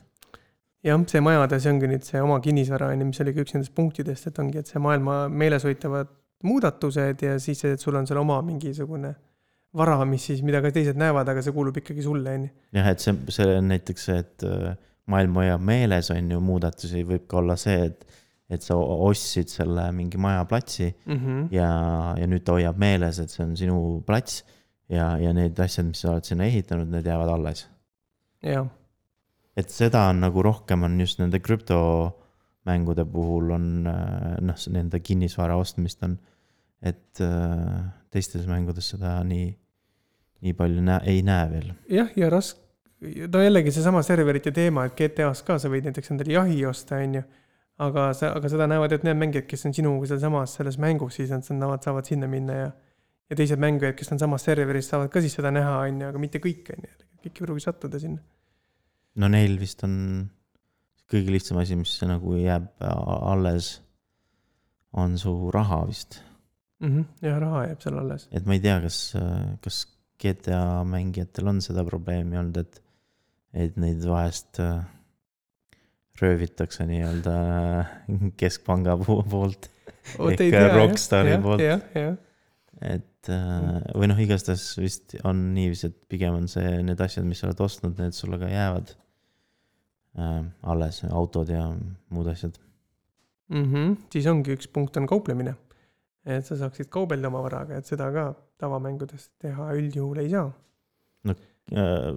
jah, 0.84 1.02
see 1.08 1.22
majade, 1.22 1.60
see 1.60 1.72
ongi 1.72 1.88
nüüd 1.88 2.08
see 2.08 2.22
oma 2.22 2.40
kinnisvara 2.42 2.90
on 2.92 3.00
ju, 3.00 3.12
mis 3.12 3.22
oli 3.22 3.34
ka 3.34 3.46
üks 3.46 3.54
nendest 3.54 3.76
punktidest, 3.76 4.28
et 4.28 4.40
ongi, 4.40 4.58
et 4.58 4.68
see 4.68 4.82
maailma 4.82 5.28
meeleshoitavad 5.30 6.10
muudatused 6.48 7.26
ja 7.26 7.36
siis, 7.40 7.64
et 7.68 7.84
sul 7.84 7.98
on 8.00 8.08
seal 8.10 8.22
oma 8.22 8.40
mingisugune 8.46 9.14
vara, 9.78 9.98
mis 10.06 10.26
siis, 10.28 10.42
mida 10.46 10.62
ka 10.64 10.72
teised 10.76 11.00
näevad, 11.00 11.30
aga 11.32 11.44
see 11.44 11.56
kuulub 11.56 11.78
ikkagi 11.80 12.04
sulle, 12.06 12.38
on 12.38 12.48
ju. 12.48 12.56
jah, 12.78 12.90
et 12.92 13.04
see, 13.04 13.16
see 13.32 13.58
on 13.58 13.70
näiteks 13.72 14.08
see, 14.10 14.24
et 14.24 14.48
äh, 14.48 14.74
maailm 15.12 15.38
hoiab 15.42 15.64
meeles, 15.68 16.12
on 16.14 16.34
ju, 16.36 16.42
muudatusi 16.44 17.06
võib 17.08 17.28
ka 17.32 17.40
olla 17.42 17.58
see, 17.60 17.88
et, 17.90 18.20
et 18.52 18.64
sa 18.66 18.76
ostsid 18.76 19.52
selle 19.52 19.88
mingi 19.96 20.20
majaplatsi 20.22 20.90
ja, 21.56 21.70
ja 22.20 22.28
nüüd 22.28 22.44
ta 22.48 22.58
hoiab 22.58 22.80
meeles, 22.82 23.22
et 23.24 23.32
see 23.32 23.46
on 23.46 23.56
sinu 23.60 23.78
plats 24.08 24.42
ja, 24.92 25.14
ja 25.22 25.32
need 25.36 25.60
asjad, 25.60 25.88
mis 25.88 26.04
sa 26.04 26.16
oled 26.16 26.28
sinna 26.28 26.48
ehitanud, 26.50 26.92
need 26.92 27.08
jäävad 27.08 27.32
alles. 27.38 27.66
jah, 28.44 28.68
et 29.56 29.72
seda 29.72 30.08
on 30.12 30.20
nagu 30.26 30.44
rohkem 30.44 30.84
on 30.88 31.00
just 31.00 31.22
nende 31.22 31.40
krüptomängude 31.44 33.06
puhul 33.08 33.56
on 33.56 33.72
äh, 33.88 34.36
noh, 34.44 34.68
nende 34.76 35.00
kinnisvara 35.00 35.56
ostmist 35.60 36.04
on, 36.04 36.20
et 36.82 37.22
äh, 37.22 37.82
teistes 38.12 38.48
mängudes 38.50 38.92
seda 38.94 39.20
nii, 39.28 39.52
nii 40.46 40.56
palju 40.58 40.84
näe, 40.86 41.02
ei 41.14 41.22
näe 41.26 41.48
veel. 41.52 41.70
jah, 41.92 42.10
ja 42.18 42.30
raske, 42.34 42.60
no 43.02 43.44
jällegi 43.44 43.74
seesama 43.74 44.04
serverite 44.06 44.54
teema, 44.56 44.86
et 44.88 44.98
GTA-s 44.98 45.46
ka 45.48 45.58
sa 45.62 45.72
võid 45.72 45.88
näiteks 45.90 46.14
endale 46.14 46.36
jahi 46.36 46.60
osta, 46.70 47.02
on 47.02 47.20
ju. 47.20 47.24
aga 47.82 48.10
sa, 48.18 48.34
aga 48.38 48.52
seda 48.52 48.68
näevad 48.70 48.92
ainult 48.92 49.08
need 49.08 49.22
mängijad, 49.24 49.48
kes 49.50 49.66
on 49.70 49.78
sinuga 49.78 50.10
sealsamas 50.10 50.58
selles 50.60 50.78
mängus, 50.82 51.18
siis 51.18 51.32
nad 51.34 51.46
saavad, 51.46 51.86
saavad 51.86 52.10
sinna 52.10 52.30
minna 52.30 52.58
ja. 52.58 52.68
ja 53.32 53.38
teised 53.40 53.62
mängijad, 53.62 53.96
kes 53.98 54.14
on 54.14 54.22
samas 54.22 54.46
serveris, 54.46 54.90
saavad 54.92 55.10
ka 55.14 55.24
siis 55.24 55.38
seda 55.38 55.54
näha, 55.54 55.80
on 55.88 56.04
ju, 56.04 56.12
aga 56.12 56.22
mitte 56.22 56.44
kõik, 56.44 56.70
on 56.76 56.86
ju, 56.90 57.10
kõik 57.24 57.34
ei 57.40 57.48
pruugi 57.48 57.66
sattuda 57.66 58.02
sinna. 58.02 58.22
no 59.22 59.32
neil 59.32 59.58
vist 59.62 59.82
on 59.88 59.96
kõige 61.12 61.34
lihtsam 61.34 61.60
asi, 61.62 61.78
mis 61.80 61.94
nagu 62.08 62.36
jääb 62.40 62.70
alles, 62.82 63.80
on 64.92 65.18
su 65.20 65.34
raha 65.54 65.84
vist. 65.90 66.22
Mhm, 66.82 67.04
jah, 67.22 67.38
raha 67.42 67.66
jääb 67.70 67.84
seal 67.84 68.00
alles. 68.02 68.28
et 68.32 68.48
ma 68.50 68.58
ei 68.58 68.64
tea, 68.64 68.80
kas, 68.82 69.00
kas 69.62 69.84
GTA 70.22 70.82
mängijatel 70.86 71.50
on 71.52 71.62
seda 71.62 71.84
probleemi 71.86 72.38
olnud, 72.38 72.58
et, 72.62 72.82
et 73.54 73.78
neid 73.82 74.02
vahest 74.06 74.60
äh, 74.62 74.82
röövitakse 76.22 76.86
nii-öelda 76.90 77.36
äh, 77.82 77.94
keskpanga 78.38 78.98
po- 79.02 79.22
poolt. 79.30 79.70
Ehk 80.02 80.58
Rockstari 80.74 81.38
poolt. 81.42 81.62
jah, 81.62 81.82
jah, 81.98 82.18
et 82.82 83.30
äh, 83.30 83.78
või 83.94 84.10
noh, 84.10 84.20
igastahes 84.22 84.66
vist 84.82 85.16
on 85.28 85.52
niiviisi, 85.56 85.92
et 85.92 85.98
pigem 86.10 86.38
on 86.40 86.48
see, 86.50 86.80
need 86.86 87.02
asjad, 87.02 87.26
mis 87.28 87.42
sa 87.42 87.50
oled 87.50 87.62
ostnud, 87.62 87.98
need 88.02 88.18
sulle 88.18 88.40
ka 88.42 88.50
jäävad 88.50 88.94
äh, 90.18 90.40
alles, 90.74 91.04
autod 91.10 91.54
ja 91.54 91.68
muud 92.10 92.32
asjad. 92.34 92.58
mm. 93.50 93.68
-hmm. 93.74 93.98
siis 94.14 94.28
ongi 94.28 94.58
üks 94.58 94.70
punkt 94.74 94.98
on 94.98 95.08
kauplemine. 95.10 95.56
Et 96.26 96.46
sa 96.46 96.58
saaksid 96.60 96.90
kaubelda 96.94 97.32
oma 97.32 97.42
varaga, 97.46 97.80
et 97.80 97.90
seda 97.90 98.12
ka 98.14 98.30
tavamängudes 98.62 99.30
teha 99.42 99.72
üldjuhul 99.78 100.24
ei 100.24 100.32
saa. 100.34 100.50
Äh, 101.72 102.14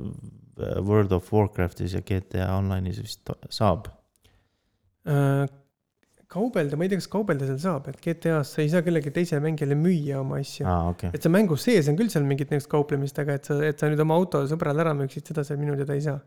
World 0.87 1.13
of 1.13 1.33
Warcraftis 1.33 1.95
ja 1.97 2.01
GTA 2.07 2.53
Online'is 2.57 3.01
vist 3.03 3.31
saab. 3.53 3.89
Äh, 5.09 5.47
kaubelda, 6.35 6.79
ma 6.79 6.87
ei 6.87 6.93
tea, 6.93 7.01
kas 7.01 7.11
kaubelda 7.11 7.47
seal 7.49 7.59
saab, 7.63 7.89
et 7.91 7.99
GTA-s 8.03 8.55
sa 8.57 8.63
ei 8.63 8.71
saa 8.73 8.83
kellelegi 8.87 9.13
teisele 9.15 9.43
mängijale 9.45 9.77
müüa 9.79 10.21
oma 10.23 10.41
asju. 10.43 10.67
aa, 10.69 10.89
okei, 10.93 11.13
et 11.15 11.27
sa 11.27 11.31
mängus 11.33 11.67
sees 11.69 11.91
on 11.91 11.99
küll 11.99 12.11
seal 12.13 12.27
mingit 12.27 12.51
niisugust 12.53 12.73
kauplemist, 12.73 13.19
aga 13.23 13.37
et 13.39 13.51
sa, 13.51 13.59
et 13.67 13.81
sa 13.81 13.91
nüüd 13.91 14.03
oma 14.05 14.17
auto 14.19 14.43
sõbrale 14.51 14.83
ära 14.85 14.95
müüksid, 14.99 15.27
seda 15.31 15.45
sa 15.47 15.59
minu 15.61 15.77
teada 15.79 15.99
ei 15.99 16.05
saa. 16.07 16.19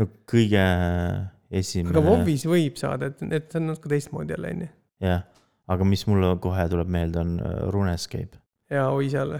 no 0.00 0.08
kõige 0.30 0.62
aga 0.62 1.60
esimene, 1.62 2.04
WoW-is 2.08 2.46
võib 2.48 2.80
saada, 2.80 3.12
et, 3.12 3.22
et 3.28 3.52
see 3.52 3.60
on 3.60 3.70
natuke 3.70 3.92
teistmoodi 3.92 4.36
jälle, 4.36 4.54
onju. 4.56 4.70
jah, 5.06 5.26
aga 5.70 5.86
mis 5.86 6.06
mulle 6.10 6.32
kohe 6.42 6.64
tuleb 6.70 6.90
meelde, 6.92 7.22
on 7.22 7.36
äh, 7.40 7.58
RuneScape, 7.74 8.40
ja 8.72 8.88
oi 8.94 9.10
seal, 9.12 9.36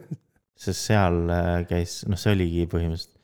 sest 0.64 0.80
seal 0.88 1.22
äh, 1.30 1.52
käis, 1.70 2.00
noh, 2.10 2.18
see 2.20 2.34
oligi 2.34 2.66
põhimõtteliselt 2.70 3.16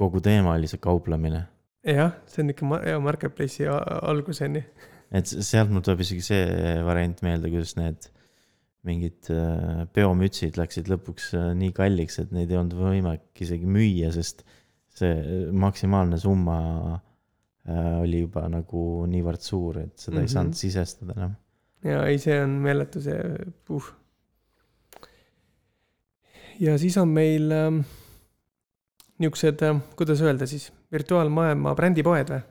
kogu 0.00 0.22
teema 0.24 0.56
oli 0.56 0.70
see 0.70 0.80
kauplemine, 0.82 1.44
jah, 1.86 2.16
see 2.30 2.42
on 2.44 2.54
ikka 2.54 2.80
marketplace'i 3.04 3.68
a- 3.70 4.00
algus 4.10 4.42
onju. 4.44 4.64
et 5.18 5.28
sealt 5.28 5.70
mul 5.72 5.84
tuleb 5.84 6.02
isegi 6.06 6.24
see 6.32 6.74
variant 6.86 7.20
meelde, 7.26 7.52
kuidas 7.52 7.76
need 7.78 8.08
mingid 8.86 9.28
äh, 9.30 9.84
peomütsid 9.94 10.56
läksid 10.58 10.88
lõpuks 10.90 11.30
nii 11.58 11.70
kalliks, 11.76 12.18
et 12.18 12.32
neid 12.34 12.50
ei 12.50 12.58
olnud 12.58 12.74
võimalik 12.80 13.44
isegi 13.44 13.68
müüa, 13.68 14.10
sest 14.14 14.42
see 14.92 15.46
maksimaalne 15.54 16.18
summa 16.20 16.56
oli 17.70 18.24
juba 18.24 18.48
nagu 18.50 19.06
niivõrd 19.06 19.42
suur, 19.44 19.78
et 19.78 19.98
seda 19.98 20.16
mm 20.16 20.18
-hmm. 20.18 20.22
Mhm. 20.22 20.22
ei 20.22 20.28
saanud 20.28 20.54
sisestada 20.58 21.12
enam. 21.16 21.34
ja 21.84 22.06
ei, 22.06 22.18
see 22.18 22.42
on 22.42 22.50
meeletu 22.50 23.00
see, 23.00 23.18
puh. 23.64 23.92
ja 26.60 26.78
siis 26.78 26.96
on 26.98 27.08
meil 27.08 27.52
ähm, 27.52 27.78
niisugused 29.18 29.62
äh,, 29.62 29.80
kuidas 29.96 30.20
öelda 30.20 30.46
siis, 30.46 30.72
virtuaalmaailma 30.92 31.74
brändipoed 31.74 32.34
või? 32.34 32.42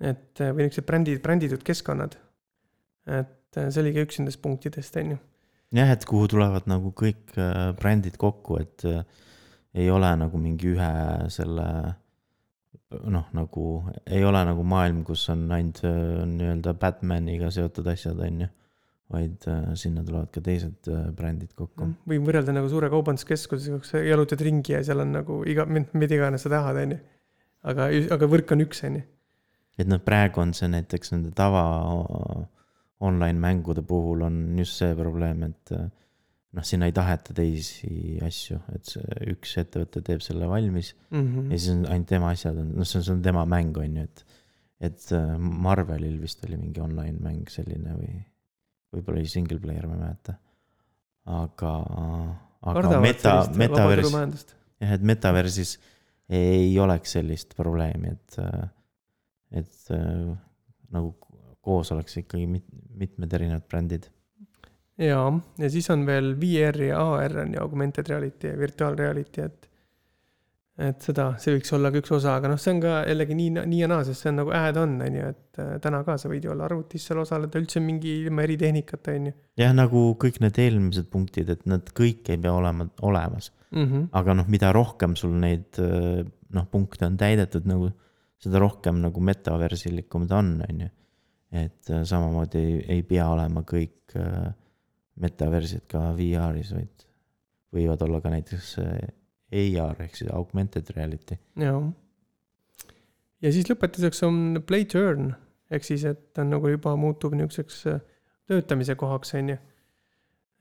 et 0.00 0.40
äh, 0.40 0.50
või 0.50 0.66
niisugused 0.66 0.86
brändid, 0.88 1.22
bränditud 1.22 1.62
keskkonnad. 1.62 2.16
et 3.06 3.56
äh, 3.56 3.70
see 3.70 3.82
oli 3.84 3.94
ka 3.94 4.06
üks 4.06 4.18
nendest 4.18 4.42
punktidest, 4.42 4.96
on 4.96 5.14
ju. 5.14 5.18
jah, 5.78 5.90
et 5.94 6.04
kuhu 6.08 6.28
tulevad 6.28 6.66
nagu 6.70 6.90
kõik 6.90 7.36
äh, 7.38 7.70
brändid 7.78 8.18
kokku, 8.18 8.58
et 8.62 8.84
äh, 8.84 9.04
ei 9.74 9.90
ole 9.90 10.10
nagu 10.16 10.38
mingi 10.38 10.74
ühe 10.74 10.92
selle 11.32 11.68
noh, 13.12 13.28
nagu 13.36 13.66
ei 14.06 14.24
ole 14.24 14.42
nagu 14.46 14.64
maailm, 14.66 15.02
kus 15.06 15.24
on 15.32 15.46
ainult 15.54 15.82
äh, 15.88 15.94
nii-öelda 16.28 16.74
Batmaniga 16.80 17.50
seotud 17.54 17.88
asjad, 17.92 18.20
on 18.26 18.44
ju. 18.44 18.50
vaid 19.12 19.44
äh, 19.50 19.72
sinna 19.76 20.00
tulevad 20.06 20.30
ka 20.32 20.40
teised 20.44 20.88
äh, 20.88 21.08
brändid 21.16 21.52
kokku. 21.56 21.90
võin 22.08 22.26
võrrelda 22.26 22.54
nagu 22.56 22.70
suure 22.72 22.88
kaubanduskeskusega, 22.92 23.80
kus 23.82 23.92
sa 23.92 24.00
jalutad 24.04 24.40
ringi 24.44 24.72
ja 24.72 24.82
seal 24.86 25.04
on 25.04 25.12
nagu 25.18 25.40
iga, 25.48 25.66
mida 25.68 26.16
iganes 26.16 26.46
sa 26.46 26.52
tahad, 26.52 26.80
on 26.80 26.94
ju. 26.96 27.00
aga, 27.72 27.90
aga 28.16 28.30
võrk 28.32 28.54
on 28.56 28.64
üks, 28.64 28.84
on 28.88 29.00
ju. 29.00 29.06
et 29.82 29.90
noh, 29.90 30.00
praegu 30.04 30.44
on 30.44 30.54
see 30.56 30.70
näiteks 30.72 31.12
nende 31.16 31.34
tava 31.36 31.64
online 33.02 33.40
mängude 33.42 33.82
puhul 33.84 34.24
on 34.24 34.44
just 34.56 34.78
see 34.80 34.94
probleem, 34.96 35.44
et 35.50 35.76
noh, 36.52 36.64
sinna 36.68 36.86
ei 36.90 36.92
taheta 36.92 37.32
teisi 37.36 38.18
asju, 38.22 38.58
et 38.74 38.84
see 38.92 39.22
üks 39.32 39.54
ettevõte 39.62 40.02
teeb 40.04 40.20
selle 40.24 40.48
valmis 40.50 40.92
Mhm. 41.10 41.50
ja 41.52 41.58
siis 41.58 41.70
on 41.76 41.86
ainult 41.86 42.08
tema 42.10 42.30
asjad 42.34 42.58
on, 42.60 42.74
noh, 42.76 42.84
see 42.88 42.98
on, 43.00 43.04
see 43.06 43.14
on 43.14 43.22
tema 43.24 43.44
mäng, 43.48 43.76
on 43.78 43.96
ju, 43.96 44.02
et 44.10 44.24
et 44.82 45.12
äh, 45.14 45.36
Marvelil 45.38 46.16
vist 46.20 46.42
oli 46.44 46.56
mingi 46.58 46.80
online 46.82 47.18
mäng 47.22 47.48
selline 47.48 47.92
või 47.94 48.16
võib-olla 48.92 49.20
oli 49.22 49.28
single 49.30 49.60
player, 49.62 49.86
ma 49.86 49.94
ei 49.94 50.00
mäleta. 50.02 50.34
aga, 51.30 51.72
aga 52.66 52.72
kardavad 52.74 53.02
meta, 53.04 53.34
metavers, 53.62 54.10
jah, 54.82 54.92
et 54.98 55.02
metaversis 55.06 55.76
ei 56.32 56.72
oleks 56.82 57.12
sellist 57.14 57.54
probleemi, 57.56 58.10
et, 58.16 58.38
et 59.52 59.90
äh, 59.94 60.34
nagu 60.92 61.14
koos 61.62 61.92
oleks 61.94 62.16
ikkagi 62.18 62.46
mit, 62.50 62.64
mitmed 62.98 63.32
erinevad 63.38 63.68
brändid. 63.70 64.08
jaa, 64.98 65.26
ja 65.58 65.70
siis 65.72 65.90
on 65.90 66.06
veel 66.06 66.34
VR 66.40 66.80
ja 66.88 67.02
AR 67.02 67.38
on 67.46 67.54
ju 67.54 67.60
augmented 67.62 68.08
reality 68.08 68.52
ja 68.52 68.58
virtual 68.58 68.98
reality, 68.98 69.46
et 69.46 69.68
et 70.80 71.04
seda, 71.04 71.26
see 71.40 71.52
võiks 71.52 71.72
olla 71.76 71.90
ka 71.92 72.00
üks 72.00 72.12
osa, 72.16 72.36
aga 72.38 72.48
noh, 72.48 72.58
see 72.60 72.72
on 72.72 72.78
ka 72.80 72.92
jällegi 73.04 73.34
nii, 73.36 73.50
nii 73.68 73.80
ja 73.82 73.88
naa, 73.92 74.04
sest 74.08 74.24
see 74.24 74.30
on 74.30 74.38
nagu 74.40 74.54
add-on 74.56 74.94
on 75.04 75.18
ju, 75.18 75.32
et 75.34 75.60
äh, 75.60 75.72
täna 75.84 76.00
ka 76.06 76.16
sa 76.20 76.30
võid 76.32 76.46
ju 76.46 76.52
olla 76.54 76.64
arvutis 76.64 77.04
seal 77.06 77.20
osaleda 77.22 77.60
üldse 77.60 77.82
mingi 77.84 78.14
ilma 78.22 78.46
eritehnikata 78.46 79.16
on 79.18 79.28
ju 79.28 79.34
jah, 79.60 79.74
nagu 79.76 80.04
kõik 80.22 80.40
need 80.44 80.60
eelmised 80.64 81.10
punktid, 81.12 81.52
et 81.52 81.66
nad 81.68 81.92
kõik 81.92 82.32
ei 82.32 82.40
pea 82.40 82.54
olema 82.56 82.88
olemas, 83.04 83.50
mm. 83.68 83.84
-hmm. 83.84 84.08
aga 84.22 84.38
noh, 84.40 84.48
mida 84.48 84.72
rohkem 84.72 85.16
sul 85.20 85.36
neid 85.44 85.76
äh, 85.82 86.24
noh, 86.56 86.66
punkte 86.72 87.06
on 87.06 87.20
täidetud 87.20 87.68
nagu, 87.68 87.92
seda 88.42 88.62
rohkem 88.62 89.04
nagu 89.04 89.20
metaversilikum 89.20 90.26
ta 90.30 90.40
on, 90.40 90.56
on 90.68 90.82
ju. 90.86 90.90
et 91.52 91.92
äh, 91.92 92.02
samamoodi 92.08 92.64
ei, 92.64 92.82
ei 92.96 93.02
pea 93.04 93.28
olema 93.28 93.60
kõik 93.68 94.16
äh, 94.16 94.54
metaversid 95.20 95.84
ka 95.90 96.12
VR-is, 96.16 96.72
vaid 96.76 97.06
võivad 97.72 98.04
olla 98.06 98.20
ka 98.24 98.32
näiteks 98.32 98.76
äh, 98.82 99.10
AR 99.52 100.00
ehk 100.04 100.16
siis 100.16 100.30
augmented 100.32 100.88
reality. 100.96 101.38
jaa. 101.60 101.82
ja 103.44 103.52
siis 103.52 103.68
lõpetuseks 103.68 104.22
on 104.28 104.62
play 104.66 104.86
to 104.88 105.02
earn 105.02 105.34
ehk 105.72 105.84
siis, 105.88 106.04
et 106.08 106.32
ta 106.32 106.44
on 106.44 106.54
nagu 106.56 106.72
juba 106.72 106.94
muutub 107.00 107.36
niisuguseks 107.36 107.84
äh, 107.92 108.00
töötamise 108.48 108.96
kohaks, 108.98 109.36
on 109.38 109.54
ju. 109.54 109.60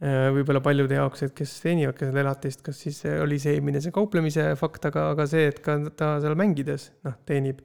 võib-olla 0.02 0.58
paljude 0.66 0.96
jaoks, 0.98 1.22
et 1.28 1.34
kes 1.38 1.52
teenivad 1.62 1.94
ka 1.94 2.08
seda 2.08 2.24
elatist, 2.24 2.64
kas 2.66 2.80
siis 2.82 3.04
oli 3.22 3.36
see 3.38 3.52
eelmine 3.54 3.78
see 3.84 3.94
kauplemise 3.94 4.48
fakt, 4.58 4.88
aga, 4.90 5.12
aga 5.14 5.28
see, 5.30 5.44
et 5.52 5.60
ka 5.62 5.76
ta 5.94 6.16
seal 6.24 6.34
mängides 6.40 6.88
noh, 7.06 7.20
teenib 7.30 7.60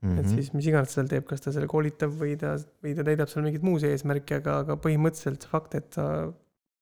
mm, 0.00 0.10
-hmm. 0.10 0.18
et 0.20 0.28
siis 0.28 0.52
mis 0.54 0.66
iganes 0.66 0.88
ta 0.92 1.00
seal 1.00 1.08
teeb, 1.08 1.26
kas 1.28 1.40
ta 1.44 1.52
seal 1.52 1.66
koolitab 1.70 2.12
või 2.20 2.36
ta, 2.40 2.56
või 2.84 2.94
ta 2.96 3.04
täidab 3.06 3.28
seal 3.28 3.44
mingeid 3.46 3.64
muus 3.66 3.86
eesmärke, 3.86 4.40
aga, 4.42 4.58
aga 4.64 4.76
põhimõtteliselt 4.76 5.42
see 5.42 5.50
fakt, 5.50 5.74
et 5.74 5.92
sa 5.94 6.32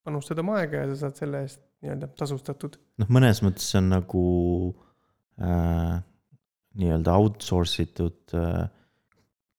panustad 0.07 0.39
oma 0.39 0.59
aega 0.61 0.83
ja 0.83 0.91
sa 0.93 1.05
saad 1.05 1.15
selle 1.23 1.41
eest 1.45 1.61
nii-öelda 1.83 2.07
tasustatud. 2.17 2.77
noh, 2.97 3.09
mõnes 3.13 3.43
mõttes 3.45 3.69
see 3.71 3.81
on 3.81 3.89
nagu 3.93 4.23
äh, 5.41 5.97
nii-öelda 6.77 7.13
outsource 7.19 7.83
itud 7.83 8.33
äh, 8.37 8.67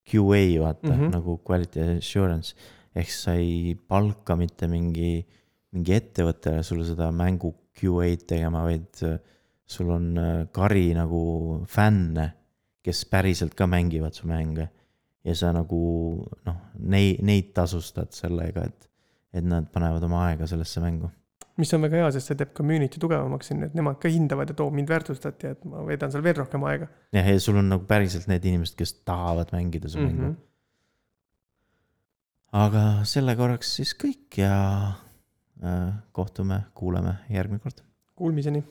QA 0.09 0.42
vaata 0.62 0.88
mm, 0.88 0.92
Mhm. 0.94 1.04
-hmm. 1.04 1.12
nagu 1.12 1.40
quality 1.44 1.80
assurance. 1.98 2.54
ehk 2.96 3.11
sa 3.11 3.34
ei 3.34 3.76
palka 3.88 4.34
mitte 4.36 4.66
mingi, 4.66 5.24
mingi 5.72 5.92
ettevõttele 5.94 6.62
sulle 6.62 6.84
seda 6.84 7.12
mängu 7.12 7.54
QA-d 7.78 8.24
tegema, 8.26 8.64
vaid 8.64 9.02
äh, 9.06 9.18
sul 9.66 9.90
on 9.90 10.16
äh, 10.18 10.46
kari 10.52 10.94
nagu 10.94 11.64
fänne, 11.68 12.32
kes 12.85 13.05
päriselt 13.11 13.55
ka 13.59 13.66
mängivad 13.66 14.16
su 14.16 14.29
mänge. 14.29 14.68
ja 15.24 15.35
sa 15.35 15.51
nagu 15.53 15.79
noh, 16.47 16.59
neid, 16.79 17.18
neid 17.26 17.51
tasustad 17.53 18.14
sellega, 18.16 18.62
et, 18.64 18.87
et 19.35 19.45
nad 19.45 19.66
panevad 19.72 20.05
oma 20.07 20.22
aega 20.29 20.47
sellesse 20.49 20.81
mängu 20.81 21.11
mis 21.59 21.74
on 21.74 21.83
väga 21.83 21.99
hea, 21.99 22.11
sest 22.14 22.31
see 22.31 22.39
teeb 22.39 22.53
community 22.57 23.01
tugevamaks 23.03 23.51
siin, 23.51 23.64
et 23.66 23.74
nemad 23.76 23.99
ka 24.01 24.11
hindavad, 24.12 24.53
et 24.53 24.61
oo, 24.62 24.70
mind 24.74 24.89
väärtustati, 24.93 25.53
et 25.57 25.64
ma 25.68 25.83
veedan 25.89 26.12
seal 26.14 26.22
veel 26.24 26.39
rohkem 26.39 26.64
aega 26.70 26.87
jah, 27.16 27.26
ja 27.26 27.43
sul 27.43 27.59
on 27.61 27.68
nagu 27.74 27.85
päriselt 27.89 28.29
need 28.31 28.47
inimesed, 28.47 28.76
kes 28.79 28.95
tahavad 29.09 29.51
mängida 29.57 29.91
su 29.91 29.99
mm. 29.99 30.07
mängu 30.07 30.22
-hmm. 30.22 30.37
-hmm. 30.37 30.39
aga 32.62 32.85
selle 33.05 33.37
korraks 33.37 33.74
siis 33.81 33.95
kõik 34.05 34.39
ja 34.39 34.55
äh, 35.64 35.93
kohtume, 36.12 36.62
kuuleme 36.74 37.18
järgmine 37.31 37.59
kord. 37.59 37.83
Kuulmiseni 38.14 38.62